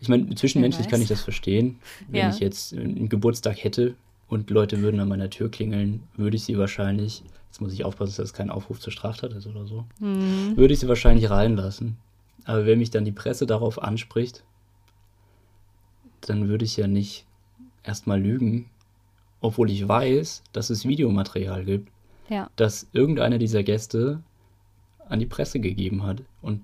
Ich 0.00 0.08
meine, 0.08 0.34
zwischenmenschlich 0.34 0.88
kann 0.88 1.00
ich 1.00 1.08
das 1.08 1.22
verstehen. 1.22 1.78
Wenn 2.08 2.20
ja. 2.20 2.30
ich 2.30 2.38
jetzt 2.38 2.72
einen 2.74 3.08
Geburtstag 3.08 3.62
hätte 3.62 3.94
und 4.28 4.50
Leute 4.50 4.80
würden 4.82 5.00
an 5.00 5.08
meiner 5.08 5.30
Tür 5.30 5.50
klingeln, 5.50 6.02
würde 6.16 6.36
ich 6.36 6.44
sie 6.44 6.58
wahrscheinlich, 6.58 7.22
jetzt 7.48 7.60
muss 7.60 7.72
ich 7.72 7.84
aufpassen, 7.84 8.10
dass 8.16 8.30
das 8.30 8.34
kein 8.34 8.50
Aufruf 8.50 8.80
zur 8.80 8.92
Straftat 8.92 9.32
ist 9.32 9.46
oder 9.46 9.66
so, 9.66 9.84
mhm. 10.00 10.56
würde 10.56 10.74
ich 10.74 10.80
sie 10.80 10.88
wahrscheinlich 10.88 11.30
reinlassen. 11.30 11.96
Aber 12.44 12.66
wenn 12.66 12.78
mich 12.78 12.90
dann 12.90 13.04
die 13.04 13.12
Presse 13.12 13.46
darauf 13.46 13.82
anspricht, 13.82 14.44
dann 16.20 16.48
würde 16.48 16.64
ich 16.64 16.76
ja 16.76 16.86
nicht 16.86 17.26
erstmal 17.82 18.20
lügen 18.20 18.70
obwohl 19.40 19.70
ich 19.70 19.86
weiß, 19.86 20.42
dass 20.52 20.70
es 20.70 20.86
Videomaterial 20.86 21.64
gibt, 21.64 21.90
Ja. 22.28 22.50
das 22.56 22.88
irgendeiner 22.92 23.38
dieser 23.38 23.62
Gäste 23.62 24.22
an 25.08 25.20
die 25.20 25.26
Presse 25.26 25.60
gegeben 25.60 26.02
hat. 26.02 26.22
Und 26.42 26.62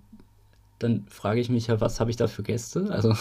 dann 0.82 1.06
frage 1.08 1.40
ich 1.40 1.48
mich 1.48 1.66
ja, 1.68 1.80
was 1.80 2.00
habe 2.00 2.10
ich 2.10 2.16
da 2.16 2.26
für 2.28 2.42
Gäste? 2.42 2.88
Also, 2.90 3.14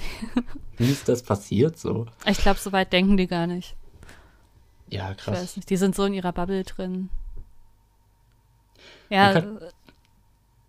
wie 0.76 0.90
ist 0.90 1.08
das 1.08 1.22
passiert 1.22 1.78
so? 1.78 2.06
Ich 2.26 2.38
glaube, 2.38 2.58
so 2.58 2.72
weit 2.72 2.92
denken 2.92 3.16
die 3.16 3.26
gar 3.26 3.46
nicht. 3.46 3.76
Ja, 4.88 5.10
Ich 5.12 5.16
krass. 5.18 5.38
weiß 5.38 5.56
nicht. 5.56 5.70
Die 5.70 5.76
sind 5.76 5.94
so 5.94 6.04
in 6.04 6.14
ihrer 6.14 6.32
Bubble 6.32 6.64
drin. 6.64 7.08
Ja. 9.08 9.32
kann- 9.32 9.58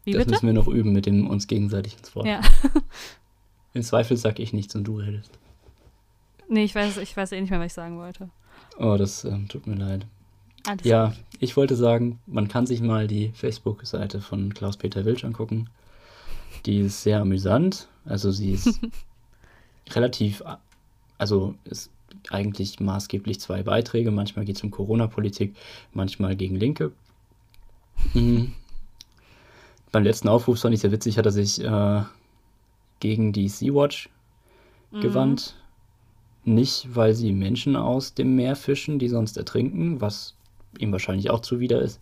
Wie 0.06 0.12
das 0.14 0.20
bitte? 0.22 0.32
müssen 0.32 0.48
wir 0.48 0.54
noch 0.54 0.68
üben 0.68 0.92
mit 0.94 1.06
dem 1.06 1.28
uns 1.30 1.48
gegenseitig 1.48 1.98
ins 1.98 2.16
Wort. 2.16 2.26
Ja. 2.26 2.42
Im 3.74 3.82
Zweifel 3.84 4.18
sag 4.18 4.40
ich 4.40 4.54
nichts 4.54 4.76
und 4.76 4.84
du 4.84 5.00
redest. 5.00 5.32
Nee, 6.48 6.64
ich 6.66 6.76
weiß, 6.76 6.98
ich 6.98 7.16
weiß 7.18 7.32
eh 7.32 7.42
nicht 7.42 7.50
mehr, 7.50 7.60
was 7.60 7.68
ich 7.68 7.74
sagen 7.74 7.98
wollte. 7.98 8.30
Oh, 8.78 8.96
das 8.98 9.24
ähm, 9.26 9.48
tut 9.48 9.66
mir 9.66 9.76
leid. 9.76 10.06
Alles 10.68 10.86
Ja, 10.86 11.14
ich 11.40 11.58
wollte 11.58 11.76
sagen, 11.76 12.20
man 12.26 12.48
kann 12.48 12.66
sich 12.66 12.82
mal 12.82 13.08
die 13.08 13.32
Facebook-Seite 13.34 14.22
von 14.22 14.54
Klaus-Peter 14.54 15.04
Wilsch 15.06 15.24
angucken. 15.26 15.70
Die 16.66 16.80
ist 16.80 17.04
sehr 17.04 17.22
amüsant. 17.22 17.88
Also 18.06 18.32
sie 18.32 18.52
ist 18.52 18.80
relativ, 19.92 20.44
also 21.18 21.56
ist 21.66 21.92
eigentlich 22.30 22.80
maßgeblich 22.80 23.40
zwei 23.40 23.64
Beiträge. 23.64 24.12
Manchmal 24.12 24.46
geht 24.46 24.56
es 24.58 24.64
um 24.64 24.72
Corona-Politik, 24.72 25.56
manchmal 25.94 26.36
gegen 26.36 26.56
Linke. 26.56 26.92
Mhm. 28.14 28.54
Beim 29.92 30.04
letzten 30.04 30.28
Aufruf 30.28 30.60
fand 30.60 30.74
ich 30.74 30.82
sehr 30.82 30.92
witzig, 30.92 31.18
hat 31.18 31.26
er 31.26 31.32
sich 31.32 31.64
äh, 31.64 32.02
gegen 33.00 33.34
die 33.34 33.50
Sea-Watch 33.50 34.10
Mhm. 34.94 35.02
gewandt. 35.02 35.56
Nicht, 36.46 36.94
weil 36.94 37.14
sie 37.16 37.32
Menschen 37.32 37.76
aus 37.76 38.14
dem 38.14 38.36
Meer 38.36 38.56
fischen, 38.56 39.00
die 39.00 39.08
sonst 39.08 39.38
ertrinken, 39.38 40.02
was 40.02 40.36
ihm 40.78 40.92
wahrscheinlich 40.92 41.30
auch 41.30 41.40
zuwider 41.40 41.82
ist, 41.82 42.00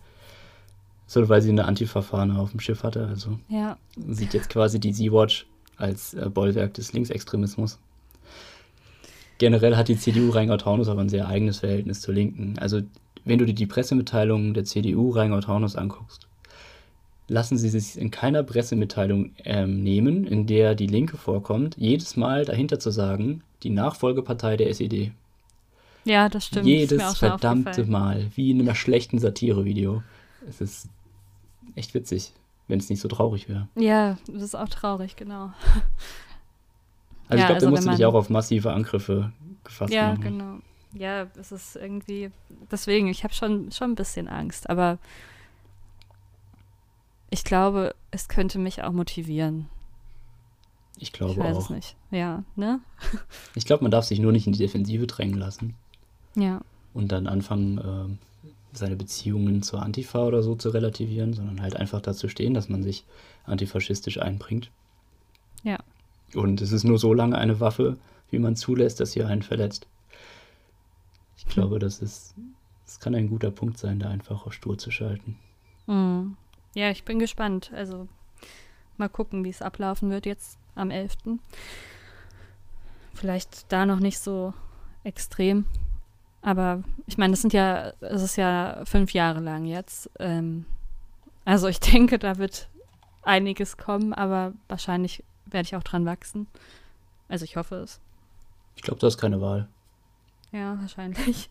sondern 1.12 1.28
weil 1.30 1.41
sie 1.41 1.50
eine 1.50 1.65
Antifa-Fahne 1.65 2.39
auf 2.39 2.52
dem 2.52 2.62
Schiff 2.62 2.84
hatte. 2.84 3.06
Also 3.06 3.38
Ja. 3.50 3.78
sieht 3.97 4.34
jetzt 4.34 4.50
quasi 4.50 4.80
die 4.80 4.93
Sea-Watch 4.93 5.45
als 5.76 6.13
äh, 6.13 6.30
Bollwerk 6.30 6.74
des 6.76 6.93
Linksextremismus. 6.93 7.80
Generell 9.38 9.76
hat 9.76 9.89
die 9.89 9.97
CDU 9.97 10.30
Rheingau-Taunus 10.30 10.88
aber 10.88 11.02
ein 11.02 11.10
sehr 11.10 11.28
eigenes 11.28 11.60
Verhältnis 11.60 12.00
zur 12.00 12.13
Linken. 12.13 12.58
Also, 12.60 12.80
wenn 13.26 13.39
du 13.39 13.45
dir 13.45 13.54
die 13.54 13.65
Pressemitteilungen 13.65 14.54
der 14.54 14.63
CDU 14.63 15.10
Rheingau-Taunus 15.10 15.76
anguckst, 15.76 16.28
lassen 17.28 17.58
sie 17.58 17.67
sich 17.67 18.00
in 18.00 18.10
keiner 18.10 18.43
Pressemitteilung 18.43 19.32
ähm, 19.43 19.84
nehmen, 19.84 20.26
in 20.26 20.47
der 20.47 20.76
die 20.76 20.88
Linke 20.88 21.17
vorkommt, 21.17 21.76
jedes 21.78 22.15
Mal 22.15 22.45
dahinter 22.45 22.80
zu 22.80 22.89
sagen, 22.89 23.43
die 23.63 23.69
Nachfolgepartei 23.69 24.56
der 24.56 24.69
SED. 24.69 25.12
Ja, 26.06 26.30
das 26.30 26.45
stimmt. 26.45 26.67
Jedes 26.67 27.17
verdammte. 27.17 27.84
Mal, 27.86 28.28
wie 28.36 28.52
in 28.52 28.62
einem 28.62 28.76
schlechten 28.76 29.19
Satirevideo. 29.19 30.04
Es 30.47 30.62
ist 30.62 30.88
echt 31.76 31.93
witzig, 31.93 32.34
wenn 32.67 32.80
es 32.80 32.89
nicht 32.89 33.02
so 33.02 33.08
traurig 33.08 33.47
wäre. 33.50 33.67
Ja, 33.76 34.17
das 34.28 34.41
ist 34.43 34.56
auch 34.56 34.69
traurig, 34.69 35.15
genau. 35.15 35.52
Also 37.28 37.43
Ja, 37.43 37.43
ich 37.43 37.45
glaube, 37.45 37.54
also 37.54 37.65
der 37.67 37.71
musste 37.71 37.91
dich 37.95 38.06
auch 38.06 38.13
auf 38.13 38.30
massive 38.30 38.74
Angriffe 38.74 39.32
gefasst 39.63 39.93
Ja, 39.93 40.10
machen. 40.10 40.21
genau. 40.21 40.58
Ja, 40.93 41.28
es 41.39 41.52
ist 41.54 41.78
irgendwie. 41.78 42.32
Deswegen, 42.69 43.08
ich 43.08 43.24
habe 43.24 43.34
schon, 43.34 43.71
schon 43.71 43.91
ein 43.91 43.95
bisschen 43.95 44.28
Angst, 44.28 44.69
aber 44.69 44.97
ich 47.30 47.43
glaube, 47.43 47.95
es 48.12 48.28
könnte 48.28 48.60
mich 48.60 48.84
auch 48.84 48.91
motivieren. 48.91 49.67
Ich 50.97 51.04
Ich 51.04 51.13
glaube 51.13 51.38
weiß 51.38 51.56
auch. 51.58 51.62
es 51.63 51.69
nicht. 51.69 51.95
Ja, 52.12 52.43
ne? 52.58 52.82
Ich 53.56 53.65
glaube, 53.65 53.84
man 53.84 53.91
darf 53.91 54.04
sich 54.06 54.19
nur 54.19 54.32
nicht 54.34 54.45
in 54.47 54.54
die 54.54 54.60
Defensive 54.60 55.08
drängen 55.08 55.38
lassen 55.39 55.76
Ja. 56.36 56.62
und 56.93 57.12
dann 57.13 57.28
anfangen, 57.28 57.78
ähm, 57.84 58.17
seine 58.73 58.95
Beziehungen 58.95 59.63
zur 59.63 59.81
Antifa 59.81 60.25
oder 60.25 60.43
so 60.43 60.55
zu 60.55 60.69
relativieren, 60.69 61.34
sondern 61.34 61.62
halt 61.62 61.75
einfach 61.75 62.01
dazu 62.01 62.29
stehen, 62.29 62.53
dass 62.53 62.69
man 62.69 62.84
sich 62.84 63.05
antifaschistisch 63.43 64.19
einbringt. 64.19 64.71
Ja. 65.63 65.77
Und 66.34 66.62
es 66.62 66.71
ist 66.71 66.84
nur 66.84 66.97
so 66.97 67.13
lange 67.13 67.38
eine 67.38 67.60
Waffe, 67.60 67.97
wie 68.29 68.39
man 68.39 68.55
zulässt, 68.55 68.99
dass 68.99 69.12
sie 69.12 69.23
einen 69.23 69.41
verletzt. 69.41 69.88
Ich 71.38 71.45
glaube, 71.45 71.79
das 71.79 72.01
ist, 72.01 72.36
das 72.86 72.99
kann 72.99 73.15
ein 73.15 73.29
guter 73.29 73.51
Punkt 73.51 73.77
sein, 73.77 73.99
da 73.99 74.10
einfach 74.10 74.45
auf 74.45 74.53
stur 74.53 74.77
zu 74.77 74.91
schalten. 74.91 75.38
Mhm. 75.88 76.38
Ja, 76.73 76.89
ich 76.89 77.03
bin 77.03 77.19
gespannt. 77.19 77.71
Also 77.73 78.07
mal 78.97 79.10
gucken, 79.10 79.43
wie 79.43 79.49
es 79.49 79.62
ablaufen 79.62 80.10
wird 80.10 80.25
jetzt 80.25 80.57
am 80.75 80.89
11. 80.89 81.13
Vielleicht 83.13 83.71
da 83.71 83.86
noch 83.86 83.99
nicht 83.99 84.19
so 84.19 84.53
extrem. 85.03 85.65
Aber 86.41 86.84
ich 87.06 87.17
meine, 87.17 87.32
das 87.32 87.41
sind 87.41 87.54
ja, 87.54 87.93
es 88.01 88.21
ist 88.21 88.36
ja 88.36 88.82
fünf 88.86 89.13
Jahre 89.13 89.39
lang 89.39 89.65
jetzt. 89.65 90.10
Ähm, 90.19 90.65
also 91.45 91.67
ich 91.67 91.80
denke, 91.80 92.19
da 92.19 92.38
wird 92.38 92.69
einiges 93.23 93.77
kommen, 93.77 94.13
aber 94.13 94.54
wahrscheinlich 94.67 95.23
werde 95.45 95.67
ich 95.67 95.75
auch 95.75 95.84
dran 95.84 96.06
wachsen. 96.06 96.47
Also 97.27 97.45
ich 97.45 97.56
hoffe 97.56 97.75
es. 97.75 97.99
Ich 98.75 98.82
glaube, 98.82 98.99
du 98.99 99.08
hast 99.08 99.17
keine 99.17 99.41
Wahl. 99.41 99.67
Ja, 100.51 100.80
wahrscheinlich. 100.80 101.49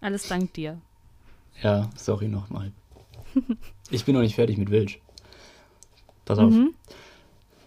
Alles 0.00 0.28
dank 0.28 0.52
dir. 0.54 0.80
Ja, 1.62 1.90
sorry 1.96 2.28
nochmal. 2.28 2.72
Ich 3.90 4.04
bin 4.04 4.14
noch 4.14 4.20
nicht 4.20 4.34
fertig 4.34 4.58
mit 4.58 4.70
Wilsch. 4.70 5.00
Pass 6.26 6.38
auf. 6.38 6.52
Mhm. 6.52 6.74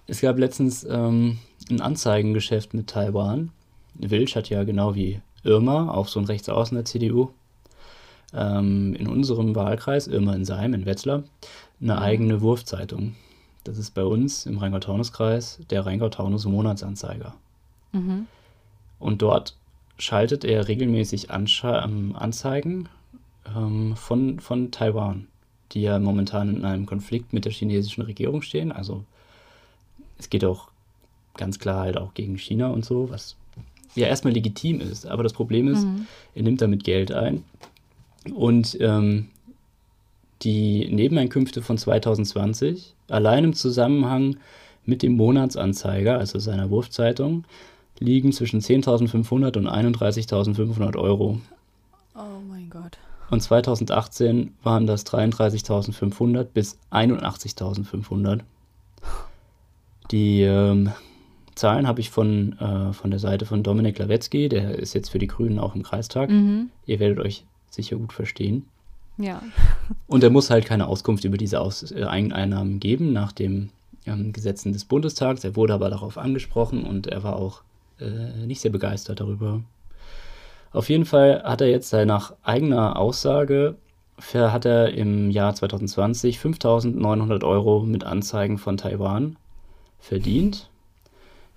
Es 0.06 0.22
gab 0.22 0.38
letztens 0.38 0.84
ähm, 0.84 1.40
ein 1.68 1.82
Anzeigengeschäft 1.82 2.76
mit 2.76 2.86
Taiwan. 2.88 3.52
Wilsch 3.96 4.36
hat 4.36 4.48
ja 4.50 4.64
genau 4.64 4.94
wie 4.94 5.20
Irma, 5.44 5.90
auch 5.92 6.08
so 6.08 6.20
ein 6.20 6.26
Rechtsaußen 6.26 6.76
der 6.76 6.86
CDU, 6.86 7.30
ähm, 8.34 8.96
in 8.96 9.08
unserem 9.08 9.56
Wahlkreis, 9.56 10.08
Irma 10.08 10.34
in 10.34 10.46
Seim, 10.46 10.74
in 10.74 10.86
Wetzlar, 10.86 11.24
eine 11.82 12.00
eigene 12.00 12.42
Wurfzeitung. 12.42 13.16
Das 13.64 13.78
ist 13.78 13.92
bei 13.94 14.04
uns 14.04 14.46
im 14.46 14.58
Rheingau-Taunus-Kreis 14.58 15.60
der 15.70 15.86
Rheingau-Taunus-Monatsanzeiger. 15.86 17.34
Mhm. 17.92 18.28
Und 19.00 19.22
dort 19.22 19.56
schaltet 19.98 20.44
er 20.44 20.68
regelmäßig 20.68 21.32
Anscha 21.32 21.84
ähm, 21.84 22.16
Anzeigen 22.16 22.90
ähm, 23.56 23.96
von, 23.96 24.40
von 24.40 24.72
Taiwan, 24.72 25.28
die 25.72 25.82
ja 25.82 26.00
momentan 26.00 26.56
in 26.56 26.66
einem 26.66 26.86
Konflikt 26.86 27.34
mit 27.34 27.46
der 27.46 27.52
chinesischen 27.52 28.02
Regierung 28.02 28.42
stehen. 28.42 28.72
Also 28.72 29.04
es 30.18 30.30
geht 30.30 30.46
auch 30.46 30.70
ganz 31.36 31.60
klar 31.60 31.82
halt 31.82 31.98
auch 31.98 32.14
gegen 32.14 32.38
China 32.38 32.68
und 32.68 32.86
so, 32.86 33.10
was 33.10 33.36
ja 33.96 34.08
erstmal 34.08 34.34
legitim 34.34 34.80
ist. 34.82 35.06
Aber 35.06 35.24
das 35.24 35.34
Problem 35.34 35.68
ist, 35.68 35.86
Mhm. 35.86 36.08
er 36.36 36.44
nimmt 36.44 36.62
damit 36.62 36.84
Geld 36.84 37.12
ein. 37.12 37.44
Und 38.34 38.78
ähm, 38.80 39.28
die 40.44 40.88
Nebeneinkünfte 40.92 41.62
von 41.62 41.78
2020, 41.78 42.96
allein 43.10 43.44
im 43.44 43.54
Zusammenhang 43.54 44.38
mit 44.86 45.04
dem 45.04 45.14
Monatsanzeiger, 45.16 46.18
also 46.18 46.40
seiner 46.40 46.70
Wurfzeitung, 46.70 47.46
liegen 48.00 48.32
zwischen 48.32 48.62
10.500 48.62 49.58
und 49.58 49.68
31.500 49.68 50.98
Euro. 50.98 51.40
Oh 52.16 52.20
mein 52.50 52.70
Gott. 52.70 52.98
Und 53.30 53.42
2018 53.42 54.54
waren 54.64 54.88
das 54.88 55.06
33.500 55.06 56.44
bis 56.46 56.78
81.500. 56.92 58.42
Die 60.12 60.42
ähm, 60.42 60.92
Zahlen 61.62 61.88
habe 61.88 62.00
ich 62.02 62.10
von, 62.10 62.58
äh, 62.60 62.92
von 62.92 63.12
der 63.12 63.20
Seite 63.20 63.46
von 63.46 63.62
Dominik 63.62 64.00
Lawetzky, 64.00 64.50
der 64.50 64.80
ist 64.80 64.94
jetzt 64.96 65.10
für 65.10 65.20
die 65.20 65.28
Grünen 65.28 65.60
auch 65.60 65.76
im 65.76 65.84
Kreistag. 65.84 66.30
Mhm. 66.32 66.70
Ihr 66.88 67.00
werdet 67.00 67.20
euch 67.20 67.46
sicher 67.70 67.98
gut 67.98 68.14
verstehen. 68.14 68.66
Ja. 69.18 69.44
Und 70.08 70.24
er 70.24 70.32
muss 70.32 70.50
halt 70.50 70.66
keine 70.66 70.88
Auskunft 70.88 71.24
über 71.24 71.38
diese 71.38 71.62
Aus 71.62 71.92
äh, 71.92 72.04
Ein- 72.06 72.34
Einnahmen 72.34 72.80
geben 72.80 73.14
nach 73.14 73.32
den 73.32 73.70
ähm, 74.08 74.34
Gesetzen 74.34 74.74
des 74.74 74.86
Bundestags. 74.86 75.44
Er 75.44 75.56
wurde 75.56 75.76
aber 75.76 75.92
darauf 75.92 76.18
angesprochen 76.18 76.84
und 76.84 77.06
er 77.06 77.22
war 77.22 77.36
auch 77.36 77.62
äh, 78.00 78.46
nicht 78.48 78.62
sehr 78.62 78.72
begeistert 78.72 79.20
darüber. 79.20 79.62
Auf 80.72 80.90
jeden 80.90 81.06
Fall 81.06 81.44
hat 81.44 81.62
er 81.62 81.70
jetzt 81.70 81.94
nach 81.94 82.34
eigener 82.42 82.98
Aussage 82.98 83.76
hat 84.34 84.66
er 84.66 84.94
im 84.94 85.30
Jahr 85.30 85.54
2020 85.54 86.40
5.900 86.40 87.44
Euro 87.44 87.82
mit 87.84 88.04
Anzeigen 88.04 88.58
von 88.58 88.78
Taiwan 88.78 89.36
verdient. 90.00 90.71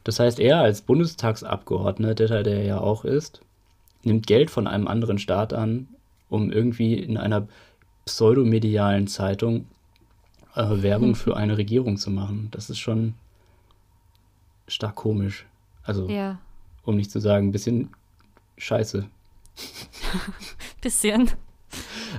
Das 0.05 0.21
heißt, 0.21 0.39
er 0.39 0.59
als 0.61 0.83
Bundestagsabgeordneter, 0.83 2.43
der 2.43 2.59
er 2.59 2.65
ja 2.65 2.79
auch 2.81 3.05
ist, 3.05 3.41
nimmt 4.03 4.27
Geld 4.27 4.51
von 4.51 4.67
einem 4.67 4.87
anderen 4.87 5.19
Staat 5.19 5.53
an, 5.53 5.89
um 6.29 6.53
irgendwie 6.53 6.95
in 6.95 7.17
einer 7.17 7.49
pseudomedialen 8.05 9.07
Zeitung 9.07 9.67
äh, 10.55 10.83
Werbung 10.83 11.15
für 11.15 11.37
eine 11.37 11.57
Regierung 11.57 11.97
zu 11.97 12.11
machen. 12.11 12.49
Das 12.51 12.69
ist 12.71 12.79
schon 12.79 13.15
stark 14.69 14.95
komisch. 14.97 15.47
Also, 15.83 16.09
Ja. 16.09 16.39
um 16.85 16.97
nicht 16.97 17.11
zu 17.11 17.19
sagen, 17.21 17.49
ein 17.49 17.53
bisschen 17.53 17.91
scheiße. 18.59 19.07
Bisschen. 20.81 21.31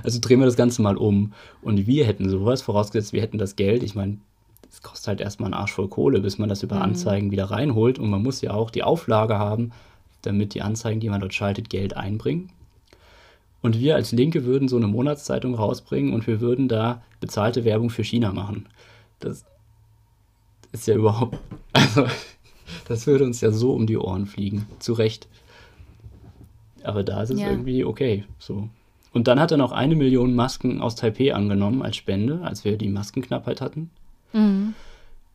Also 0.02 0.18
drehen 0.20 0.40
wir 0.40 0.46
das 0.46 0.56
Ganze 0.56 0.82
mal 0.82 0.96
um. 0.96 1.32
Und 1.62 1.86
wir 1.86 2.04
hätten 2.04 2.28
sowas, 2.28 2.62
vorausgesetzt, 2.62 3.12
wir 3.12 3.22
hätten 3.22 3.38
das 3.38 3.56
Geld. 3.56 3.82
Ich 3.82 3.94
meine, 3.94 4.18
es 4.76 4.82
kostet 4.82 5.08
halt 5.08 5.20
erstmal 5.22 5.46
einen 5.46 5.60
Arsch 5.60 5.72
voll 5.72 5.88
Kohle, 5.88 6.20
bis 6.20 6.36
man 6.36 6.50
das 6.50 6.62
über 6.62 6.76
Mhm. 6.76 6.82
Anzeigen 6.82 7.30
wieder 7.30 7.46
reinholt. 7.46 7.98
Und 7.98 8.10
man 8.10 8.22
muss 8.22 8.42
ja 8.42 8.52
auch 8.52 8.70
die 8.70 8.82
Auflage 8.82 9.38
haben, 9.38 9.72
damit 10.20 10.52
die 10.52 10.60
Anzeigen, 10.60 11.00
die 11.00 11.08
man 11.08 11.22
dort 11.22 11.32
schaltet, 11.32 11.70
Geld 11.70 11.96
einbringen. 11.96 12.50
Und 13.62 13.80
wir 13.80 13.94
als 13.94 14.12
Linke 14.12 14.44
würden 14.44 14.68
so 14.68 14.76
eine 14.76 14.86
Monatszeitung 14.86 15.54
rausbringen 15.54 16.12
und 16.12 16.26
wir 16.26 16.42
würden 16.42 16.68
da 16.68 17.02
bezahlte 17.20 17.64
Werbung 17.64 17.88
für 17.88 18.04
China 18.04 18.32
machen. 18.32 18.68
Das 19.18 19.46
ist 20.72 20.86
ja 20.86 20.94
überhaupt, 20.94 21.38
also 21.72 22.06
das 22.86 23.06
würde 23.06 23.24
uns 23.24 23.40
ja 23.40 23.52
so 23.52 23.72
um 23.72 23.86
die 23.86 23.96
Ohren 23.96 24.26
fliegen. 24.26 24.66
Zu 24.78 24.92
Recht. 24.92 25.26
Aber 26.82 27.02
da 27.02 27.22
ist 27.22 27.30
es 27.30 27.40
ja. 27.40 27.48
irgendwie 27.50 27.82
okay. 27.82 28.24
So. 28.38 28.68
Und 29.14 29.26
dann 29.26 29.40
hat 29.40 29.52
er 29.52 29.56
noch 29.56 29.72
eine 29.72 29.96
Million 29.96 30.34
Masken 30.34 30.82
aus 30.82 30.96
Taipei 30.96 31.34
angenommen 31.34 31.80
als 31.80 31.96
Spende, 31.96 32.42
als 32.42 32.66
wir 32.66 32.76
die 32.76 32.90
Maskenknappheit 32.90 33.62
hatten. 33.62 33.90
Mhm. 34.32 34.74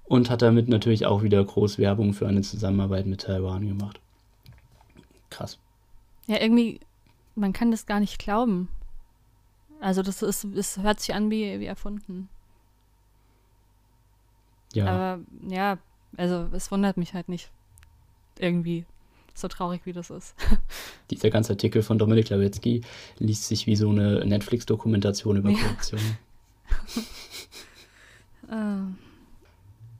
Und 0.04 0.30
hat 0.30 0.42
damit 0.42 0.68
natürlich 0.68 1.06
auch 1.06 1.24
wieder 1.24 1.44
groß 1.44 1.78
Werbung 1.78 2.14
für 2.14 2.28
eine 2.28 2.42
Zusammenarbeit 2.42 3.06
mit 3.06 3.22
Taiwan 3.22 3.68
gemacht. 3.68 4.00
Krass. 5.30 5.58
Ja, 6.28 6.42
irgendwie, 6.42 6.80
man 7.36 7.54
kann 7.54 7.72
das 7.72 7.86
gar 7.86 8.00
nicht 8.00 8.20
glauben. 8.20 8.68
Also 9.80 10.04
das 10.04 10.22
ist, 10.22 10.44
es 10.44 10.78
hört 10.80 11.00
sich 11.00 11.16
an 11.16 11.32
wie, 11.32 11.60
wie 11.60 11.66
erfunden. 11.66 12.30
Ja. 14.74 14.86
Aber 14.86 15.24
ja, 15.48 15.78
also 16.18 16.48
es 16.52 16.72
wundert 16.72 16.98
mich 16.98 17.14
halt 17.14 17.30
nicht 17.30 17.50
irgendwie 18.38 18.86
so 19.34 19.48
traurig, 19.48 19.82
wie 19.86 19.94
das 19.94 20.10
ist. 20.10 20.36
Dieser 21.12 21.30
ganze 21.30 21.54
Artikel 21.54 21.82
von 21.82 21.98
Dominik 21.98 22.30
Lawetzky 22.30 22.82
liest 23.18 23.48
sich 23.48 23.66
wie 23.66 23.76
so 23.76 23.90
eine 23.90 24.26
Netflix-Dokumentation 24.26 25.38
über 25.38 25.52
Korruption. 25.52 26.02
uh. 28.52 28.94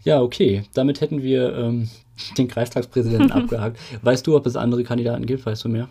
Ja, 0.04 0.22
okay. 0.22 0.64
Damit 0.74 1.02
hätten 1.02 1.22
wir 1.22 1.56
ähm, 1.56 1.90
den 2.38 2.48
Kreistagspräsidenten 2.48 3.32
abgehakt. 3.32 3.80
Weißt 4.02 4.26
du, 4.26 4.36
ob 4.36 4.46
es 4.46 4.56
andere 4.56 4.84
Kandidaten 4.84 5.26
gibt? 5.26 5.46
Weißt 5.46 5.64
du 5.64 5.70
mehr? 5.70 5.90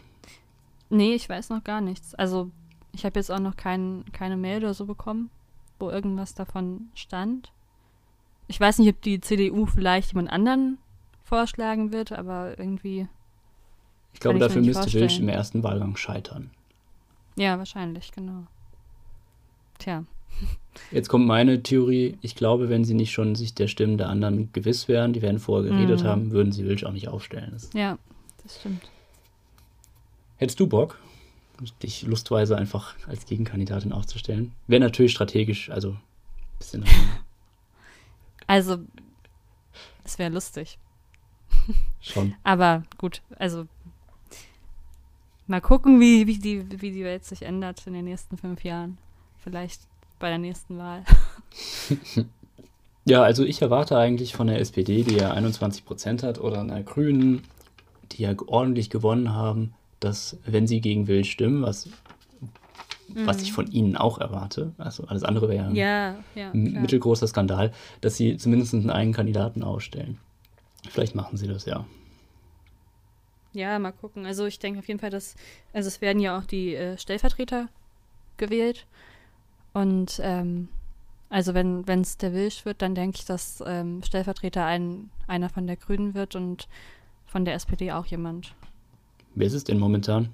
Nee, 0.88 1.14
ich 1.14 1.28
weiß 1.28 1.50
noch 1.50 1.62
gar 1.62 1.80
nichts. 1.80 2.14
Also, 2.16 2.50
ich 2.92 3.04
habe 3.04 3.18
jetzt 3.18 3.30
auch 3.30 3.38
noch 3.38 3.56
kein, 3.56 4.04
keine 4.12 4.36
Mail 4.36 4.58
oder 4.58 4.74
so 4.74 4.86
bekommen, 4.86 5.30
wo 5.78 5.90
irgendwas 5.90 6.34
davon 6.34 6.90
stand. 6.94 7.52
Ich 8.48 8.58
weiß 8.58 8.78
nicht, 8.78 8.88
ob 8.88 9.00
die 9.02 9.20
CDU 9.20 9.66
vielleicht 9.66 10.12
jemand 10.12 10.30
anderen 10.30 10.78
vorschlagen 11.22 11.92
wird, 11.92 12.10
aber 12.10 12.58
irgendwie. 12.58 13.06
Ich 14.12 14.18
glaube, 14.18 14.38
ich 14.38 14.42
dafür 14.42 14.62
müsste 14.62 14.92
Wilsch 14.92 15.20
im 15.20 15.28
ersten 15.28 15.62
Wahlgang 15.62 15.94
scheitern. 15.94 16.50
Ja, 17.36 17.56
wahrscheinlich, 17.58 18.10
genau. 18.10 18.46
Tja. 19.78 20.04
Jetzt 20.90 21.08
kommt 21.08 21.26
meine 21.26 21.62
Theorie. 21.62 22.16
Ich 22.20 22.34
glaube, 22.34 22.68
wenn 22.68 22.84
sie 22.84 22.94
nicht 22.94 23.12
schon 23.12 23.34
sich 23.34 23.54
der 23.54 23.68
Stimmen 23.68 23.98
der 23.98 24.08
anderen 24.08 24.52
gewiss 24.52 24.88
wären, 24.88 25.12
die 25.12 25.22
werden 25.22 25.38
vorher 25.38 25.70
geredet 25.70 26.02
mm. 26.02 26.06
haben, 26.06 26.30
würden 26.30 26.52
sie 26.52 26.64
Wilsch 26.64 26.84
auch 26.84 26.92
nicht 26.92 27.08
aufstellen. 27.08 27.50
Das 27.52 27.70
ja, 27.74 27.98
das 28.42 28.60
stimmt. 28.60 28.88
Hättest 30.36 30.58
du 30.58 30.66
Bock, 30.66 30.98
dich 31.82 32.02
lustweise 32.02 32.56
einfach 32.56 32.94
als 33.06 33.26
Gegenkandidatin 33.26 33.92
aufzustellen? 33.92 34.52
Wäre 34.66 34.80
natürlich 34.80 35.12
strategisch, 35.12 35.70
also 35.70 35.90
ein 35.90 35.98
bisschen. 36.58 36.84
Also, 38.46 38.78
es 40.02 40.18
wäre 40.18 40.32
lustig. 40.32 40.76
Schon. 42.00 42.34
Aber 42.42 42.82
gut, 42.98 43.22
also 43.38 43.68
mal 45.46 45.60
gucken, 45.60 46.00
wie, 46.00 46.26
wie, 46.26 46.38
die, 46.38 46.80
wie 46.80 46.90
die 46.90 47.04
Welt 47.04 47.24
sich 47.24 47.42
ändert 47.42 47.86
in 47.86 47.92
den 47.92 48.06
nächsten 48.06 48.36
fünf 48.36 48.64
Jahren. 48.64 48.98
Vielleicht 49.36 49.82
bei 50.20 50.28
der 50.28 50.38
nächsten 50.38 50.78
Wahl. 50.78 51.02
ja, 53.04 53.22
also 53.22 53.44
ich 53.44 53.60
erwarte 53.60 53.98
eigentlich 53.98 54.34
von 54.34 54.46
der 54.46 54.60
SPD, 54.60 55.02
die 55.02 55.16
ja 55.16 55.32
21 55.32 55.84
Prozent 55.84 56.22
hat, 56.22 56.38
oder 56.40 56.60
einer 56.60 56.82
Grünen, 56.84 57.42
die 58.12 58.22
ja 58.22 58.34
ordentlich 58.46 58.90
gewonnen 58.90 59.34
haben, 59.34 59.74
dass, 59.98 60.38
wenn 60.46 60.68
sie 60.68 60.80
gegen 60.80 61.08
Will 61.08 61.24
stimmen, 61.24 61.62
was 61.62 61.88
mhm. 63.14 63.26
was 63.26 63.42
ich 63.42 63.52
von 63.52 63.70
ihnen 63.70 63.96
auch 63.96 64.18
erwarte, 64.18 64.72
also 64.78 65.04
alles 65.04 65.24
andere 65.24 65.48
wäre 65.48 65.72
ja, 65.72 66.16
ja, 66.34 66.50
ein 66.52 66.80
mittelgroßer 66.80 67.26
Skandal, 67.26 67.72
dass 68.00 68.16
sie 68.16 68.36
zumindest 68.36 68.74
einen 68.74 68.90
eigenen 68.90 69.14
Kandidaten 69.14 69.62
ausstellen. 69.62 70.18
Vielleicht 70.88 71.14
machen 71.14 71.36
sie 71.36 71.46
das 71.46 71.66
ja. 71.66 71.86
Ja, 73.52 73.78
mal 73.78 73.92
gucken. 73.92 74.26
Also 74.26 74.46
ich 74.46 74.58
denke 74.58 74.78
auf 74.78 74.88
jeden 74.88 75.00
Fall, 75.00 75.10
dass, 75.10 75.34
also 75.72 75.88
es 75.88 76.00
werden 76.00 76.20
ja 76.20 76.38
auch 76.38 76.44
die 76.44 76.74
äh, 76.74 76.96
Stellvertreter 76.96 77.68
gewählt. 78.36 78.86
Und 79.72 80.20
ähm, 80.22 80.68
also 81.28 81.54
wenn 81.54 81.84
es 82.00 82.18
der 82.18 82.32
Wilsch 82.32 82.64
wird, 82.64 82.82
dann 82.82 82.94
denke 82.94 83.18
ich, 83.18 83.24
dass 83.24 83.62
ähm, 83.64 84.02
Stellvertreter 84.02 84.64
ein, 84.64 85.10
einer 85.28 85.48
von 85.48 85.66
der 85.66 85.76
Grünen 85.76 86.14
wird 86.14 86.34
und 86.34 86.68
von 87.26 87.44
der 87.44 87.54
SPD 87.54 87.92
auch 87.92 88.06
jemand. 88.06 88.54
Wer 89.34 89.46
ist 89.46 89.54
es 89.54 89.64
denn 89.64 89.78
momentan? 89.78 90.30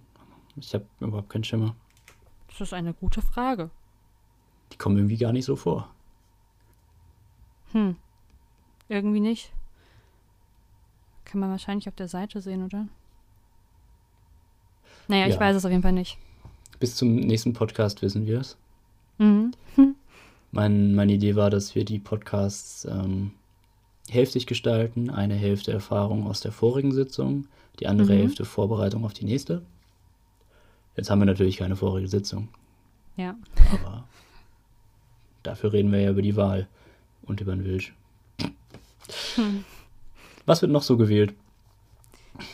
Ich 0.57 0.73
habe 0.73 0.87
überhaupt 1.01 1.29
keinen 1.29 1.45
Schimmer. 1.45 1.77
Das 2.49 2.61
ist 2.63 2.73
eine 2.73 2.95
gute 2.95 3.21
Frage. 3.21 3.71
Die 4.73 4.79
kommen 4.79 4.97
irgendwie 4.97 5.19
gar 5.19 5.33
nicht 5.33 5.45
so 5.45 5.55
vor. 5.55 5.91
Hm. 7.73 7.97
Irgendwie 8.89 9.21
nicht. 9.21 9.53
Kann 11.27 11.41
man 11.41 11.51
wahrscheinlich 11.51 11.89
auf 11.89 11.95
der 11.95 12.09
Seite 12.09 12.41
sehen, 12.41 12.65
oder? 12.65 12.89
Naja, 15.09 15.27
ja. 15.27 15.35
ich 15.35 15.39
weiß 15.39 15.57
es 15.57 15.65
auf 15.65 15.71
jeden 15.71 15.83
Fall 15.83 15.93
nicht. 15.93 16.19
Bis 16.79 16.97
zum 16.97 17.17
nächsten 17.17 17.53
Podcast 17.53 18.01
wissen 18.01 18.25
wir 18.27 18.41
es. 18.41 18.57
Mhm. 19.19 19.53
Mein, 20.53 20.95
meine 20.95 21.13
Idee 21.13 21.37
war, 21.37 21.51
dass 21.51 21.75
wir 21.75 21.85
die 21.85 21.99
Podcasts 21.99 22.87
ähm, 22.87 23.33
hälftig 24.09 24.47
gestalten. 24.47 25.11
Eine 25.11 25.35
Hälfte 25.35 25.73
Erfahrung 25.73 26.27
aus 26.27 26.41
der 26.41 26.53
vorigen 26.53 26.93
Sitzung, 26.93 27.47
die 27.81 27.87
andere 27.87 28.15
mhm. 28.15 28.19
Hälfte 28.19 28.45
Vorbereitung 28.45 29.05
auf 29.05 29.13
die 29.13 29.25
nächste. 29.25 29.63
Jetzt 30.97 31.11
haben 31.11 31.19
wir 31.19 31.27
natürlich 31.27 31.59
keine 31.59 31.77
vorige 31.77 32.09
Sitzung. 32.09 32.49
Ja. 33.17 33.35
Aber 33.73 34.05
dafür 35.43 35.73
reden 35.73 35.93
wir 35.93 36.01
ja 36.01 36.11
über 36.11 36.23
die 36.23 36.37
Wahl 36.37 36.69
und 37.23 37.41
über 37.41 37.55
den 37.55 37.65
Wilsch. 37.65 37.95
Hm. 39.35 39.65
Was 40.47 40.63
wird 40.63 40.73
noch 40.73 40.83
so 40.83 40.97
gewählt? 40.97 41.35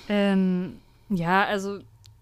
Ähm, 0.09 0.79
ja, 1.09 1.45
also, 1.45 1.81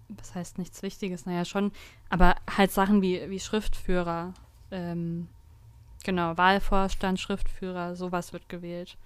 was 0.08 0.34
heißt 0.34 0.58
nichts 0.58 0.82
Wichtiges? 0.82 1.26
Naja, 1.26 1.44
schon, 1.44 1.72
aber 2.10 2.36
halt 2.56 2.70
Sachen 2.70 3.00
wie, 3.00 3.30
wie 3.30 3.40
Schriftführer, 3.40 4.34
ähm, 4.70 5.28
genau, 6.04 6.36
Wahlvorstand, 6.36 7.18
Schriftführer, 7.18 7.96
sowas 7.96 8.32
wird 8.32 8.48
gewählt. 8.48 8.98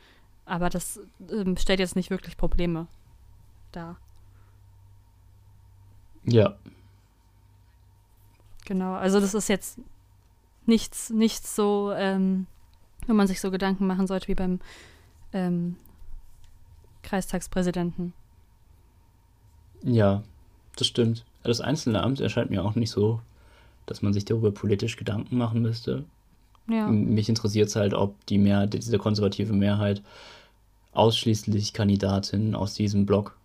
Aber 0.46 0.68
das 0.68 1.00
ähm, 1.30 1.56
stellt 1.56 1.80
jetzt 1.80 1.96
nicht 1.96 2.10
wirklich 2.10 2.36
Probleme 2.36 2.88
dar. 3.72 3.96
Ja, 6.24 6.56
Genau, 8.64 8.94
also 8.94 9.20
das 9.20 9.34
ist 9.34 9.48
jetzt 9.48 9.78
nichts, 10.66 11.10
nichts 11.10 11.54
so, 11.54 11.92
ähm, 11.94 12.46
wenn 13.06 13.16
man 13.16 13.26
sich 13.26 13.40
so 13.40 13.50
Gedanken 13.50 13.86
machen 13.86 14.06
sollte 14.06 14.28
wie 14.28 14.34
beim 14.34 14.60
ähm, 15.32 15.76
Kreistagspräsidenten. 17.02 18.14
Ja, 19.82 20.22
das 20.76 20.86
stimmt. 20.86 21.24
Das 21.44 21.60
einzelne 21.60 22.02
Amt 22.02 22.20
erscheint 22.20 22.50
mir 22.50 22.64
auch 22.64 22.74
nicht 22.74 22.90
so, 22.90 23.20
dass 23.86 24.02
man 24.02 24.12
sich 24.12 24.24
darüber 24.24 24.50
politisch 24.50 24.96
Gedanken 24.96 25.36
machen 25.36 25.62
müsste. 25.62 26.04
Ja. 26.68 26.88
Mich 26.88 27.28
interessiert 27.28 27.68
es 27.68 27.76
halt, 27.76 27.92
ob 27.92 28.24
die 28.26 28.38
Mehrheit, 28.38 28.72
diese 28.72 28.98
konservative 28.98 29.52
Mehrheit 29.52 30.02
ausschließlich 30.92 31.72
Kandidatinnen 31.72 32.54
aus 32.54 32.74
diesem 32.74 33.04
Block 33.04 33.36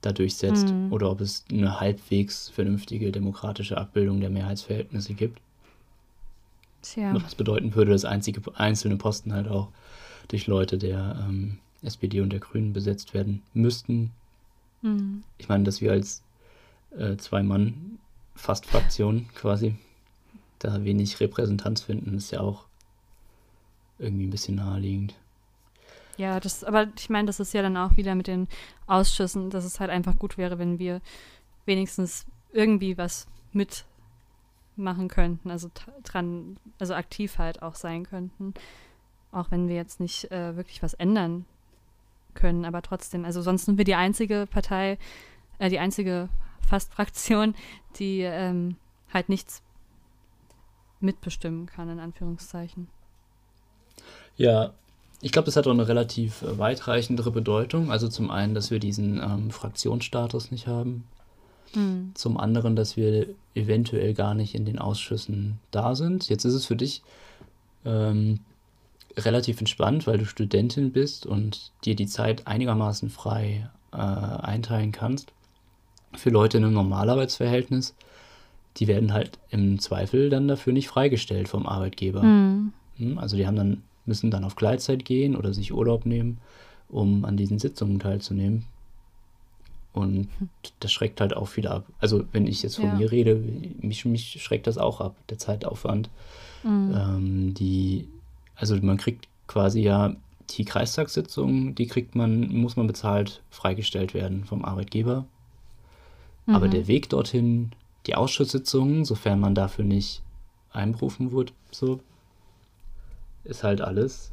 da 0.00 0.12
durchsetzt 0.12 0.68
mhm. 0.68 0.92
oder 0.92 1.10
ob 1.10 1.20
es 1.20 1.44
eine 1.50 1.80
halbwegs 1.80 2.48
vernünftige 2.48 3.12
demokratische 3.12 3.78
Abbildung 3.78 4.20
der 4.20 4.30
Mehrheitsverhältnisse 4.30 5.14
gibt. 5.14 5.40
Tja. 6.82 7.14
Was 7.14 7.34
bedeuten 7.34 7.74
würde, 7.74 7.92
dass 7.92 8.04
einzige, 8.04 8.40
einzelne 8.56 8.96
Posten 8.96 9.32
halt 9.32 9.48
auch 9.48 9.68
durch 10.28 10.46
Leute 10.46 10.78
der 10.78 11.24
ähm, 11.28 11.58
SPD 11.82 12.20
und 12.20 12.30
der 12.30 12.40
Grünen 12.40 12.72
besetzt 12.72 13.14
werden 13.14 13.42
müssten. 13.54 14.10
Mhm. 14.82 15.22
Ich 15.38 15.48
meine, 15.48 15.64
dass 15.64 15.80
wir 15.80 15.92
als 15.92 16.22
äh, 16.96 17.16
Zwei-Mann, 17.16 17.98
fast 18.34 18.66
Fraktion 18.66 19.28
quasi, 19.34 19.74
da 20.58 20.84
wenig 20.84 21.20
Repräsentanz 21.20 21.82
finden, 21.82 22.14
ist 22.14 22.30
ja 22.30 22.40
auch 22.40 22.64
irgendwie 23.98 24.26
ein 24.26 24.30
bisschen 24.30 24.56
naheliegend. 24.56 25.14
Ja, 26.16 26.40
das, 26.40 26.64
aber 26.64 26.88
ich 26.98 27.10
meine, 27.10 27.26
das 27.26 27.38
ist 27.38 27.54
ja 27.54 27.62
dann 27.62 27.76
auch 27.76 27.96
wieder 27.96 28.14
mit 28.14 28.26
den 28.26 28.48
Ausschüssen, 28.86 29.50
dass 29.50 29.64
es 29.64 29.78
halt 29.78 29.90
einfach 29.90 30.18
gut 30.18 30.36
wäre, 30.36 30.58
wenn 30.58 30.78
wir 30.78 31.00
wenigstens 31.64 32.26
irgendwie 32.52 32.98
was 32.98 33.28
mitmachen 33.52 35.08
könnten, 35.08 35.50
also 35.50 35.70
dran, 36.02 36.58
also 36.80 36.94
aktiv 36.94 37.38
halt 37.38 37.62
auch 37.62 37.76
sein 37.76 38.04
könnten. 38.04 38.54
Auch 39.30 39.50
wenn 39.50 39.68
wir 39.68 39.76
jetzt 39.76 40.00
nicht 40.00 40.30
äh, 40.32 40.56
wirklich 40.56 40.82
was 40.82 40.94
ändern 40.94 41.44
können, 42.34 42.64
aber 42.64 42.82
trotzdem, 42.82 43.24
also 43.24 43.42
sonst 43.42 43.66
sind 43.66 43.78
wir 43.78 43.84
die 43.84 43.94
einzige 43.94 44.48
Partei, 44.50 44.98
äh, 45.58 45.68
die 45.68 45.78
einzige 45.78 46.28
fast 46.68 46.92
Fraktion, 46.92 47.54
die 47.98 48.20
ähm, 48.20 48.76
halt 49.12 49.28
nichts 49.28 49.62
mitbestimmen 51.00 51.66
kann, 51.66 51.88
in 51.88 52.00
Anführungszeichen. 52.00 52.88
Ja, 54.36 54.72
ich 55.20 55.32
glaube, 55.32 55.46
das 55.46 55.56
hat 55.56 55.66
auch 55.66 55.72
eine 55.72 55.88
relativ 55.88 56.42
äh, 56.42 56.58
weitreichendere 56.58 57.30
Bedeutung. 57.30 57.90
Also 57.90 58.08
zum 58.08 58.30
einen, 58.30 58.54
dass 58.54 58.70
wir 58.70 58.78
diesen 58.78 59.20
ähm, 59.20 59.50
Fraktionsstatus 59.50 60.50
nicht 60.50 60.66
haben. 60.66 61.04
Mhm. 61.74 62.12
Zum 62.14 62.38
anderen, 62.38 62.76
dass 62.76 62.96
wir 62.96 63.26
eventuell 63.54 64.14
gar 64.14 64.34
nicht 64.34 64.54
in 64.54 64.64
den 64.64 64.78
Ausschüssen 64.78 65.58
da 65.70 65.94
sind. 65.94 66.28
Jetzt 66.28 66.44
ist 66.44 66.54
es 66.54 66.66
für 66.66 66.76
dich 66.76 67.02
ähm, 67.84 68.40
relativ 69.16 69.58
entspannt, 69.58 70.06
weil 70.06 70.18
du 70.18 70.26
Studentin 70.26 70.92
bist 70.92 71.26
und 71.26 71.72
dir 71.84 71.96
die 71.96 72.06
Zeit 72.06 72.46
einigermaßen 72.46 73.10
frei 73.10 73.68
äh, 73.92 73.96
einteilen 73.96 74.92
kannst. 74.92 75.32
Für 76.14 76.30
Leute 76.30 76.58
in 76.58 76.64
einem 76.64 76.74
Normalarbeitsverhältnis, 76.74 77.94
die 78.76 78.86
werden 78.86 79.12
halt 79.12 79.38
im 79.50 79.78
Zweifel 79.78 80.30
dann 80.30 80.48
dafür 80.48 80.72
nicht 80.72 80.88
freigestellt 80.88 81.48
vom 81.48 81.66
Arbeitgeber. 81.66 82.22
Mhm. 82.22 82.72
Also 83.16 83.36
die 83.36 83.46
haben 83.46 83.56
dann, 83.56 83.82
müssen 84.06 84.30
dann 84.30 84.44
auf 84.44 84.56
Gleitzeit 84.56 85.04
gehen 85.04 85.36
oder 85.36 85.52
sich 85.52 85.72
Urlaub 85.72 86.06
nehmen, 86.06 86.38
um 86.88 87.24
an 87.24 87.36
diesen 87.36 87.58
Sitzungen 87.58 87.98
teilzunehmen. 87.98 88.64
Und 89.92 90.28
das 90.80 90.92
schreckt 90.92 91.20
halt 91.20 91.36
auch 91.36 91.48
viele 91.48 91.70
ab. 91.70 91.86
Also 91.98 92.24
wenn 92.32 92.46
ich 92.46 92.62
jetzt 92.62 92.76
von 92.76 92.86
ja. 92.86 92.94
mir 92.94 93.10
rede, 93.10 93.42
mich, 93.80 94.04
mich 94.04 94.42
schreckt 94.42 94.66
das 94.66 94.78
auch 94.78 95.00
ab, 95.00 95.16
der 95.28 95.38
Zeitaufwand. 95.38 96.08
Mhm. 96.62 96.94
Ähm, 96.94 97.54
die, 97.54 98.06
also 98.54 98.76
man 98.76 98.96
kriegt 98.96 99.28
quasi 99.46 99.80
ja 99.80 100.14
die 100.50 100.64
Kreistagssitzung, 100.64 101.74
die 101.74 101.86
kriegt 101.86 102.14
man, 102.14 102.48
muss 102.48 102.76
man 102.76 102.86
bezahlt 102.86 103.42
freigestellt 103.50 104.14
werden 104.14 104.44
vom 104.44 104.64
Arbeitgeber. 104.64 105.26
Mhm. 106.48 106.54
Aber 106.54 106.68
der 106.68 106.88
Weg 106.88 107.10
dorthin, 107.10 107.72
die 108.06 108.14
Ausschusssitzungen, 108.14 109.04
sofern 109.04 109.38
man 109.38 109.54
dafür 109.54 109.84
nicht 109.84 110.22
einberufen 110.72 111.30
wird, 111.30 111.52
so, 111.70 112.00
ist 113.44 113.62
halt 113.62 113.82
alles. 113.82 114.32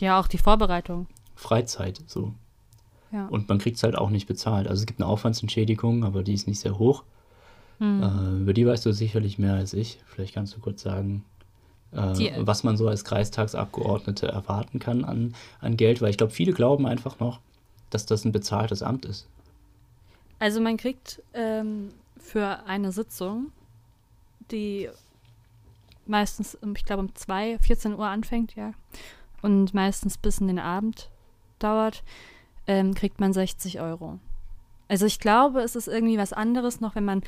Ja, 0.00 0.18
auch 0.18 0.26
die 0.26 0.38
Vorbereitung. 0.38 1.06
Freizeit, 1.36 2.00
so. 2.06 2.32
Ja. 3.12 3.26
Und 3.26 3.48
man 3.48 3.58
kriegt 3.58 3.76
es 3.76 3.82
halt 3.82 3.96
auch 3.96 4.10
nicht 4.10 4.26
bezahlt. 4.26 4.66
Also 4.66 4.80
es 4.80 4.86
gibt 4.86 5.00
eine 5.00 5.08
Aufwandsentschädigung, 5.08 6.04
aber 6.04 6.22
die 6.22 6.34
ist 6.34 6.48
nicht 6.48 6.60
sehr 6.60 6.78
hoch. 6.78 7.04
Mhm. 7.78 8.02
Äh, 8.02 8.42
über 8.42 8.52
die 8.54 8.66
weißt 8.66 8.84
du 8.86 8.92
sicherlich 8.92 9.38
mehr 9.38 9.54
als 9.54 9.74
ich. 9.74 10.00
Vielleicht 10.06 10.34
kannst 10.34 10.56
du 10.56 10.60
kurz 10.60 10.82
sagen, 10.82 11.24
äh, 11.92 12.14
die, 12.14 12.32
was 12.38 12.64
man 12.64 12.78
so 12.78 12.88
als 12.88 13.04
Kreistagsabgeordnete 13.04 14.28
erwarten 14.28 14.78
kann 14.78 15.04
an, 15.04 15.34
an 15.60 15.76
Geld, 15.76 16.00
weil 16.00 16.10
ich 16.10 16.16
glaube, 16.16 16.32
viele 16.32 16.52
glauben 16.52 16.86
einfach 16.86 17.20
noch, 17.20 17.40
dass 17.90 18.06
das 18.06 18.24
ein 18.24 18.32
bezahltes 18.32 18.82
Amt 18.82 19.04
ist. 19.04 19.28
Also 20.38 20.60
man 20.60 20.76
kriegt 20.76 21.22
ähm, 21.32 21.90
für 22.16 22.64
eine 22.66 22.92
Sitzung, 22.92 23.52
die 24.50 24.88
meistens, 26.06 26.58
ich 26.74 26.84
glaube, 26.84 27.02
um 27.02 27.14
2, 27.14 27.58
14 27.58 27.94
Uhr 27.94 28.06
anfängt, 28.06 28.54
ja, 28.56 28.72
und 29.42 29.74
meistens 29.74 30.18
bis 30.18 30.38
in 30.38 30.48
den 30.48 30.58
Abend 30.58 31.10
dauert, 31.58 32.02
ähm, 32.66 32.94
kriegt 32.94 33.20
man 33.20 33.32
60 33.32 33.80
Euro. 33.80 34.18
Also 34.88 35.06
ich 35.06 35.18
glaube, 35.18 35.60
es 35.60 35.76
ist 35.76 35.88
irgendwie 35.88 36.18
was 36.18 36.32
anderes 36.32 36.80
noch, 36.80 36.94
wenn 36.94 37.04
man 37.04 37.22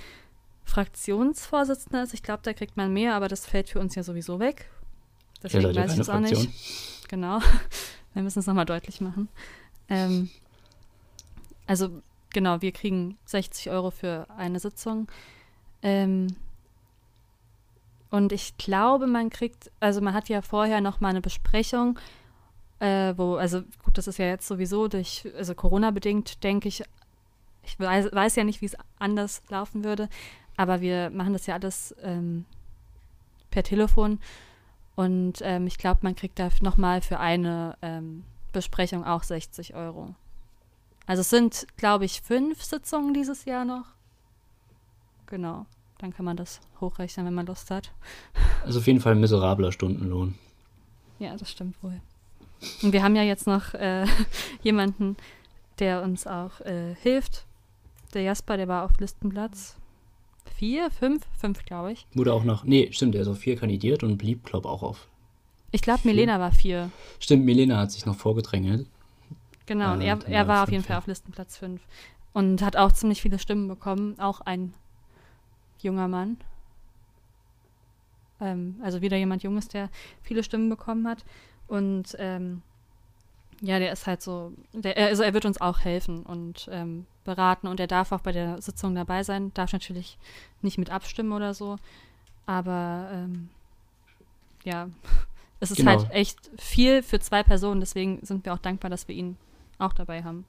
Fraktionsvorsitzender 0.65 2.03
ist. 2.03 2.13
Ich 2.15 2.23
glaube, 2.23 2.43
da 2.43 2.53
kriegt 2.53 2.77
man 2.77 2.93
mehr, 2.93 3.15
aber 3.15 3.29
das 3.29 3.47
fällt 3.47 3.69
für 3.71 3.81
uns 3.81 3.95
ja 3.95 4.03
sowieso 4.03 4.39
weg. 4.41 4.71
Deswegen 5.43 5.73
ja, 5.73 5.83
weiß 5.83 5.95
ich 5.95 6.01
es 6.01 6.09
auch 6.09 6.21
nicht. 6.21 7.09
Genau. 7.09 7.41
Wir 8.15 8.23
müssen 8.23 8.41
es 8.41 8.47
nochmal 8.47 8.65
deutlich 8.65 9.01
machen. 9.01 9.29
Ähm, 9.89 10.31
also 11.67 12.03
genau, 12.37 12.61
wir 12.61 12.73
kriegen 12.73 13.17
60 13.25 13.71
Euro 13.71 13.91
für 13.91 14.27
eine 14.37 14.61
Sitzung. 14.61 15.09
Ähm, 15.81 16.37
und 18.11 18.31
ich 18.31 18.59
glaube, 18.59 19.07
man 19.07 19.31
kriegt, 19.31 19.73
also 19.81 20.03
man 20.03 20.13
hat 20.13 20.29
ja 20.29 20.43
vorher 20.43 20.83
noch 20.83 21.01
mal 21.01 21.09
eine 21.09 21.23
Besprechung, 21.23 21.99
äh, 22.79 23.15
wo, 23.17 23.37
also 23.37 23.63
gut, 23.83 23.97
das 23.97 24.07
ist 24.07 24.19
ja 24.19 24.27
jetzt 24.27 24.47
sowieso 24.47 24.87
durch, 24.87 25.27
also 25.35 25.55
Corona-bedingt, 25.55 26.45
denke 26.45 26.69
ich, 26.69 26.83
ich 27.63 27.81
weiß, 27.81 28.13
weiß 28.13 28.37
ja 28.37 28.45
nicht, 28.45 28.61
wie 28.61 28.67
es 28.67 28.77
anders 28.99 29.43
laufen 29.49 29.83
würde, 29.83 30.11
aber 30.59 30.83
wir 30.83 31.09
machen 31.09 31.33
das 31.33 31.47
ja 31.47 31.55
alles 31.55 31.95
ähm, 32.03 32.45
per 33.51 33.63
Telefon. 33.63 34.21
Und 34.95 35.41
ähm, 35.41 35.67
ich 35.67 35.79
glaube, 35.79 36.01
man 36.03 36.15
kriegt 36.15 36.39
da 36.39 36.51
nochmal 36.61 37.01
für 37.01 37.19
eine 37.19 37.79
ähm, 37.81 38.25
Besprechung 38.53 39.07
auch 39.07 39.23
60 39.23 39.75
Euro. 39.75 40.15
Also 41.07 41.21
es 41.21 41.31
sind, 41.31 41.67
glaube 41.77 42.05
ich, 42.05 42.21
fünf 42.21 42.63
Sitzungen 42.63 43.15
dieses 43.15 43.45
Jahr 43.45 43.65
noch. 43.65 43.87
Genau. 45.27 45.67
Dann 45.99 46.13
kann 46.13 46.25
man 46.25 46.37
das 46.37 46.61
hochrechnen, 46.81 47.27
wenn 47.27 47.35
man 47.35 47.47
Lust 47.47 47.71
hat. 47.71 47.93
Also 48.65 48.81
auf 48.81 48.87
jeden 48.87 49.01
Fall 49.01 49.13
ein 49.13 49.21
miserabler 49.21 49.73
Stundenlohn. 49.73 50.35
Ja, 51.19 51.37
das 51.37 51.51
stimmt 51.51 51.83
wohl. 51.83 52.01
Und 52.83 52.93
wir 52.93 53.03
haben 53.03 53.17
ja 53.17 53.23
jetzt 53.23 53.47
noch 53.47 53.75
äh, 53.75 54.07
jemanden, 54.63 55.17
der 55.79 56.03
uns 56.03 56.27
auch 56.27 56.61
äh, 56.61 56.95
hilft. 56.97 57.47
Der 58.15 58.23
Jasper, 58.23 58.57
der 58.57 58.69
war 58.69 58.85
auf 58.85 58.99
Listenplatz 58.99 59.77
vier, 60.57 60.91
fünf, 60.91 61.25
fünf, 61.39 61.65
glaube 61.65 61.93
ich. 61.93 62.07
Wurde 62.15 62.33
auch 62.33 62.45
noch, 62.45 62.65
nee, 62.65 62.89
stimmt, 62.93 63.15
der 63.15 63.23
ist 63.23 63.29
auf 63.29 63.39
vier 63.39 63.57
kandidiert 63.57 64.03
und 64.03 64.17
blieb, 64.17 64.45
glaube 64.45 64.69
ich, 64.69 64.73
auch 64.73 64.83
auf. 64.83 65.09
Ich 65.71 65.83
glaube, 65.83 66.01
Milena 66.05 66.41
war 66.41 66.53
vier. 66.53 66.91
Stimmt, 67.19 67.45
Milena 67.45 67.77
hat 67.79 67.93
sich 67.93 68.07
noch 68.07 68.17
vorgedrängelt. 68.17 68.87
Genau, 69.67 69.93
und 69.93 70.01
äh, 70.01 70.07
er, 70.07 70.29
er 70.29 70.49
war 70.49 70.63
auf 70.63 70.71
jeden 70.71 70.85
Fall 70.85 70.97
auf 70.97 71.07
Listenplatz 71.07 71.57
fünf. 71.57 71.83
Und 72.33 72.63
hat 72.63 72.77
auch 72.77 72.93
ziemlich 72.93 73.23
viele 73.23 73.39
Stimmen 73.39 73.69
bekommen. 73.69 74.19
Auch 74.19 74.41
ein 74.41 74.75
junger 75.81 76.09
Mann. 76.09 76.37
Ähm, 78.41 78.77
also 78.83 79.01
wieder 79.01 79.17
jemand 79.17 79.43
Junges, 79.43 79.69
der 79.69 79.91
viele 80.23 80.43
Stimmen 80.43 80.69
bekommen 80.69 81.09
hat. 81.09 81.25
Und 81.67 82.15
ähm, 82.19 82.63
ja, 83.61 83.79
der 83.79 83.93
ist 83.93 84.07
halt 84.07 84.23
so, 84.23 84.53
der, 84.73 84.97
also 84.97 85.23
er 85.23 85.35
wird 85.35 85.45
uns 85.45 85.61
auch 85.61 85.81
helfen 85.81 86.23
und 86.25 86.69
ähm, 86.71 87.07
beraten 87.25 87.67
und 87.67 87.81
er 87.81 87.87
darf 87.87 88.13
auch 88.13 88.21
bei 88.21 88.33
der 88.33 88.61
Sitzung 88.61 88.95
dabei 88.95 89.23
sein, 89.23 89.53
darf 89.55 89.73
natürlich 89.73 90.19
nicht 90.63 90.79
mit 90.79 90.91
abstimmen 90.91 91.33
oder 91.33 91.55
so, 91.55 91.77
aber 92.45 93.09
ähm, 93.13 93.49
ja, 94.65 94.89
es 95.61 95.71
ist 95.71 95.79
genau. 95.79 95.93
halt 95.93 96.11
echt 96.11 96.51
viel 96.59 97.03
für 97.03 97.19
zwei 97.19 97.43
Personen, 97.43 97.81
deswegen 97.81 98.25
sind 98.25 98.45
wir 98.45 98.53
auch 98.53 98.59
dankbar, 98.59 98.91
dass 98.91 99.09
wir 99.09 99.15
ihn 99.15 99.37
auch 99.79 99.93
dabei 99.93 100.23
haben. 100.23 100.45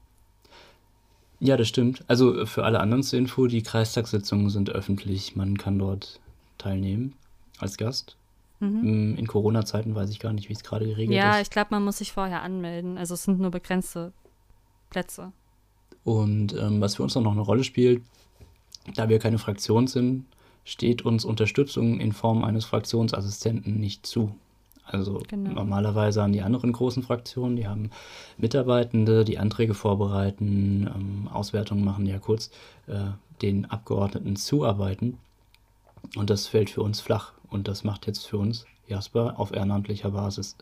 Ja, 1.39 1.55
das 1.55 1.67
stimmt. 1.67 2.03
Also 2.07 2.45
für 2.45 2.65
alle 2.65 2.79
anderen 2.79 3.03
zur 3.03 3.19
Info, 3.19 3.47
die 3.47 3.61
Kreistagssitzungen 3.61 4.49
sind 4.49 4.69
öffentlich, 4.69 5.35
man 5.35 5.57
kann 5.57 5.77
dort 5.77 6.19
teilnehmen 6.57 7.13
als 7.59 7.77
Gast. 7.77 8.17
Mhm. 8.59 9.11
Mm, 9.11 9.15
in 9.17 9.27
Corona-Zeiten 9.27 9.93
weiß 9.93 10.09
ich 10.09 10.19
gar 10.19 10.33
nicht, 10.33 10.49
wie 10.49 10.53
es 10.53 10.63
gerade 10.63 10.85
geregelt 10.85 11.15
ja, 11.15 11.31
ist. 11.31 11.35
Ja, 11.35 11.41
ich 11.41 11.49
glaube, 11.51 11.67
man 11.71 11.83
muss 11.83 11.99
sich 11.99 12.11
vorher 12.11 12.41
anmelden. 12.41 12.97
Also 12.97 13.13
es 13.13 13.23
sind 13.23 13.39
nur 13.39 13.51
begrenzte 13.51 14.13
Plätze. 14.89 15.31
Und 16.03 16.53
ähm, 16.53 16.81
was 16.81 16.95
für 16.95 17.03
uns 17.03 17.15
auch 17.17 17.21
noch 17.21 17.33
eine 17.33 17.41
Rolle 17.41 17.63
spielt, 17.63 18.01
da 18.95 19.09
wir 19.09 19.19
keine 19.19 19.37
Fraktion 19.37 19.87
sind, 19.87 20.25
steht 20.63 21.03
uns 21.03 21.23
Unterstützung 21.23 21.99
in 21.99 22.13
Form 22.13 22.43
eines 22.43 22.65
Fraktionsassistenten 22.65 23.79
nicht 23.79 24.05
zu. 24.05 24.35
Also 24.89 25.21
genau. 25.27 25.51
normalerweise 25.51 26.23
an 26.23 26.31
die 26.31 26.41
anderen 26.41 26.71
großen 26.71 27.03
Fraktionen, 27.03 27.57
die 27.57 27.67
haben 27.67 27.91
Mitarbeitende, 28.37 29.25
die 29.25 29.37
Anträge 29.37 29.73
vorbereiten, 29.73 30.89
ähm, 30.93 31.27
Auswertungen 31.31 31.83
machen, 31.83 32.05
ja 32.05 32.19
kurz 32.19 32.49
äh, 32.87 33.11
den 33.41 33.65
Abgeordneten 33.65 34.35
zuarbeiten. 34.37 35.17
Und 36.15 36.29
das 36.29 36.47
fällt 36.47 36.69
für 36.69 36.81
uns 36.81 37.01
flach. 37.01 37.33
Und 37.49 37.67
das 37.67 37.83
macht 37.83 38.07
jetzt 38.07 38.25
für 38.25 38.37
uns 38.37 38.65
Jasper 38.87 39.35
auf 39.37 39.53
ehrenamtlicher 39.53 40.11
Basis. 40.11 40.55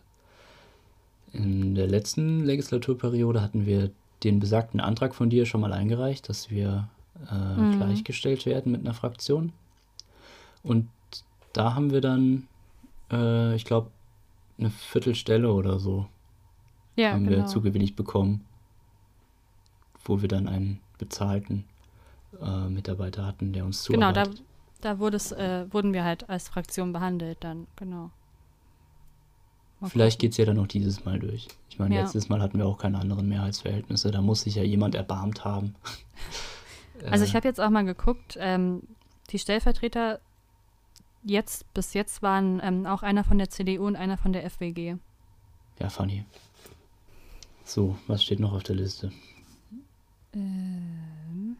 In 1.32 1.76
der 1.76 1.88
letzten 1.88 2.44
Legislaturperiode 2.44 3.42
hatten 3.42 3.66
wir 3.66 3.92
den 4.24 4.40
besagten 4.40 4.80
Antrag 4.80 5.14
von 5.14 5.30
dir 5.30 5.46
schon 5.46 5.62
mal 5.62 5.74
eingereicht, 5.74 6.30
dass 6.30 6.50
wir 6.50 6.90
äh, 7.30 7.60
mhm. 7.60 7.78
gleichgestellt 7.78 8.46
werden 8.46 8.72
mit 8.72 8.82
einer 8.82 8.94
Fraktion. 8.94 9.52
Und 10.64 10.88
da 11.54 11.76
haben 11.76 11.92
wir 11.92 12.02
dann, 12.02 12.48
äh, 13.12 13.56
ich 13.56 13.66
glaube, 13.66 13.92
eine 14.58 14.70
Viertelstelle 14.70 15.52
oder 15.52 15.80
so 15.80 16.08
ja, 16.96 17.12
haben 17.12 17.26
genau. 17.26 17.38
wir 17.38 17.46
zugewilligt 17.48 17.96
bekommen, 17.96 18.46
wo 20.04 20.22
wir 20.22 20.28
dann 20.28 20.48
einen 20.48 20.80
bezahlten 20.98 21.65
äh, 22.42 22.67
Mitarbeiter 22.69 23.25
hatten, 23.25 23.54
der 23.54 23.65
uns 23.65 23.84
zuarbeitet. 23.84 24.25
Genau, 24.25 24.38
da, 24.82 24.90
da 24.94 25.00
wurde 25.00 25.17
es, 25.17 25.32
äh, 25.32 25.65
wurden 25.71 25.94
wir 25.94 26.04
halt 26.04 26.29
als 26.29 26.48
Fraktion 26.48 26.94
behandelt 26.94 27.38
dann, 27.42 27.67
genau. 27.75 28.12
Mal 29.79 29.90
Vielleicht 29.90 30.19
geht 30.19 30.32
es 30.32 30.38
ja 30.38 30.46
dann 30.46 30.56
noch 30.56 30.67
dieses 30.67 31.04
Mal 31.04 31.19
durch. 31.19 31.48
Ich 31.69 31.79
meine, 31.79 31.96
ja. 31.96 32.02
letztes 32.02 32.29
Mal 32.29 32.42
hatten 32.42 32.58
wir 32.58 32.65
auch 32.65 32.77
keine 32.77 32.98
anderen 33.00 33.27
Mehrheitsverhältnisse. 33.27 34.12
Da 34.12 34.21
muss 34.21 34.42
sich 34.42 34.56
ja 34.56 34.63
jemand 34.63 34.96
erbarmt 34.96 35.44
haben. 35.44 35.75
also 37.10 37.23
ich 37.25 37.32
äh. 37.32 37.36
habe 37.36 37.48
jetzt 37.48 37.60
auch 37.60 37.69
mal 37.69 37.84
geguckt, 37.84 38.38
ähm, 38.40 38.84
die 39.32 39.40
Stellvertreter 39.40 40.21
jetzt 41.26 41.71
bis 41.73 41.94
jetzt 41.94 42.21
waren 42.21 42.62
ähm, 42.63 42.86
auch 42.86 43.04
einer 43.04 43.23
von 43.23 43.38
der 43.38 43.50
CDU 43.50 43.86
und 43.86 43.96
einer 43.96 44.17
von 44.17 44.32
der 44.32 44.50
FWG. 44.50 44.96
Ja, 45.80 45.90
funny. 45.90 46.23
So, 47.63 47.98
was 48.08 48.23
steht 48.23 48.40
noch 48.40 48.54
auf 48.54 48.63
der 48.63 48.76
Liste? 48.76 49.12
Ähm. 50.34 51.58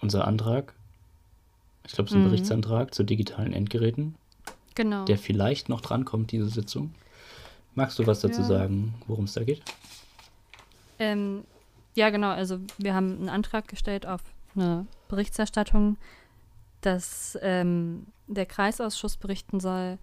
Unser 0.00 0.26
Antrag. 0.26 0.74
Ich 1.86 1.92
glaube, 1.92 2.06
es 2.06 2.12
ist 2.12 2.16
ein 2.16 2.24
mhm. 2.24 2.30
Berichtsantrag 2.30 2.94
zu 2.94 3.04
digitalen 3.04 3.52
Endgeräten. 3.52 4.16
Genau. 4.74 5.04
Der 5.04 5.18
vielleicht 5.18 5.68
noch 5.68 5.80
drankommt, 5.80 6.32
diese 6.32 6.48
Sitzung. 6.48 6.94
Magst 7.74 7.98
du 7.98 8.06
was 8.06 8.20
dazu 8.20 8.40
Ja. 8.40 8.46
sagen, 8.46 8.94
worum 9.06 9.24
es 9.24 9.34
da 9.34 9.44
geht? 9.44 9.62
Ähm, 10.98 11.44
ja, 11.94 12.10
genau. 12.10 12.30
Also 12.30 12.58
wir 12.78 12.94
haben 12.94 13.12
einen 13.12 13.28
Antrag 13.28 13.68
gestellt 13.68 14.06
auf 14.06 14.22
eine 14.54 14.86
Berichterstattung, 15.08 15.96
dass 16.82 17.38
ähm, 17.42 18.06
der 18.26 18.46
Kreisausschuss 18.46 19.16
berichten 19.16 19.60
soll, 19.60 19.98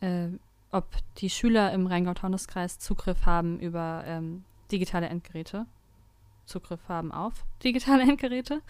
äh, 0.00 0.28
ob 0.72 0.88
die 1.18 1.30
Schüler 1.30 1.72
im 1.72 1.86
Rheingau-Taunus-Kreis 1.86 2.78
Zugriff 2.78 3.24
haben 3.24 3.60
über 3.60 4.04
ähm, 4.06 4.44
digitale 4.70 5.08
Endgeräte. 5.08 5.66
Zugriff 6.44 6.80
haben 6.88 7.12
auf 7.12 7.44
digitale 7.64 8.02
Endgeräte. 8.02 8.62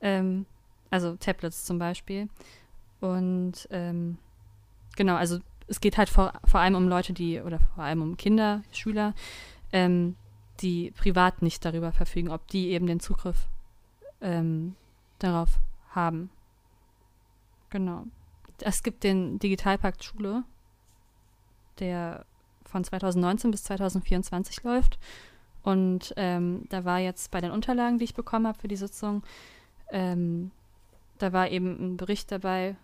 Ähm, 0.00 0.46
also 0.90 1.16
Tablets 1.16 1.64
zum 1.64 1.78
Beispiel. 1.78 2.28
Und 3.00 3.68
ähm, 3.70 4.18
genau, 4.96 5.14
also 5.14 5.38
es 5.66 5.80
geht 5.80 5.98
halt 5.98 6.08
vor, 6.08 6.32
vor 6.44 6.60
allem 6.60 6.74
um 6.74 6.88
Leute, 6.88 7.12
die, 7.12 7.40
oder 7.40 7.58
vor 7.74 7.84
allem 7.84 8.02
um 8.02 8.16
Kinder, 8.16 8.62
Schüler, 8.70 9.14
ähm, 9.72 10.16
die 10.60 10.92
privat 10.92 11.42
nicht 11.42 11.64
darüber 11.64 11.92
verfügen, 11.92 12.30
ob 12.30 12.46
die 12.48 12.70
eben 12.70 12.86
den 12.86 13.00
Zugriff 13.00 13.48
ähm, 14.20 14.74
darauf 15.18 15.58
haben. 15.90 16.30
Genau. 17.76 18.04
Es 18.60 18.82
gibt 18.82 19.04
den 19.04 19.38
Digitalpakt 19.38 20.02
Schule, 20.02 20.44
der 21.78 22.24
von 22.64 22.82
2019 22.82 23.50
bis 23.50 23.64
2024 23.64 24.62
läuft. 24.62 24.98
Und 25.62 26.14
ähm, 26.16 26.64
da 26.70 26.86
war 26.86 27.00
jetzt 27.00 27.30
bei 27.30 27.42
den 27.42 27.50
Unterlagen, 27.50 27.98
die 27.98 28.04
ich 28.04 28.14
bekommen 28.14 28.46
habe 28.46 28.58
für 28.58 28.68
die 28.68 28.76
Sitzung, 28.76 29.22
ähm, 29.90 30.52
da 31.18 31.34
war 31.34 31.50
eben 31.50 31.76
ein 31.78 31.96
Bericht 31.98 32.32
dabei, 32.32 32.76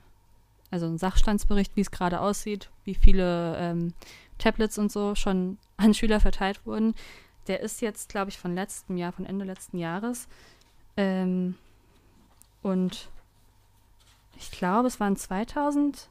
also 0.71 0.85
ein 0.85 0.99
Sachstandsbericht, 0.99 1.75
wie 1.75 1.81
es 1.81 1.91
gerade 1.91 2.21
aussieht, 2.21 2.69
wie 2.85 2.95
viele 2.95 3.57
ähm, 3.57 3.95
Tablets 4.37 4.77
und 4.77 4.93
so 4.93 5.15
schon 5.15 5.57
an 5.79 5.95
Schüler 5.95 6.21
verteilt 6.21 6.67
wurden. 6.67 6.95
Der 7.47 7.61
ist 7.61 7.81
jetzt, 7.81 8.11
glaube 8.11 8.29
ich, 8.31 8.39
von 8.39 8.55
letztem 8.55 8.99
Jahr, 8.99 9.13
von 9.13 9.25
Ende 9.25 9.47
letzten 9.47 9.79
Jahres. 9.79 10.29
Ähm, 10.99 11.55
und 12.61 13.09
ich 14.43 14.51
glaube, 14.51 14.89
es 14.89 14.99
waren 14.99 15.17
2000 15.17 16.09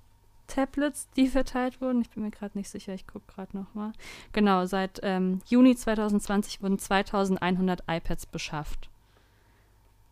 Tablets, 0.48 1.08
die 1.16 1.28
verteilt 1.28 1.82
wurden. 1.82 2.02
Ich 2.02 2.10
bin 2.10 2.24
mir 2.24 2.32
gerade 2.32 2.58
nicht 2.58 2.70
sicher, 2.70 2.94
ich 2.94 3.08
gucke 3.08 3.32
gerade 3.34 3.56
nochmal. 3.58 3.94
Genau, 4.34 4.66
seit 4.66 5.00
ähm, 5.04 5.42
Juni 5.48 5.76
2020 5.76 6.62
wurden 6.62 6.80
2100 6.80 7.84
iPads 7.88 8.26
beschafft. 8.26 8.90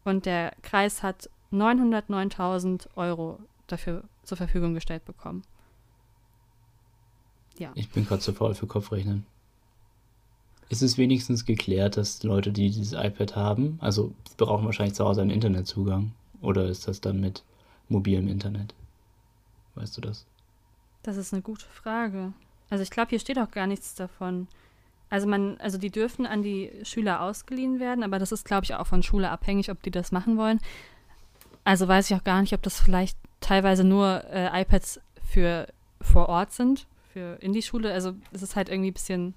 Und 0.03 0.25
der 0.25 0.53
Kreis 0.61 1.03
hat 1.03 1.29
909.000 1.51 2.87
Euro 2.95 3.39
dafür 3.67 4.03
zur 4.23 4.37
Verfügung 4.37 4.73
gestellt 4.73 5.05
bekommen. 5.05 5.43
Ja. 7.57 7.71
Ich 7.75 7.89
bin 7.89 8.05
gerade 8.05 8.21
zu 8.21 8.33
faul 8.33 8.53
für 8.53 8.67
Kopfrechnen. 8.67 9.25
Ist 10.69 10.81
es 10.81 10.97
wenigstens 10.97 11.45
geklärt, 11.45 11.97
dass 11.97 12.23
Leute, 12.23 12.51
die 12.51 12.69
dieses 12.69 12.93
iPad 12.93 13.35
haben, 13.35 13.77
also 13.81 14.13
brauchen 14.37 14.65
wahrscheinlich 14.65 14.95
zu 14.95 15.03
Hause 15.03 15.21
einen 15.21 15.31
Internetzugang? 15.31 16.11
Oder 16.41 16.67
ist 16.67 16.87
das 16.87 17.01
dann 17.01 17.19
mit 17.19 17.43
mobilem 17.89 18.27
Internet? 18.27 18.73
Weißt 19.75 19.97
du 19.97 20.01
das? 20.01 20.25
Das 21.03 21.17
ist 21.17 21.33
eine 21.33 21.41
gute 21.41 21.65
Frage. 21.65 22.33
Also 22.69 22.83
ich 22.83 22.89
glaube, 22.89 23.09
hier 23.09 23.19
steht 23.19 23.39
auch 23.39 23.51
gar 23.51 23.67
nichts 23.67 23.95
davon. 23.95 24.47
Also 25.09 25.27
man, 25.27 25.57
also 25.57 25.77
die 25.77 25.89
dürfen 25.89 26.25
an 26.25 26.43
die 26.43 26.71
Schüler 26.83 27.21
ausgeliehen 27.21 27.79
werden, 27.79 28.03
aber 28.03 28.19
das 28.19 28.31
ist, 28.31 28.45
glaube 28.45 28.65
ich, 28.65 28.75
auch 28.75 28.85
von 28.85 29.01
Schule 29.01 29.31
abhängig, 29.31 29.71
ob 29.71 29.81
die 29.81 29.91
das 29.91 30.11
machen 30.11 30.37
wollen. 30.37 30.59
Also 31.63 31.87
weiß 31.87 32.09
ich 32.09 32.17
auch 32.17 32.23
gar 32.23 32.41
nicht, 32.41 32.53
ob 32.53 32.61
das 32.61 32.79
vielleicht 32.79 33.17
teilweise 33.41 33.83
nur 33.83 34.23
äh, 34.25 34.61
iPads 34.61 34.99
für 35.23 35.67
vor 36.01 36.29
Ort 36.29 36.51
sind, 36.51 36.87
für 37.11 37.37
in 37.41 37.53
die 37.53 37.61
Schule. 37.61 37.91
Also 37.91 38.13
es 38.31 38.43
ist 38.43 38.55
halt 38.55 38.69
irgendwie 38.69 38.91
ein 38.91 38.93
bisschen 38.93 39.33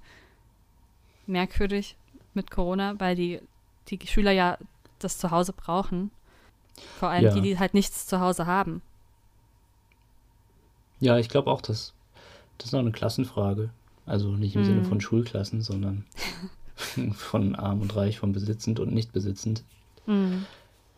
merkwürdig 1.27 1.97
mit 2.35 2.51
Corona, 2.51 2.99
weil 2.99 3.17
die, 3.17 3.41
die 3.89 3.99
Schüler 4.07 4.33
ja 4.33 4.59
das 4.99 5.19
zu 5.19 5.31
Hause 5.31 5.53
brauchen. 5.53 6.11
Vor 6.99 7.09
allem 7.11 7.25
Ja. 7.25 7.35
die, 7.35 7.41
die 7.41 7.59
halt 7.59 7.75
nichts 7.75 8.07
zu 8.07 8.21
Hause 8.21 8.47
haben. 8.47 8.83
Ja, 11.01 11.19
ich 11.19 11.29
glaube 11.29 11.51
auch, 11.51 11.61
dass 11.61 11.93
das 12.59 12.67
ist 12.67 12.73
noch 12.73 12.81
eine 12.81 12.93
Klassenfrage. 12.93 13.71
Also 14.07 14.31
nicht 14.31 14.55
im 14.55 14.63
Mhm. 14.63 14.67
Sinne 14.67 14.85
von 14.85 15.01
Schulklassen, 15.01 15.63
sondern 15.63 16.05
von 17.15 17.55
arm 17.57 17.81
und 17.81 17.95
reich, 17.97 18.19
von 18.19 18.33
besitzend 18.33 18.79
und 18.81 18.93
nicht 18.93 19.13
besitzend. 19.13 19.65
Mhm. 20.07 20.47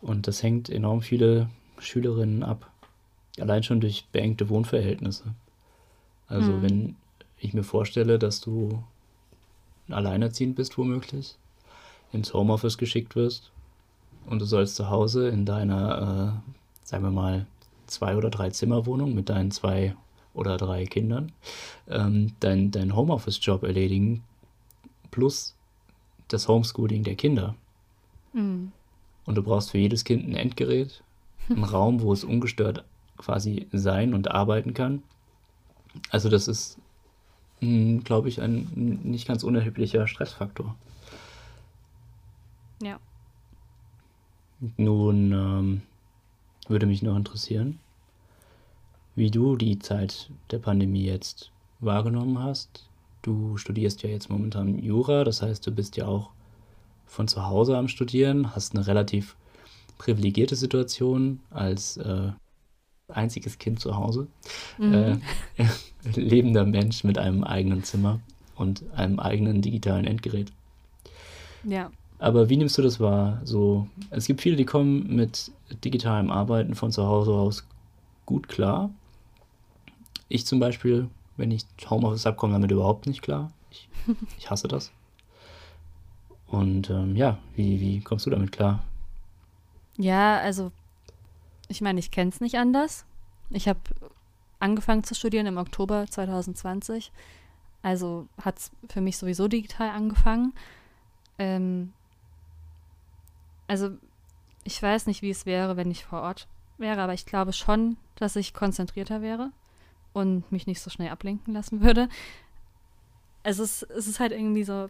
Und 0.01 0.27
das 0.27 0.43
hängt 0.43 0.69
enorm 0.69 1.01
viele 1.01 1.49
Schülerinnen 1.79 2.43
ab. 2.43 2.71
Allein 3.39 3.63
schon 3.63 3.81
durch 3.81 4.05
beengte 4.11 4.49
Wohnverhältnisse. 4.49 5.33
Also 6.27 6.51
Mhm. 6.53 6.61
wenn 6.61 6.95
ich 7.39 7.53
mir 7.53 7.63
vorstelle, 7.63 8.17
dass 8.19 8.41
du 8.41 8.83
alleinerziehend 9.89 10.55
bist 10.55 10.77
womöglich, 10.77 11.35
ins 12.11 12.33
Homeoffice 12.33 12.77
geschickt 12.77 13.15
wirst 13.15 13.51
und 14.27 14.39
du 14.39 14.45
sollst 14.45 14.75
zu 14.75 14.89
Hause 14.89 15.29
in 15.29 15.45
deiner, 15.45 16.41
äh, 16.43 16.51
sagen 16.83 17.03
wir 17.03 17.11
mal, 17.11 17.45
zwei 17.87 18.15
oder 18.15 18.29
drei 18.29 18.49
Zimmerwohnung 18.49 19.13
mit 19.13 19.29
deinen 19.29 19.51
zwei 19.51 19.95
oder 20.33 20.57
drei 20.57 20.85
Kindern 20.85 21.31
ähm, 21.87 22.33
dein, 22.39 22.71
dein 22.71 22.95
Homeoffice-Job 22.95 23.63
erledigen 23.63 24.23
plus 25.11 25.55
das 26.27 26.47
Homeschooling 26.47 27.03
der 27.03 27.15
Kinder. 27.15 27.55
Mhm. 28.33 28.71
Und 29.25 29.35
du 29.35 29.43
brauchst 29.43 29.71
für 29.71 29.77
jedes 29.77 30.03
Kind 30.03 30.27
ein 30.27 30.35
Endgerät, 30.35 31.03
einen 31.49 31.63
Raum, 31.63 32.01
wo 32.01 32.13
es 32.13 32.23
ungestört 32.23 32.83
quasi 33.17 33.67
sein 33.71 34.13
und 34.13 34.29
arbeiten 34.31 34.73
kann. 34.73 35.03
Also 36.09 36.29
das 36.29 36.47
ist, 36.47 36.77
glaube 37.61 38.27
ich, 38.27 38.41
ein 38.41 38.99
nicht 39.03 39.27
ganz 39.27 39.43
unerheblicher 39.43 40.07
Stressfaktor. 40.07 40.75
Ja. 42.81 42.99
Nun 44.77 45.31
ähm, 45.31 45.81
würde 46.67 46.85
mich 46.85 47.01
noch 47.01 47.15
interessieren, 47.15 47.79
wie 49.15 49.31
du 49.31 49.55
die 49.55 49.79
Zeit 49.79 50.29
der 50.51 50.59
Pandemie 50.59 51.05
jetzt 51.05 51.51
wahrgenommen 51.79 52.39
hast. 52.39 52.87
Du 53.21 53.57
studierst 53.57 54.03
ja 54.03 54.09
jetzt 54.09 54.29
momentan 54.29 54.79
Jura, 54.79 55.23
das 55.23 55.41
heißt, 55.41 55.65
du 55.65 55.71
bist 55.71 55.97
ja 55.97 56.05
auch 56.07 56.31
von 57.05 57.27
zu 57.27 57.45
Hause 57.45 57.77
am 57.77 57.87
Studieren, 57.87 58.55
hast 58.55 58.75
eine 58.75 58.87
relativ 58.87 59.35
privilegierte 59.97 60.55
Situation 60.55 61.39
als 61.49 61.97
äh, 61.97 62.31
einziges 63.07 63.57
Kind 63.59 63.79
zu 63.79 63.95
Hause, 63.95 64.27
Mhm. 64.77 64.93
äh, 64.93 65.17
lebender 66.15 66.65
Mensch 66.65 67.03
mit 67.03 67.17
einem 67.17 67.43
eigenen 67.43 67.83
Zimmer 67.83 68.19
und 68.55 68.83
einem 68.93 69.19
eigenen 69.19 69.61
digitalen 69.61 70.05
Endgerät. 70.05 70.51
Ja. 71.63 71.91
Aber 72.19 72.49
wie 72.49 72.57
nimmst 72.57 72.77
du 72.77 72.81
das 72.81 72.99
wahr? 72.99 73.41
So, 73.43 73.87
es 74.09 74.25
gibt 74.25 74.41
viele, 74.41 74.55
die 74.55 74.65
kommen 74.65 75.15
mit 75.15 75.51
digitalem 75.83 76.31
Arbeiten 76.31 76.75
von 76.75 76.91
zu 76.91 77.05
Hause 77.05 77.33
aus 77.33 77.67
gut 78.25 78.47
klar. 78.47 78.89
Ich 80.29 80.45
zum 80.45 80.59
Beispiel, 80.59 81.09
wenn 81.37 81.51
ich 81.51 81.65
Homeoffice 81.89 82.25
habe, 82.25 82.37
komme 82.37 82.53
damit 82.53 82.71
überhaupt 82.71 83.05
nicht 83.05 83.21
klar. 83.21 83.51
Ich, 83.69 83.89
ich 84.37 84.49
hasse 84.49 84.67
das. 84.67 84.91
Und 86.47 86.89
ähm, 86.89 87.15
ja, 87.15 87.37
wie, 87.55 87.79
wie 87.79 87.99
kommst 87.99 88.25
du 88.25 88.29
damit 88.29 88.51
klar? 88.51 88.83
Ja, 89.97 90.37
also 90.37 90.71
ich 91.67 91.81
meine, 91.81 91.99
ich 91.99 92.11
kenne 92.11 92.29
es 92.29 92.41
nicht 92.41 92.57
anders. 92.57 93.05
Ich 93.49 93.67
habe 93.67 93.79
angefangen 94.59 95.03
zu 95.03 95.15
studieren 95.15 95.47
im 95.47 95.57
Oktober 95.57 96.05
2020. 96.07 97.11
Also 97.81 98.27
hat 98.41 98.57
es 98.57 98.71
für 98.89 99.01
mich 99.01 99.17
sowieso 99.17 99.47
digital 99.47 99.89
angefangen. 99.89 100.53
Ähm, 101.37 101.93
also 103.67 103.91
ich 104.63 104.81
weiß 104.81 105.07
nicht, 105.07 105.21
wie 105.21 105.29
es 105.29 105.45
wäre, 105.45 105.77
wenn 105.77 105.91
ich 105.91 106.05
vor 106.05 106.21
Ort 106.21 106.47
wäre, 106.77 107.01
aber 107.01 107.13
ich 107.13 107.25
glaube 107.25 107.53
schon, 107.53 107.97
dass 108.15 108.35
ich 108.35 108.53
konzentrierter 108.53 109.21
wäre 109.21 109.51
und 110.13 110.51
mich 110.51 110.67
nicht 110.67 110.81
so 110.81 110.89
schnell 110.89 111.09
ablenken 111.09 111.53
lassen 111.53 111.81
würde. 111.81 112.09
Es 113.43 113.59
ist, 113.59 113.83
es 113.83 114.07
ist 114.07 114.19
halt 114.19 114.31
irgendwie 114.31 114.63
so, 114.63 114.89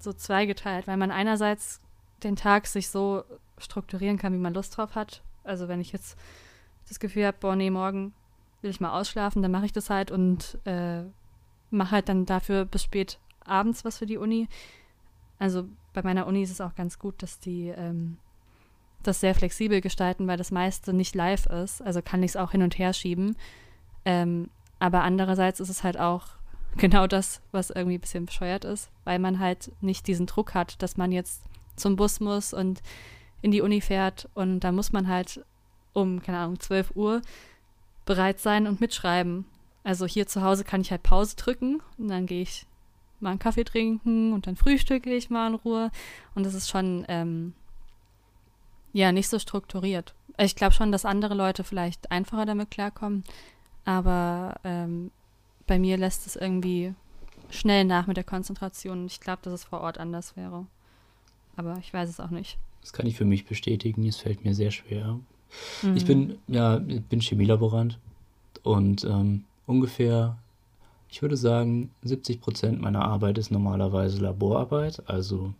so 0.00 0.12
zweigeteilt, 0.12 0.86
weil 0.86 0.96
man 0.96 1.10
einerseits 1.10 1.80
den 2.22 2.34
Tag 2.34 2.66
sich 2.66 2.88
so 2.88 3.24
strukturieren 3.58 4.18
kann, 4.18 4.32
wie 4.32 4.38
man 4.38 4.54
Lust 4.54 4.76
drauf 4.76 4.94
hat. 4.94 5.22
Also 5.44 5.68
wenn 5.68 5.80
ich 5.80 5.92
jetzt 5.92 6.18
das 6.88 6.98
Gefühl 6.98 7.26
habe, 7.26 7.36
boah, 7.38 7.54
nee, 7.54 7.70
morgen 7.70 8.12
will 8.62 8.70
ich 8.70 8.80
mal 8.80 8.98
ausschlafen, 8.98 9.42
dann 9.42 9.52
mache 9.52 9.66
ich 9.66 9.72
das 9.72 9.90
halt 9.90 10.10
und 10.10 10.58
äh, 10.64 11.02
mache 11.70 11.92
halt 11.92 12.08
dann 12.08 12.26
dafür 12.26 12.64
bis 12.64 12.82
spät 12.82 13.18
abends 13.44 13.84
was 13.84 13.98
für 13.98 14.06
die 14.06 14.18
Uni. 14.18 14.48
Also 15.38 15.68
bei 15.92 16.02
meiner 16.02 16.26
Uni 16.26 16.42
ist 16.42 16.50
es 16.50 16.60
auch 16.60 16.74
ganz 16.74 16.98
gut, 16.98 17.22
dass 17.22 17.38
die 17.38 17.68
ähm, 17.68 18.18
das 19.02 19.20
sehr 19.20 19.34
flexibel 19.34 19.80
gestalten, 19.80 20.26
weil 20.26 20.36
das 20.36 20.50
meiste 20.50 20.92
nicht 20.92 21.14
live 21.14 21.46
ist. 21.46 21.82
Also 21.82 22.02
kann 22.02 22.22
ich 22.22 22.32
es 22.32 22.36
auch 22.36 22.52
hin 22.52 22.62
und 22.62 22.78
her 22.78 22.92
schieben. 22.92 23.36
Ähm, 24.04 24.50
aber 24.78 25.02
andererseits 25.02 25.60
ist 25.60 25.68
es 25.68 25.82
halt 25.82 25.98
auch 25.98 26.26
genau 26.76 27.06
das, 27.06 27.40
was 27.52 27.70
irgendwie 27.70 27.98
ein 27.98 28.00
bisschen 28.00 28.26
bescheuert 28.26 28.64
ist, 28.64 28.90
weil 29.04 29.18
man 29.18 29.38
halt 29.38 29.72
nicht 29.80 30.06
diesen 30.06 30.26
Druck 30.26 30.54
hat, 30.54 30.82
dass 30.82 30.96
man 30.96 31.12
jetzt 31.12 31.42
zum 31.76 31.96
Bus 31.96 32.20
muss 32.20 32.52
und 32.52 32.82
in 33.40 33.52
die 33.52 33.60
Uni 33.60 33.80
fährt 33.80 34.28
und 34.34 34.60
da 34.60 34.72
muss 34.72 34.92
man 34.92 35.06
halt 35.06 35.44
um, 35.92 36.20
keine 36.22 36.38
Ahnung, 36.38 36.58
12 36.58 36.92
Uhr 36.96 37.22
bereit 38.04 38.40
sein 38.40 38.66
und 38.66 38.80
mitschreiben. 38.80 39.44
Also 39.84 40.06
hier 40.06 40.26
zu 40.26 40.42
Hause 40.42 40.64
kann 40.64 40.80
ich 40.80 40.90
halt 40.90 41.02
Pause 41.02 41.36
drücken 41.36 41.80
und 41.98 42.08
dann 42.08 42.26
gehe 42.26 42.42
ich 42.42 42.66
mal 43.20 43.30
einen 43.30 43.38
Kaffee 43.38 43.64
trinken 43.64 44.32
und 44.32 44.46
dann 44.46 44.56
frühstücke 44.56 45.14
ich 45.14 45.30
mal 45.30 45.48
in 45.48 45.54
Ruhe. 45.54 45.90
Und 46.34 46.44
das 46.44 46.54
ist 46.54 46.68
schon, 46.68 47.04
ähm, 47.08 47.54
ja, 48.92 49.12
nicht 49.12 49.28
so 49.28 49.38
strukturiert. 49.38 50.14
Ich 50.38 50.56
glaube 50.56 50.74
schon, 50.74 50.92
dass 50.92 51.04
andere 51.04 51.34
Leute 51.34 51.64
vielleicht 51.64 52.10
einfacher 52.10 52.46
damit 52.46 52.70
klarkommen, 52.70 53.24
aber 53.84 54.56
ähm, 54.64 55.10
bei 55.66 55.78
mir 55.78 55.96
lässt 55.96 56.26
es 56.26 56.36
irgendwie 56.36 56.94
schnell 57.50 57.84
nach 57.84 58.06
mit 58.06 58.16
der 58.16 58.24
Konzentration. 58.24 59.06
Ich 59.06 59.20
glaube, 59.20 59.40
dass 59.42 59.52
es 59.52 59.64
vor 59.64 59.80
Ort 59.80 59.98
anders 59.98 60.36
wäre. 60.36 60.66
Aber 61.56 61.76
ich 61.80 61.92
weiß 61.92 62.08
es 62.08 62.20
auch 62.20 62.30
nicht. 62.30 62.58
Das 62.80 62.92
kann 62.92 63.06
ich 63.06 63.16
für 63.16 63.24
mich 63.24 63.46
bestätigen. 63.46 64.06
Es 64.06 64.18
fällt 64.18 64.44
mir 64.44 64.54
sehr 64.54 64.70
schwer. 64.70 65.18
Mhm. 65.82 65.96
Ich 65.96 66.04
bin, 66.04 66.38
ja, 66.46 66.78
bin 66.78 67.20
Chemielaborant 67.20 67.98
und 68.62 69.04
ähm, 69.04 69.44
ungefähr, 69.66 70.36
ich 71.10 71.22
würde 71.22 71.36
sagen, 71.36 71.90
70 72.02 72.40
Prozent 72.40 72.80
meiner 72.80 73.04
Arbeit 73.04 73.38
ist 73.38 73.50
normalerweise 73.50 74.20
Laborarbeit, 74.20 75.02
also 75.06 75.54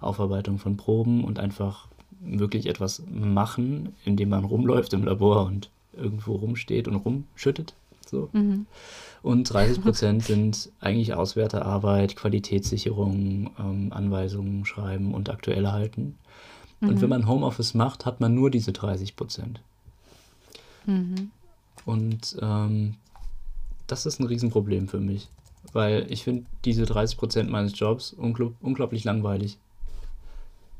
Aufarbeitung 0.00 0.58
von 0.58 0.76
Proben 0.76 1.24
und 1.24 1.38
einfach 1.38 1.88
wirklich 2.20 2.66
etwas 2.66 3.02
machen, 3.10 3.94
indem 4.04 4.30
man 4.30 4.44
rumläuft 4.44 4.92
im 4.92 5.04
Labor 5.04 5.46
und 5.46 5.70
irgendwo 5.92 6.36
rumsteht 6.36 6.88
und 6.88 6.96
rumschüttet. 6.96 7.74
So. 8.06 8.28
Mhm. 8.32 8.66
Und 9.22 9.52
30 9.52 9.82
Prozent 9.82 10.24
sind 10.24 10.70
eigentlich 10.80 11.14
Auswertearbeit, 11.14 12.16
Qualitätssicherung, 12.16 13.50
ähm, 13.58 13.92
Anweisungen 13.92 14.64
schreiben 14.64 15.14
und 15.14 15.28
aktuell 15.28 15.66
halten. 15.68 16.16
Mhm. 16.80 16.88
Und 16.88 17.00
wenn 17.00 17.08
man 17.08 17.26
Homeoffice 17.26 17.74
macht, 17.74 18.06
hat 18.06 18.20
man 18.20 18.34
nur 18.34 18.50
diese 18.50 18.72
30 18.72 19.16
Prozent. 19.16 19.60
Mhm. 20.86 21.30
Und 21.84 22.36
ähm, 22.40 22.94
das 23.88 24.06
ist 24.06 24.20
ein 24.20 24.26
Riesenproblem 24.26 24.86
für 24.86 25.00
mich, 25.00 25.28
weil 25.72 26.06
ich 26.10 26.22
finde 26.22 26.46
diese 26.64 26.86
30 26.86 27.16
Prozent 27.16 27.50
meines 27.50 27.76
Jobs 27.78 28.12
ungl 28.12 28.54
unglaublich 28.60 29.02
langweilig. 29.02 29.58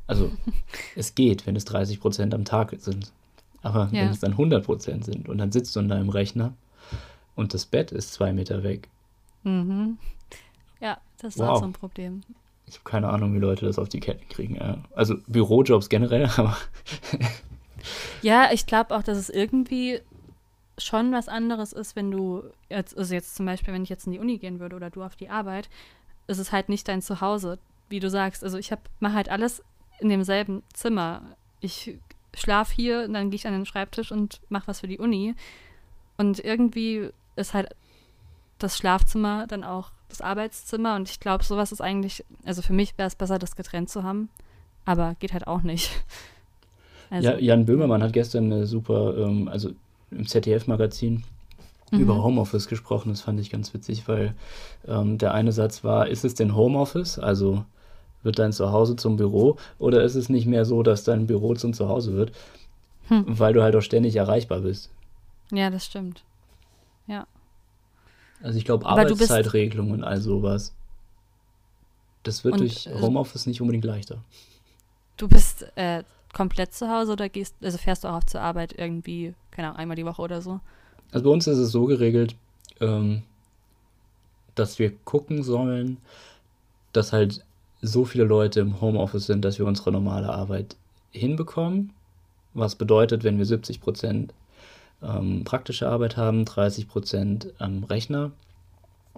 Also 0.07 0.31
es 0.95 1.17
geht, 1.17 1.47
wenn 1.47 1.57
es 1.57 1.65
30 1.65 2.01
Prozent 2.01 2.35
am 2.35 2.45
Tag 2.45 2.75
sind. 2.79 3.13
Aber 3.63 3.87
ja. 3.93 4.03
wenn 4.03 4.11
es 4.11 4.21
dann 4.21 4.33
100 4.33 4.65
Prozent 4.65 5.05
sind 5.05 5.29
und 5.29 5.39
dann 5.39 5.51
sitzt 5.51 5.75
du 5.75 5.81
an 5.81 5.89
deinem 5.89 6.11
Rechner 6.11 6.55
und 7.35 7.55
das 7.55 7.67
Bett 7.67 7.91
ist 7.91 8.13
zwei 8.13 8.33
Meter 8.33 8.63
weg. 8.63 8.89
Mhm. 9.43 9.99
Ja, 10.81 10.99
das 11.21 11.35
ist 11.35 11.41
wow. 11.41 11.49
auch 11.49 11.59
so 11.59 11.65
ein 11.65 11.73
Problem. 11.73 12.23
Ich 12.67 12.75
habe 12.75 12.85
keine 12.85 13.09
Ahnung, 13.09 13.35
wie 13.35 13.39
Leute 13.39 13.67
das 13.67 13.79
auf 13.79 13.89
die 13.89 14.01
Ketten 14.01 14.29
kriegen. 14.29 14.59
Also 14.95 15.17
Bürojobs 15.27 15.89
generell, 15.89 16.27
aber. 16.37 16.57
ja, 18.23 18.51
ich 18.53 18.67
glaube 18.67 18.95
auch, 18.95 19.03
dass 19.03 19.19
es 19.19 19.31
irgendwie 19.31 20.01
schon 20.79 21.13
was 21.13 21.29
anderes 21.29 21.73
ist, 21.73 21.97
wenn 21.97 22.11
du 22.11 22.45
jetzt, 22.69 22.97
also 22.97 23.15
jetzt 23.15 23.35
zum 23.35 23.47
Beispiel, 23.47 23.75
wenn 23.75 23.83
ich 23.83 23.89
jetzt 23.89 24.07
in 24.07 24.13
die 24.13 24.19
Uni 24.19 24.39
gehen 24.39 24.61
würde 24.61 24.77
oder 24.77 24.91
du 24.91 25.03
auf 25.03 25.17
die 25.17 25.29
Arbeit, 25.29 25.69
ist 26.27 26.39
es 26.39 26.53
halt 26.53 26.69
nicht 26.69 26.89
dein 26.89 27.03
Zuhause, 27.03 27.59
wie 27.89 28.01
du 28.01 28.11
sagst. 28.11 28.45
Also 28.45 28.59
ich 28.59 28.73
mache 29.01 29.15
halt 29.15 29.29
alles 29.29 29.63
in 29.99 30.09
demselben 30.09 30.63
Zimmer. 30.73 31.23
Ich 31.61 31.99
schlafe 32.35 32.75
hier 32.75 33.05
und 33.05 33.15
dann 33.15 33.31
gehe 33.31 33.37
ich 33.37 33.47
an 33.47 33.53
den 33.53 33.67
Schreibtisch 33.67 34.13
und 34.13 34.41
mache 34.49 34.69
was 34.69 34.81
für 34.81 34.89
die 34.89 34.99
Uni. 34.99 35.35
Und 36.17 36.39
irgendwie 36.45 37.11
ist 37.37 37.55
halt 37.55 37.75
das 38.59 38.77
Schlafzimmer 38.77 39.47
dann 39.47 39.65
auch 39.65 39.91
das 40.09 40.21
Arbeitszimmer. 40.21 40.97
Und 40.97 41.09
ich 41.09 41.21
glaube, 41.21 41.45
sowas 41.45 41.73
ist 41.73 41.81
eigentlich, 41.81 42.25
also 42.45 42.63
für 42.63 42.73
mich 42.73 42.97
wäre 42.99 43.09
es 43.09 43.15
besser, 43.15 43.39
das 43.39 43.57
getrennt 43.57 43.91
zu 43.91 44.03
haben. 44.03 44.29
Aber 44.85 45.17
geht 45.19 45.33
halt 45.33 45.47
auch 45.47 45.63
nicht. 45.63 45.91
Also, 47.11 47.31
ja, 47.31 47.39
Jan 47.39 47.65
Böhmermann 47.65 48.03
hat 48.03 48.13
gestern 48.13 48.53
eine 48.53 48.67
super, 48.67 49.17
ähm, 49.17 49.49
also 49.49 49.71
im 50.11 50.27
ZDF-Magazin 50.27 51.25
mhm. 51.91 52.01
über 52.01 52.23
Homeoffice 52.23 52.69
gesprochen. 52.69 53.11
Das 53.11 53.23
fand 53.23 53.41
ich 53.41 53.51
ganz 53.51 53.73
witzig, 53.75 54.09
weil 54.09 54.35
ähm, 54.87 55.19
der 55.19 55.35
eine 55.35 55.53
Satz 55.53 55.85
war, 55.85 56.09
ist 56.09 56.25
es 56.25 56.35
denn 56.35 56.55
Homeoffice? 56.55 57.19
Also 57.19 57.65
wird 58.23 58.39
dein 58.39 58.53
Zuhause 58.53 58.97
zum 58.97 59.17
Büro 59.17 59.57
oder 59.79 60.03
ist 60.03 60.15
es 60.15 60.29
nicht 60.29 60.47
mehr 60.47 60.65
so, 60.65 60.83
dass 60.83 61.05
dein 61.05 61.27
Büro 61.27 61.55
zum 61.55 61.73
Zuhause 61.73 62.15
wird, 62.15 62.33
hm. 63.09 63.25
weil 63.39 63.53
du 63.53 63.63
halt 63.63 63.77
auch 63.77 63.83
ständig 63.83 64.17
erreichbar 64.17 64.61
bist? 64.61 64.91
Ja, 65.51 65.71
das 65.71 65.87
stimmt. 65.87 66.25
Ja. 67.07 67.27
Also 68.43 68.59
ich 68.59 68.65
glaube, 68.65 68.87
Arbeitszeitregelung 68.87 69.91
und 69.91 70.05
all 70.05 70.21
sowas, 70.21 70.75
das 72.23 72.45
wird 72.45 72.55
und, 72.55 72.61
durch 72.61 72.87
äh, 72.87 73.01
Homeoffice 73.01 73.47
nicht 73.47 73.61
unbedingt 73.61 73.85
leichter. 73.85 74.23
Du 75.17 75.27
bist 75.29 75.67
äh, 75.77 76.05
komplett 76.39 76.73
zu 76.73 76.89
Hause 76.89 77.15
oder 77.15 77.29
gehst, 77.29 77.57
also 77.65 77.79
fährst 77.79 78.05
du 78.05 78.09
auch 78.09 78.23
zur 78.23 78.41
Arbeit 78.41 78.73
irgendwie, 78.79 79.35
keine 79.51 79.69
Ahnung, 79.69 79.79
einmal 79.81 79.97
die 79.97 80.05
Woche 80.05 80.23
oder 80.23 80.41
so? 80.41 80.61
Also 81.11 81.25
bei 81.25 81.31
uns 81.31 81.49
ist 81.49 81.59
es 81.59 81.73
so 81.73 81.87
geregelt, 81.87 82.37
ähm, 82.81 83.25
dass 84.55 84.79
wir 84.79 84.93
gucken 85.05 85.43
sollen, 85.43 85.97
dass 86.93 87.13
halt 87.13 87.45
so 87.83 88.05
viele 88.05 88.23
Leute 88.23 88.61
im 88.61 88.81
Homeoffice 88.81 89.27
sind, 89.27 89.45
dass 89.45 89.59
wir 89.59 89.67
unsere 89.67 89.91
normale 89.91 90.29
Arbeit 90.29 90.77
hinbekommen. 91.11 91.93
Was 92.55 92.77
bedeutet, 92.77 93.25
wenn 93.25 93.39
wir 93.39 93.47
70 93.47 93.81
Prozent 93.81 94.33
ähm, 95.03 95.43
praktische 95.43 95.89
Arbeit 95.89 96.17
haben, 96.17 96.45
30 96.45 96.87
Prozent 96.87 97.53
am 97.59 97.83
Rechner, 97.83 98.31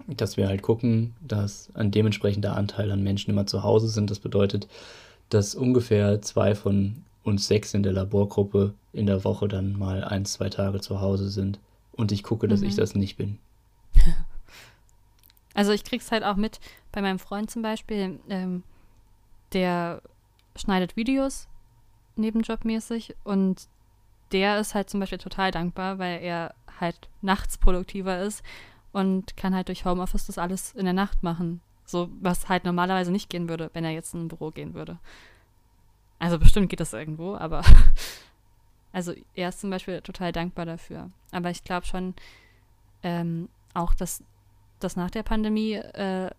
dass 0.07 0.37
wir 0.37 0.47
halt 0.47 0.63
gucken, 0.63 1.13
dass 1.21 1.69
ein 1.75 1.91
dementsprechender 1.91 2.55
Anteil 2.55 2.91
an 2.91 3.03
Menschen 3.03 3.29
immer 3.29 3.45
zu 3.45 3.61
Hause 3.61 3.89
sind. 3.89 4.09
Das 4.09 4.17
bedeutet, 4.17 4.67
dass 5.29 5.53
ungefähr 5.53 6.19
zwei 6.23 6.55
von 6.55 7.03
uns 7.23 7.47
sechs 7.47 7.73
in 7.73 7.83
der 7.83 7.93
Laborgruppe 7.93 8.73
in 8.93 9.05
der 9.05 9.23
Woche 9.23 9.47
dann 9.47 9.77
mal 9.77 10.03
ein, 10.03 10.25
zwei 10.25 10.49
Tage 10.49 10.81
zu 10.81 11.01
Hause 11.01 11.29
sind. 11.29 11.59
Und 11.91 12.11
ich 12.11 12.23
gucke, 12.23 12.47
dass 12.47 12.61
mhm. 12.61 12.67
ich 12.67 12.75
das 12.75 12.95
nicht 12.95 13.17
bin. 13.17 13.37
Also 15.53 15.73
ich 15.73 15.83
krieg's 15.83 16.11
halt 16.11 16.23
auch 16.23 16.37
mit 16.37 16.59
bei 16.91 17.01
meinem 17.01 17.19
Freund 17.19 17.51
zum 17.51 17.61
Beispiel, 17.61 18.19
ähm, 18.29 18.63
der 19.53 20.01
schneidet 20.55 20.95
Videos 20.95 21.47
nebenjobmäßig 22.15 23.15
und 23.23 23.67
der 24.31 24.59
ist 24.59 24.75
halt 24.75 24.89
zum 24.89 24.99
Beispiel 24.99 25.17
total 25.17 25.51
dankbar, 25.51 25.99
weil 25.99 26.21
er 26.21 26.55
halt 26.79 27.09
nachts 27.21 27.57
produktiver 27.57 28.21
ist 28.21 28.43
und 28.91 29.35
kann 29.35 29.53
halt 29.53 29.67
durch 29.67 29.85
Homeoffice 29.85 30.25
das 30.25 30.37
alles 30.37 30.73
in 30.73 30.85
der 30.85 30.93
Nacht 30.93 31.23
machen. 31.23 31.61
So, 31.85 32.09
was 32.21 32.47
halt 32.47 32.63
normalerweise 32.63 33.11
nicht 33.11 33.29
gehen 33.29 33.49
würde, 33.49 33.69
wenn 33.73 33.83
er 33.83 33.91
jetzt 33.91 34.13
in 34.13 34.25
ein 34.25 34.27
Büro 34.29 34.51
gehen 34.51 34.73
würde. 34.73 34.99
Also 36.21 36.37
bestimmt 36.37 36.69
geht 36.69 36.79
das 36.79 36.93
irgendwo, 36.93 37.35
aber 37.35 37.63
also 38.93 39.11
er 39.33 39.49
ist 39.49 39.59
zum 39.59 39.71
Beispiel 39.71 40.01
total 40.01 40.31
dankbar 40.31 40.67
dafür. 40.67 41.09
Aber 41.31 41.49
ich 41.49 41.63
glaube 41.63 41.87
schon 41.87 42.13
ähm, 43.01 43.49
auch, 43.73 43.95
dass 43.95 44.23
das 44.79 44.95
nach 44.95 45.09
der 45.09 45.23
Pandemie 45.23 45.73
äh, 45.73 46.29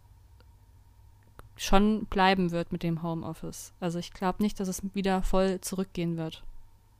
schon 1.57 2.05
bleiben 2.07 2.53
wird 2.53 2.70
mit 2.70 2.85
dem 2.85 3.03
Homeoffice. 3.03 3.72
Also 3.80 3.99
ich 3.99 4.12
glaube 4.12 4.41
nicht, 4.41 4.61
dass 4.61 4.68
es 4.68 4.83
wieder 4.95 5.20
voll 5.22 5.61
zurückgehen 5.61 6.16
wird 6.16 6.45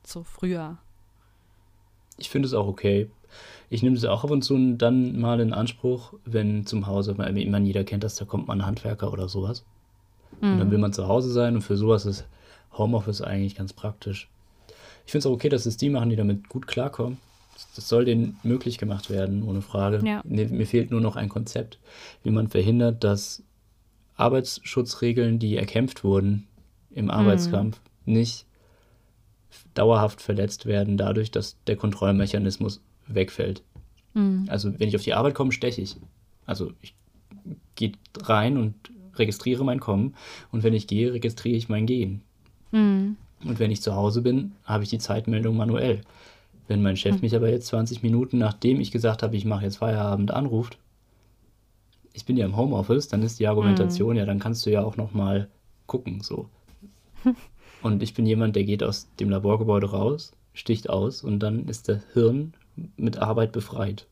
zu 0.03 0.25
früher. 0.25 0.79
Ich 2.19 2.31
finde 2.31 2.47
es 2.47 2.55
auch 2.55 2.67
okay. 2.67 3.09
Ich 3.71 3.85
nehme 3.85 3.95
es 3.95 4.05
auch 4.05 4.25
ab 4.25 4.31
und 4.31 4.43
zu 4.43 4.75
dann 4.75 5.21
mal 5.21 5.39
in 5.39 5.53
Anspruch, 5.53 6.15
wenn 6.25 6.67
zum 6.67 6.89
Hause, 6.89 7.13
ich 7.13 7.17
meine, 7.17 7.65
jeder 7.65 7.85
kennt 7.85 8.03
das, 8.03 8.17
da 8.17 8.25
kommt 8.25 8.49
mal 8.49 8.55
ein 8.55 8.67
Handwerker 8.67 9.13
oder 9.13 9.29
sowas. 9.29 9.65
Mhm. 10.41 10.53
Und 10.53 10.59
dann 10.59 10.67
mhm. 10.67 10.73
will 10.73 10.79
man 10.79 10.93
zu 10.93 11.07
Hause 11.07 11.31
sein 11.31 11.55
und 11.55 11.63
für 11.63 11.77
sowas 11.77 12.07
ist 12.07 12.27
Homeoffice 12.77 13.23
eigentlich 13.23 13.55
ganz 13.55 13.73
praktisch. 13.73 14.29
Ich 15.07 15.13
finde 15.13 15.27
es 15.27 15.27
auch 15.27 15.35
okay, 15.35 15.49
dass 15.49 15.67
es 15.67 15.77
die 15.77 15.91
machen, 15.91 16.11
die 16.11 16.17
damit 16.17 16.49
gut 16.49 16.67
klarkommen. 16.67 17.19
Das 17.75 17.89
soll 17.89 18.05
denen 18.05 18.39
möglich 18.43 18.79
gemacht 18.79 19.11
werden, 19.11 19.43
ohne 19.43 19.63
Frage. 19.63 20.01
Ja. 20.05 20.23
Mir 20.25 20.67
fehlt 20.67 20.91
nur 20.91 21.01
noch 21.01 21.17
ein 21.17 21.29
Konzept, 21.29 21.79
wie 22.23 22.31
man 22.31 22.49
verhindert, 22.49 23.05
dass 23.05 23.43
Arbeitsschutzregeln, 24.17 25.39
die 25.39 25.57
erkämpft 25.57 26.05
wurden 26.05 26.47
im 26.91 27.11
Arbeitskampf, 27.11 27.81
mhm. 28.05 28.15
nicht 28.15 28.47
dauerhaft 29.75 30.21
verletzt 30.21 30.67
werden, 30.67 30.97
dadurch, 30.97 31.31
dass 31.31 31.57
der 31.67 31.77
Kontrollmechanismus 31.77 32.81
wegfällt. 33.07 33.63
Mhm. 34.15 34.47
Also 34.49 34.79
wenn 34.79 34.89
ich 34.89 34.97
auf 34.97 35.03
die 35.03 35.15
Arbeit 35.15 35.35
komme, 35.35 35.53
steche 35.53 35.83
ich. 35.83 35.97
Also 36.47 36.73
ich 36.81 36.95
gehe 37.75 37.93
rein 38.23 38.57
und 38.57 38.75
registriere 39.15 39.65
mein 39.65 39.81
Kommen 39.81 40.15
und 40.51 40.63
wenn 40.63 40.75
ich 40.75 40.87
gehe, 40.87 41.13
registriere 41.13 41.57
ich 41.57 41.69
mein 41.69 41.87
Gehen. 41.87 42.23
Mhm. 42.73 43.17
Und 43.45 43.59
wenn 43.59 43.71
ich 43.71 43.83
zu 43.83 43.95
Hause 43.95 44.23
bin, 44.23 44.53
habe 44.65 44.85
ich 44.85 44.91
die 44.91 44.99
Zeitmeldung 44.99 45.57
manuell. 45.57 46.03
Wenn 46.69 46.83
mein 46.83 46.97
Chef 46.97 47.17
mhm. 47.17 47.21
mich 47.23 47.37
aber 47.37 47.51
jetzt 47.51 47.67
20 47.69 48.03
Minuten, 48.03 48.39
nachdem 48.39 48.81
ich 48.81 48.91
gesagt 48.91 49.23
habe, 49.23 49.37
ich 49.37 49.45
mache 49.45 49.65
jetzt 49.65 49.79
Feierabend, 49.79 50.31
anruft, 50.31 50.79
ich 52.13 52.25
bin 52.25 52.37
ja 52.37 52.45
im 52.45 52.57
Homeoffice, 52.57 53.09
dann 53.09 53.23
ist 53.23 53.41
die 53.41 53.47
Argumentation, 53.47 54.11
mhm. 54.11 54.19
ja, 54.19 54.27
dann 54.27 54.39
kannst 54.39 54.65
du 54.67 54.71
ja 54.71 54.83
auch 54.83 54.97
noch 54.97 55.13
mal 55.13 55.49
gucken, 55.87 56.21
so. 56.21 56.49
Und 57.83 58.03
ich 58.03 58.15
bin 58.15 58.27
jemand, 58.27 58.55
der 58.55 58.65
geht 58.65 58.83
aus 58.83 59.09
dem 59.19 59.29
Laborgebäude 59.29 59.91
raus, 59.91 60.33
sticht 60.55 60.89
aus 60.89 61.23
und 61.25 61.41
dann 61.41 61.67
ist 61.67 61.89
der 61.89 62.01
Hirn 62.13 62.55
mit 62.97 63.19
Arbeit 63.19 63.51
befreit. 63.53 64.07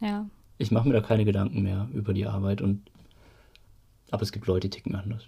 Ja. 0.00 0.26
Ich 0.58 0.70
mache 0.70 0.86
mir 0.86 0.94
da 0.94 1.00
keine 1.00 1.24
Gedanken 1.24 1.62
mehr 1.62 1.88
über 1.92 2.14
die 2.14 2.26
Arbeit 2.26 2.60
und 2.60 2.82
aber 4.10 4.22
es 4.22 4.30
gibt 4.30 4.46
Leute, 4.46 4.68
die 4.68 4.76
ticken 4.76 4.94
anders. 4.94 5.24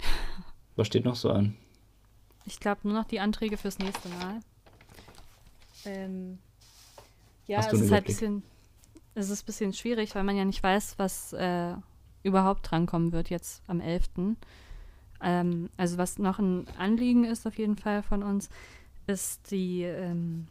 Was 0.76 0.86
steht 0.86 1.04
noch 1.04 1.16
so 1.16 1.30
an? 1.30 1.56
Ich 2.44 2.58
glaube 2.60 2.80
nur 2.84 2.94
noch 2.94 3.04
die 3.04 3.20
Anträge 3.20 3.56
fürs 3.56 3.78
nächste 3.78 4.08
Mal. 4.08 4.40
Ähm, 5.84 6.38
ja, 7.46 7.60
es 7.60 7.72
ist 7.72 7.90
halt 7.90 8.04
ein 8.04 8.06
bisschen. 8.06 8.42
es 9.14 9.30
ist 9.30 9.42
ein 9.42 9.46
bisschen 9.46 9.72
schwierig, 9.72 10.14
weil 10.14 10.24
man 10.24 10.36
ja 10.36 10.44
nicht 10.44 10.62
weiß, 10.62 10.94
was 10.98 11.32
äh, 11.32 11.74
überhaupt 12.22 12.70
drankommen 12.70 13.12
wird 13.12 13.30
jetzt 13.30 13.62
am 13.66 13.80
11. 13.80 14.36
Ähm, 15.20 15.70
also 15.76 15.98
was 15.98 16.18
noch 16.18 16.38
ein 16.38 16.66
Anliegen 16.78 17.24
ist 17.24 17.46
auf 17.46 17.58
jeden 17.58 17.76
Fall 17.76 18.02
von 18.02 18.22
uns, 18.22 18.48
ist 19.06 19.50
die 19.50 19.82
ähm, 19.82 20.46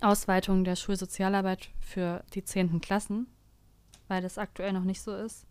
Ausweitung 0.00 0.64
der 0.64 0.76
Schulsozialarbeit 0.76 1.70
für 1.80 2.22
die 2.34 2.44
10. 2.44 2.80
Klassen, 2.80 3.26
weil 4.08 4.22
das 4.22 4.38
aktuell 4.38 4.72
noch 4.72 4.84
nicht 4.84 5.00
so 5.02 5.14
ist. 5.14 5.46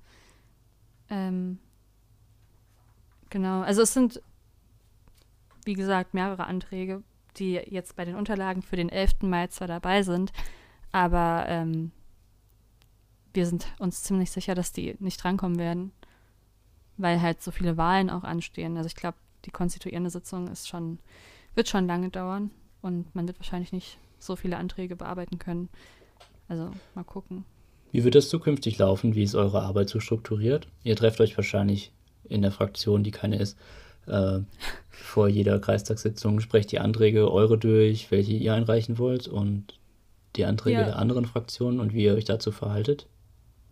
Ähm, 1.10 1.60
genau, 3.30 3.62
also 3.62 3.82
es 3.82 3.94
sind, 3.94 4.22
wie 5.66 5.74
gesagt, 5.74 6.14
mehrere 6.14 6.46
Anträge, 6.46 7.04
die 7.38 7.54
jetzt 7.54 7.96
bei 7.96 8.06
den 8.06 8.16
Unterlagen 8.16 8.62
für 8.62 8.76
den 8.76 8.90
11. 8.90 9.22
Mai 9.22 9.48
zwar 9.48 9.68
dabei 9.68 10.04
sind, 10.04 10.32
aber 10.92 11.46
ähm, 11.48 11.92
wir 13.34 13.46
sind 13.46 13.68
uns 13.80 14.04
ziemlich 14.04 14.32
sicher, 14.32 14.56
dass 14.56 14.72
die 14.72 14.96
nicht 15.00 15.24
drankommen 15.24 15.60
werden, 15.60 15.92
weil 16.98 17.22
halt 17.22 17.42
so 17.42 17.52
viele 17.52 17.78
Wahlen 17.78 18.10
auch 18.10 18.24
anstehen. 18.24 18.78
Also 18.78 18.88
ich 18.88 18.96
glaube, 18.96 19.18
die 19.46 19.52
konstituierende 19.52 20.10
Sitzung 20.10 20.48
ist 20.48 20.68
schon, 20.68 21.00
wird 21.56 21.70
schon 21.70 21.88
lange 21.88 22.10
dauern 22.10 22.52
und 22.82 23.14
man 23.16 23.28
wird 23.28 23.40
wahrscheinlich 23.40 23.72
nicht 23.72 24.00
so 24.18 24.36
viele 24.36 24.58
Anträge 24.58 24.96
bearbeiten 24.96 25.40
können. 25.40 25.70
Also 26.48 26.72
mal 26.96 27.04
gucken. 27.04 27.46
Wie 27.92 28.04
wird 28.04 28.16
das 28.16 28.30
zukünftig 28.30 28.78
laufen? 28.78 29.16
Wie 29.16 29.24
ist 29.24 29.36
eure 29.36 29.62
Arbeit 29.62 29.90
so 29.90 30.00
strukturiert? 30.00 30.68
Ihr 30.84 30.96
trefft 30.96 31.22
euch 31.22 31.38
wahrscheinlich 31.38 31.92
in 32.30 32.42
der 32.42 32.52
Fraktion, 32.52 33.04
die 33.04 33.12
keine 33.12 33.38
ist, 33.38 33.58
äh, 34.08 34.40
vor 34.90 35.28
jeder 35.28 35.60
Kreistagssitzung, 35.60 36.40
sprecht 36.40 36.72
die 36.72 36.80
Anträge 36.80 37.32
eure 37.32 37.58
durch, 37.58 38.12
welche 38.12 38.34
ihr 38.34 38.54
einreichen 38.54 38.98
wollt 38.98 39.28
und 39.28 39.80
die 40.36 40.46
Anträge 40.46 40.80
ja. 40.80 40.86
der 40.86 41.00
anderen 41.00 41.26
Fraktionen 41.26 41.80
und 41.80 41.94
wie 41.94 42.04
ihr 42.04 42.14
euch 42.14 42.26
dazu 42.26 42.52
verhaltet? 42.52 43.08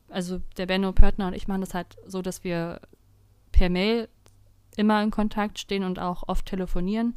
Also 0.09 0.41
der 0.57 0.65
Benno 0.65 0.91
Pörtner 0.93 1.27
und 1.27 1.33
ich 1.33 1.47
machen 1.47 1.61
das 1.61 1.73
halt 1.73 1.97
so, 2.05 2.21
dass 2.21 2.43
wir 2.43 2.79
per 3.51 3.69
Mail 3.69 4.07
immer 4.75 5.03
in 5.03 5.11
Kontakt 5.11 5.59
stehen 5.59 5.83
und 5.83 5.99
auch 5.99 6.23
oft 6.27 6.45
telefonieren 6.45 7.15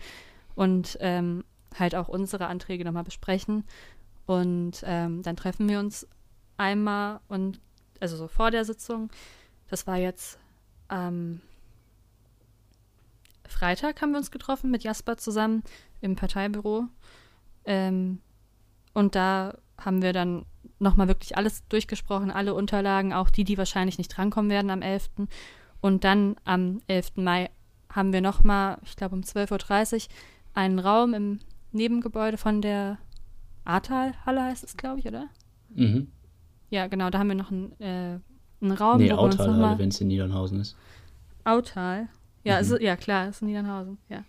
und 0.54 0.98
ähm, 1.00 1.44
halt 1.78 1.94
auch 1.94 2.08
unsere 2.08 2.46
Anträge 2.46 2.84
nochmal 2.84 3.04
besprechen. 3.04 3.64
Und 4.26 4.82
ähm, 4.84 5.22
dann 5.22 5.36
treffen 5.36 5.68
wir 5.68 5.78
uns 5.78 6.06
einmal 6.56 7.20
und 7.28 7.60
also 8.00 8.16
so 8.16 8.28
vor 8.28 8.50
der 8.50 8.64
Sitzung. 8.64 9.10
Das 9.68 9.86
war 9.86 9.96
jetzt 9.98 10.38
am 10.90 11.40
Freitag 13.46 14.00
haben 14.00 14.12
wir 14.12 14.18
uns 14.18 14.30
getroffen 14.30 14.70
mit 14.70 14.84
Jasper 14.84 15.16
zusammen 15.16 15.62
im 16.00 16.16
Parteibüro. 16.16 16.86
Ähm, 17.64 18.20
und 18.94 19.14
da 19.14 19.58
haben 19.78 20.02
wir 20.02 20.12
dann 20.12 20.46
nochmal 20.78 21.08
wirklich 21.08 21.36
alles 21.36 21.66
durchgesprochen, 21.68 22.30
alle 22.30 22.54
Unterlagen, 22.54 23.12
auch 23.12 23.30
die, 23.30 23.44
die 23.44 23.58
wahrscheinlich 23.58 23.98
nicht 23.98 24.08
drankommen 24.08 24.50
werden 24.50 24.70
am 24.70 24.82
11. 24.82 25.10
Und 25.80 26.04
dann 26.04 26.36
am 26.44 26.80
11. 26.86 27.16
Mai 27.16 27.50
haben 27.88 28.12
wir 28.12 28.20
nochmal, 28.20 28.78
ich 28.82 28.96
glaube 28.96 29.14
um 29.16 29.22
12.30 29.22 29.94
Uhr, 29.94 30.14
einen 30.54 30.78
Raum 30.78 31.14
im 31.14 31.40
Nebengebäude 31.72 32.36
von 32.36 32.62
der 32.62 32.98
Ahrtal-Halle 33.64 34.42
heißt 34.42 34.64
es, 34.64 34.76
glaube 34.76 35.00
ich, 35.00 35.06
oder? 35.06 35.28
Mhm. 35.70 36.08
Ja, 36.70 36.86
genau, 36.86 37.10
da 37.10 37.18
haben 37.18 37.28
wir 37.28 37.34
noch 37.34 37.50
einen, 37.50 37.78
äh, 37.80 38.20
einen 38.60 38.72
Raum. 38.72 38.98
Nee, 38.98 39.12
Autal-Halle, 39.12 39.78
wenn 39.78 39.88
es 39.88 40.00
in 40.00 40.08
Niedernhausen 40.08 40.60
ist. 40.60 40.76
Autal? 41.44 42.08
Ja, 42.44 42.56
mhm. 42.56 42.60
ist, 42.60 42.80
ja 42.80 42.96
klar, 42.96 43.28
ist 43.28 43.42
in 43.42 43.48
Niedernhausen, 43.48 43.98
ja. 44.08 44.24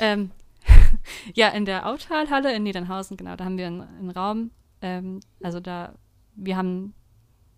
Ähm, 0.00 0.30
ja, 1.34 1.48
in 1.48 1.64
der 1.64 1.86
Autalhalle 1.86 2.54
in 2.54 2.62
Niedernhausen, 2.62 3.16
genau, 3.16 3.36
da 3.36 3.44
haben 3.44 3.58
wir 3.58 3.66
einen, 3.66 3.80
einen 3.82 4.10
Raum. 4.10 4.50
Ähm, 4.82 5.20
also 5.42 5.60
da, 5.60 5.94
wir 6.34 6.56
haben 6.56 6.94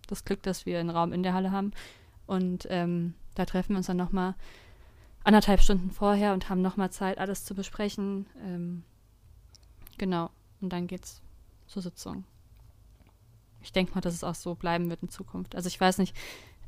das 0.07 0.25
Glück, 0.25 0.43
dass 0.43 0.65
wir 0.65 0.79
einen 0.79 0.89
Raum 0.89 1.13
in 1.13 1.23
der 1.23 1.33
Halle 1.33 1.51
haben. 1.51 1.71
Und 2.25 2.67
ähm, 2.69 3.15
da 3.35 3.45
treffen 3.45 3.69
wir 3.69 3.77
uns 3.77 3.87
dann 3.87 3.97
nochmal 3.97 4.35
anderthalb 5.23 5.61
Stunden 5.61 5.91
vorher 5.91 6.33
und 6.33 6.49
haben 6.49 6.61
nochmal 6.61 6.91
Zeit, 6.91 7.17
alles 7.17 7.45
zu 7.45 7.55
besprechen. 7.55 8.25
Ähm, 8.43 8.83
genau. 9.97 10.29
Und 10.61 10.73
dann 10.73 10.87
geht's 10.87 11.21
zur 11.67 11.81
Sitzung. 11.81 12.23
Ich 13.61 13.71
denke 13.71 13.93
mal, 13.93 14.01
dass 14.01 14.13
es 14.13 14.23
auch 14.23 14.35
so 14.35 14.55
bleiben 14.55 14.89
wird 14.89 15.03
in 15.03 15.09
Zukunft. 15.09 15.55
Also 15.55 15.67
ich 15.67 15.79
weiß 15.79 15.97
nicht, 15.97 16.15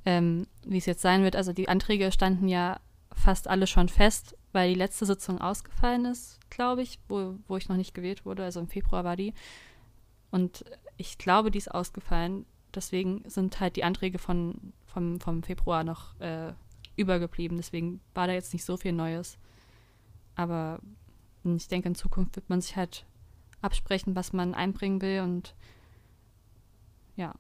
ähm, 0.06 0.48
wie 0.66 0.78
es 0.78 0.86
jetzt 0.86 1.02
sein 1.02 1.24
wird. 1.24 1.36
Also 1.36 1.54
die 1.54 1.70
Anträge 1.70 2.12
standen 2.12 2.48
ja 2.48 2.80
fast 3.14 3.48
alle 3.48 3.68
schon 3.68 3.90
fest, 3.90 4.36
weil 4.52 4.70
die 4.70 4.80
letzte 4.80 5.06
Sitzung 5.06 5.40
ausgefallen 5.40 6.06
ist, 6.06 6.40
glaube 6.50 6.82
ich, 6.82 7.00
wo, 7.08 7.36
wo 7.48 7.58
ich 7.58 7.70
noch 7.70 7.78
nicht 7.78 7.94
gewählt 7.94 8.26
wurde. 8.26 8.44
Also 8.44 8.60
im 8.60 8.68
Februar 8.68 9.04
war 9.04 9.16
die. 9.16 9.34
Und 10.32 10.66
ich 10.98 11.18
glaube, 11.18 11.52
die 11.52 11.58
ist 11.58 11.72
ausgefallen. 11.74 12.46
Deswegen 12.74 13.24
sind 13.30 13.60
halt 13.60 13.76
die 13.76 13.84
Anträge 13.84 14.18
von, 14.18 14.74
vom, 14.86 15.20
vom 15.20 15.44
Februar 15.44 15.84
noch 15.84 16.20
äh, 16.20 16.54
übergeblieben. 16.96 17.58
Deswegen 17.58 18.00
war 18.14 18.28
da 18.28 18.34
jetzt 18.34 18.54
nicht 18.54 18.66
so 18.66 18.78
viel 18.78 18.94
Neues. 18.94 19.38
Aber 20.36 20.80
ich 21.44 21.68
denke, 21.68 21.90
in 21.90 21.96
Zukunft 21.96 22.36
wird 22.36 22.50
man 22.50 22.62
sich 22.62 22.76
halt 22.76 23.06
absprechen, 23.62 24.16
was 24.16 24.34
man 24.34 24.54
einbringen 24.54 25.02
will 25.02 25.22
und 25.22 25.54
ja. 27.22 27.36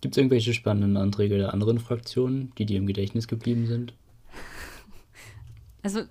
Gibt 0.00 0.14
es 0.14 0.18
irgendwelche 0.18 0.54
spannenden 0.54 0.96
Anträge 0.96 1.36
der 1.36 1.52
anderen 1.52 1.78
Fraktionen, 1.78 2.52
die 2.56 2.64
dir 2.64 2.78
im 2.78 2.86
Gedächtnis 2.86 3.28
geblieben 3.28 3.66
sind? 3.66 3.94
Also 5.82 6.02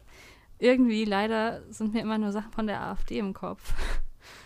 irgendwie 0.57 1.05
leider 1.05 1.61
sind 1.69 1.93
mir 1.93 2.01
immer 2.01 2.17
nur 2.17 2.31
Sachen 2.31 2.51
von 2.51 2.65
der 2.65 2.81
AfD 2.81 3.19
im 3.19 3.35
Kopf. 3.35 3.71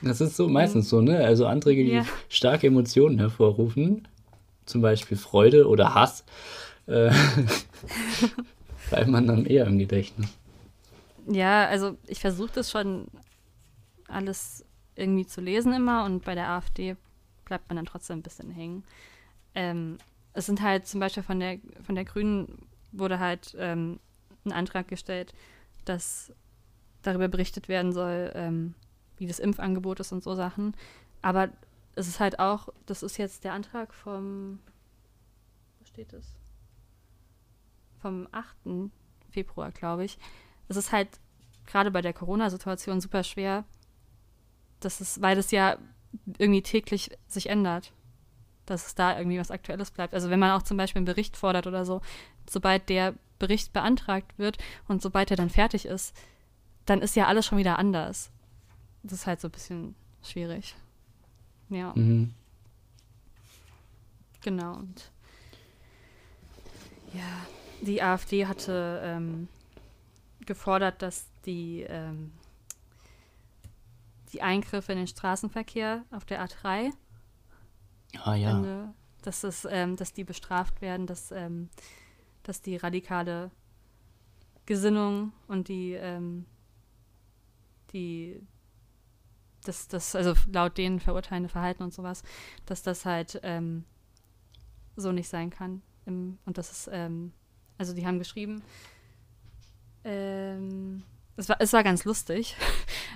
Das 0.01 0.19
ist 0.19 0.35
so 0.35 0.49
meistens 0.49 0.89
so, 0.89 0.99
ne? 0.99 1.19
Also 1.19 1.47
Anträge, 1.47 1.85
die 1.85 1.91
ja. 1.91 2.05
starke 2.27 2.67
Emotionen 2.67 3.19
hervorrufen, 3.19 4.05
zum 4.65 4.81
Beispiel 4.81 5.15
Freude 5.15 5.69
oder 5.69 5.95
Hass, 5.95 6.25
äh, 6.87 7.09
bleibt 8.89 9.07
man 9.07 9.27
dann 9.27 9.45
eher 9.45 9.65
im 9.65 9.79
Gedächtnis. 9.79 10.27
Ja, 11.25 11.65
also 11.67 11.95
ich 12.05 12.19
versuche 12.19 12.51
das 12.55 12.69
schon 12.69 13.07
alles 14.09 14.65
irgendwie 14.95 15.25
zu 15.25 15.39
lesen 15.39 15.71
immer 15.71 16.03
und 16.03 16.25
bei 16.25 16.35
der 16.35 16.49
AfD 16.49 16.97
bleibt 17.45 17.69
man 17.69 17.77
dann 17.77 17.85
trotzdem 17.85 18.19
ein 18.19 18.23
bisschen 18.23 18.51
hängen. 18.51 18.83
Ähm, 19.55 19.97
es 20.33 20.45
sind 20.45 20.61
halt 20.61 20.87
zum 20.87 20.99
Beispiel 20.99 21.23
von 21.23 21.39
der, 21.39 21.59
von 21.83 21.95
der 21.95 22.05
Grünen 22.05 22.67
wurde 22.91 23.19
halt 23.19 23.55
ähm, 23.57 23.99
ein 24.45 24.51
Antrag 24.51 24.87
gestellt, 24.87 25.33
dass 25.85 26.33
darüber 27.01 27.27
berichtet 27.27 27.67
werden 27.67 27.91
soll, 27.91 28.31
ähm, 28.35 28.73
wie 29.17 29.27
das 29.27 29.39
Impfangebot 29.39 29.99
ist 29.99 30.11
und 30.11 30.23
so 30.23 30.35
Sachen. 30.35 30.75
Aber 31.21 31.49
es 31.95 32.07
ist 32.07 32.19
halt 32.19 32.39
auch, 32.39 32.69
das 32.85 33.03
ist 33.03 33.17
jetzt 33.17 33.43
der 33.43 33.53
Antrag 33.53 33.93
vom, 33.93 34.59
wo 35.79 35.85
steht 35.85 36.13
es? 36.13 36.35
Vom 38.01 38.27
8. 38.31 38.55
Februar, 39.29 39.71
glaube 39.71 40.05
ich. 40.05 40.17
Es 40.67 40.77
ist 40.77 40.91
halt 40.91 41.09
gerade 41.65 41.91
bei 41.91 42.01
der 42.01 42.13
Corona-Situation 42.13 43.01
super 43.01 43.23
schwer, 43.23 43.65
das 44.79 45.01
ist, 45.01 45.21
weil 45.21 45.35
das 45.35 45.51
ja 45.51 45.77
irgendwie 46.37 46.61
täglich 46.61 47.11
sich 47.27 47.49
ändert, 47.49 47.91
dass 48.65 48.87
es 48.87 48.95
da 48.95 49.17
irgendwie 49.17 49.39
was 49.39 49.51
Aktuelles 49.51 49.91
bleibt. 49.91 50.13
Also 50.13 50.29
wenn 50.29 50.39
man 50.39 50.51
auch 50.51 50.63
zum 50.63 50.77
Beispiel 50.77 50.99
einen 50.99 51.05
Bericht 51.05 51.37
fordert 51.37 51.67
oder 51.67 51.85
so, 51.85 52.01
sobald 52.49 52.89
der 52.89 53.15
Bericht 53.39 53.73
beantragt 53.73 54.37
wird 54.37 54.57
und 54.87 55.01
sobald 55.01 55.31
er 55.31 55.37
dann 55.37 55.49
fertig 55.49 55.85
ist, 55.85 56.15
dann 56.85 57.01
ist 57.01 57.15
ja 57.15 57.27
alles 57.27 57.45
schon 57.45 57.57
wieder 57.57 57.79
anders. 57.79 58.31
Das 59.03 59.13
ist 59.13 59.27
halt 59.27 59.41
so 59.41 59.47
ein 59.47 59.51
bisschen 59.51 59.95
schwierig. 60.21 60.75
Ja. 61.69 61.93
Mhm. 61.95 62.33
Genau. 64.41 64.75
Und 64.75 65.11
ja, 67.13 67.45
die 67.81 68.01
AfD 68.01 68.45
hatte 68.45 69.01
ähm, 69.03 69.47
gefordert, 70.45 71.01
dass 71.01 71.27
die, 71.45 71.85
ähm, 71.87 72.31
die 74.33 74.41
Eingriffe 74.41 74.91
in 74.91 74.97
den 74.97 75.07
Straßenverkehr 75.07 76.03
auf 76.11 76.25
der 76.25 76.45
A3, 76.45 76.91
ah, 78.23 78.35
ja. 78.35 78.57
Ende, 78.57 78.93
dass, 79.21 79.43
es, 79.43 79.67
ähm, 79.69 79.95
dass 79.95 80.13
die 80.13 80.23
bestraft 80.23 80.81
werden, 80.81 81.07
dass, 81.07 81.31
ähm, 81.31 81.69
dass 82.41 82.61
die 82.61 82.75
radikale 82.75 83.51
Gesinnung 84.65 85.33
und 85.47 85.67
die, 85.67 85.93
ähm, 85.93 86.45
die 87.91 88.41
das, 89.63 89.87
das, 89.87 90.15
also 90.15 90.33
laut 90.51 90.77
denen 90.77 90.99
verurteilende 90.99 91.49
Verhalten 91.49 91.83
und 91.83 91.93
sowas, 91.93 92.23
dass 92.65 92.83
das 92.83 93.05
halt 93.05 93.39
ähm, 93.43 93.85
so 94.95 95.11
nicht 95.11 95.29
sein 95.29 95.49
kann. 95.49 95.81
Im, 96.05 96.37
und 96.45 96.57
das 96.57 96.71
ist, 96.71 96.89
ähm, 96.91 97.31
also 97.77 97.93
die 97.93 98.05
haben 98.05 98.19
geschrieben, 98.19 98.61
ähm, 100.03 101.03
es, 101.37 101.49
war, 101.49 101.57
es 101.59 101.73
war 101.73 101.83
ganz 101.83 102.05
lustig. 102.05 102.55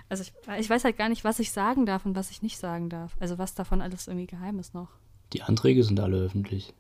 Also 0.09 0.24
ich, 0.24 0.32
ich 0.57 0.70
weiß 0.70 0.86
halt 0.86 0.97
gar 0.97 1.09
nicht, 1.09 1.26
was 1.26 1.38
ich 1.38 1.51
sagen 1.51 1.86
darf 1.86 2.05
und 2.05 2.15
was 2.15 2.32
ich 2.32 2.41
nicht 2.41 2.57
sagen 2.57 2.88
darf. 2.89 3.18
Also 3.20 3.38
was 3.38 3.55
davon 3.55 3.82
alles 3.82 4.07
irgendwie 4.07 4.26
geheim 4.26 4.57
ist 4.57 4.74
noch. 4.74 4.88
Die 5.34 5.43
Anträge 5.43 5.84
sind 5.84 5.99
alle 5.99 6.15
öffentlich. 6.15 6.74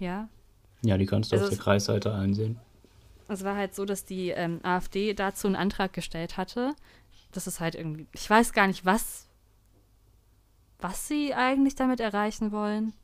Ja? 0.00 0.28
Ja, 0.82 0.98
die 0.98 1.06
kannst 1.06 1.30
du 1.30 1.36
also 1.36 1.46
auf 1.46 1.50
der 1.50 1.60
Kreisseite 1.60 2.12
einsehen. 2.12 2.58
Es 3.28 3.44
war 3.44 3.54
halt 3.54 3.76
so, 3.76 3.84
dass 3.84 4.04
die 4.04 4.30
ähm, 4.30 4.58
AfD 4.64 5.14
dazu 5.14 5.46
einen 5.46 5.54
Antrag 5.54 5.92
gestellt 5.92 6.36
hatte, 6.36 6.74
das 7.30 7.46
ist 7.46 7.60
halt 7.60 7.76
irgendwie, 7.76 8.08
ich 8.12 8.28
weiß 8.28 8.52
gar 8.52 8.66
nicht, 8.66 8.84
was, 8.84 9.28
was 10.80 11.06
sie 11.06 11.32
eigentlich 11.32 11.76
damit 11.76 12.00
erreichen 12.00 12.50
wollen. 12.50 12.94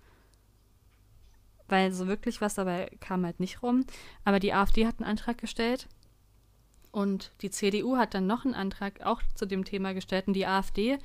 Weil 1.68 1.92
so 1.92 2.08
wirklich 2.08 2.40
was 2.40 2.54
dabei 2.54 2.90
kam 2.98 3.24
halt 3.24 3.38
nicht 3.38 3.62
rum. 3.62 3.86
Aber 4.24 4.40
die 4.40 4.52
AfD 4.52 4.88
hat 4.88 4.98
einen 4.98 5.08
Antrag 5.08 5.38
gestellt 5.38 5.86
und 6.92 7.32
die 7.40 7.50
CDU 7.50 7.96
hat 7.96 8.14
dann 8.14 8.26
noch 8.26 8.44
einen 8.44 8.54
Antrag 8.54 9.04
auch 9.04 9.20
zu 9.34 9.46
dem 9.46 9.64
Thema 9.64 9.94
gestellt 9.94 10.28
und 10.28 10.34
die 10.34 10.46
AfD 10.46 10.98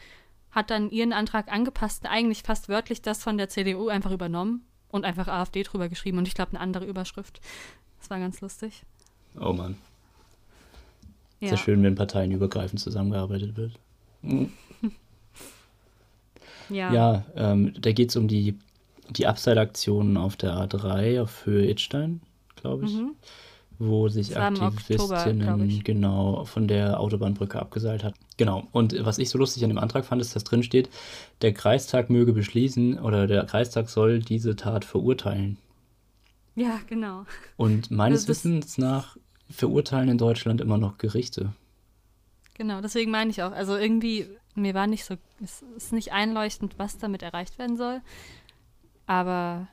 hat 0.52 0.70
dann 0.70 0.90
ihren 0.90 1.14
Antrag 1.14 1.52
angepasst, 1.52 2.06
eigentlich 2.06 2.44
fast 2.44 2.70
wörtlich 2.70 3.02
das 3.02 3.24
von 3.24 3.38
der 3.38 3.50
CDU 3.50 3.88
einfach 3.90 4.12
übernommen 4.12 4.66
und 4.90 5.06
einfach 5.06 5.28
AfD 5.28 5.64
drüber 5.64 5.90
geschrieben 5.90 6.18
und 6.18 6.28
ich 6.28 6.36
glaube 6.36 6.52
eine 6.52 6.60
andere 6.60 6.86
Überschrift. 6.86 7.42
Das 8.00 8.10
war 8.10 8.20
ganz 8.20 8.42
lustig. 8.42 8.84
Oh 9.40 9.54
Mann. 9.54 9.78
Ja. 11.40 11.50
Sehr 11.50 11.58
schön, 11.58 11.84
wenn 11.84 11.96
parteienübergreifend 11.96 12.80
zusammengearbeitet 12.80 13.58
wird. 13.58 13.74
Ja. 16.70 16.94
Ja, 16.94 17.26
ähm, 17.36 17.74
da 17.80 17.92
geht 17.92 18.10
es 18.10 18.16
um 18.16 18.28
die, 18.28 18.58
die 19.10 19.28
Abseilaktionen 19.28 20.18
auf 20.18 20.36
der 20.36 20.54
A3 20.54 21.22
auf 21.22 21.46
Höhe 21.46 21.70
Itstein, 21.70 22.22
glaube 22.56 22.86
ich. 22.86 22.94
Mhm. 22.94 23.16
Wo 23.80 24.10
sich 24.10 24.36
Aktivistinnen 24.36 25.48
Oktober, 25.48 25.84
genau 25.84 26.46
von 26.46 26.68
der 26.68 27.00
Autobahnbrücke 27.00 27.60
abgeseilt 27.60 28.04
hat. 28.04 28.16
Genau. 28.38 28.68
Und 28.72 29.06
was 29.06 29.20
ich 29.20 29.30
so 29.30 29.38
lustig 29.38 29.64
an 29.64 29.70
dem 29.70 29.78
Antrag 29.78 30.06
fand, 30.06 30.20
ist, 30.20 30.36
dass 30.36 30.44
drin 30.44 30.64
steht, 30.64 30.90
der 31.44 31.54
Kreistag 31.54 32.10
möge 32.10 32.34
beschließen 32.34 32.98
oder 33.00 33.28
der 33.28 33.46
Kreistag 33.46 33.90
soll 33.90 34.20
diese 34.20 34.56
Tat 34.56 34.84
verurteilen. 34.84 35.58
Ja, 36.56 36.80
genau. 36.88 37.26
Und 37.56 37.92
meines 37.92 38.28
Wissens 38.28 38.80
nach 38.80 39.16
verurteilen 39.50 40.10
in 40.10 40.18
Deutschland 40.18 40.60
immer 40.60 40.80
noch 40.80 40.98
Gerichte. 40.98 41.54
Genau, 42.56 42.82
deswegen 42.82 43.12
meine 43.12 43.30
ich 43.30 43.44
auch. 43.44 43.52
Also 43.52 43.78
irgendwie, 43.78 44.26
mir 44.56 44.74
war 44.74 44.88
nicht 44.88 45.06
so, 45.06 45.16
es 45.44 45.64
ist 45.76 45.94
nicht 45.94 46.14
einleuchtend, 46.14 46.80
was 46.80 46.98
damit 46.98 47.22
erreicht 47.22 47.60
werden 47.60 47.78
soll. 47.78 48.02
Aber 49.06 49.68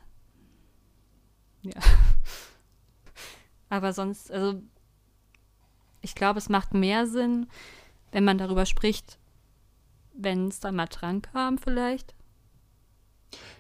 ja. 1.63 1.73
Aber 3.75 3.93
sonst, 3.93 4.31
also 4.31 4.63
ich 6.01 6.15
glaube, 6.15 6.39
es 6.39 6.49
macht 6.49 6.75
mehr 6.75 7.09
Sinn, 7.09 7.49
wenn 8.13 8.23
man 8.23 8.39
darüber 8.39 8.67
spricht, 8.67 9.19
wenn 10.17 10.47
es 10.47 10.61
dann 10.61 10.77
mal 10.77 10.87
dran 10.87 11.23
kam, 11.23 11.59
vielleicht. 11.59 12.15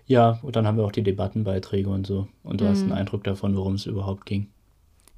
Ja, 0.06 0.38
und 0.42 0.54
dann 0.54 0.68
haben 0.68 0.76
wir 0.76 0.84
auch 0.84 0.92
die 0.92 1.02
Debattenbeiträge 1.02 1.90
und 1.90 2.06
so. 2.06 2.28
Und 2.44 2.60
du 2.60 2.64
mhm. 2.64 2.68
hast 2.68 2.82
einen 2.82 2.92
Eindruck 2.92 3.24
davon, 3.24 3.56
worum 3.56 3.74
es 3.74 3.86
überhaupt 3.86 4.24
ging. 4.24 4.52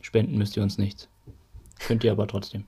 Spenden 0.00 0.38
müsst 0.38 0.56
ihr 0.56 0.62
uns 0.62 0.78
nicht. 0.78 1.08
Könnt 1.78 2.04
ihr 2.04 2.12
aber 2.12 2.26
trotzdem. 2.26 2.64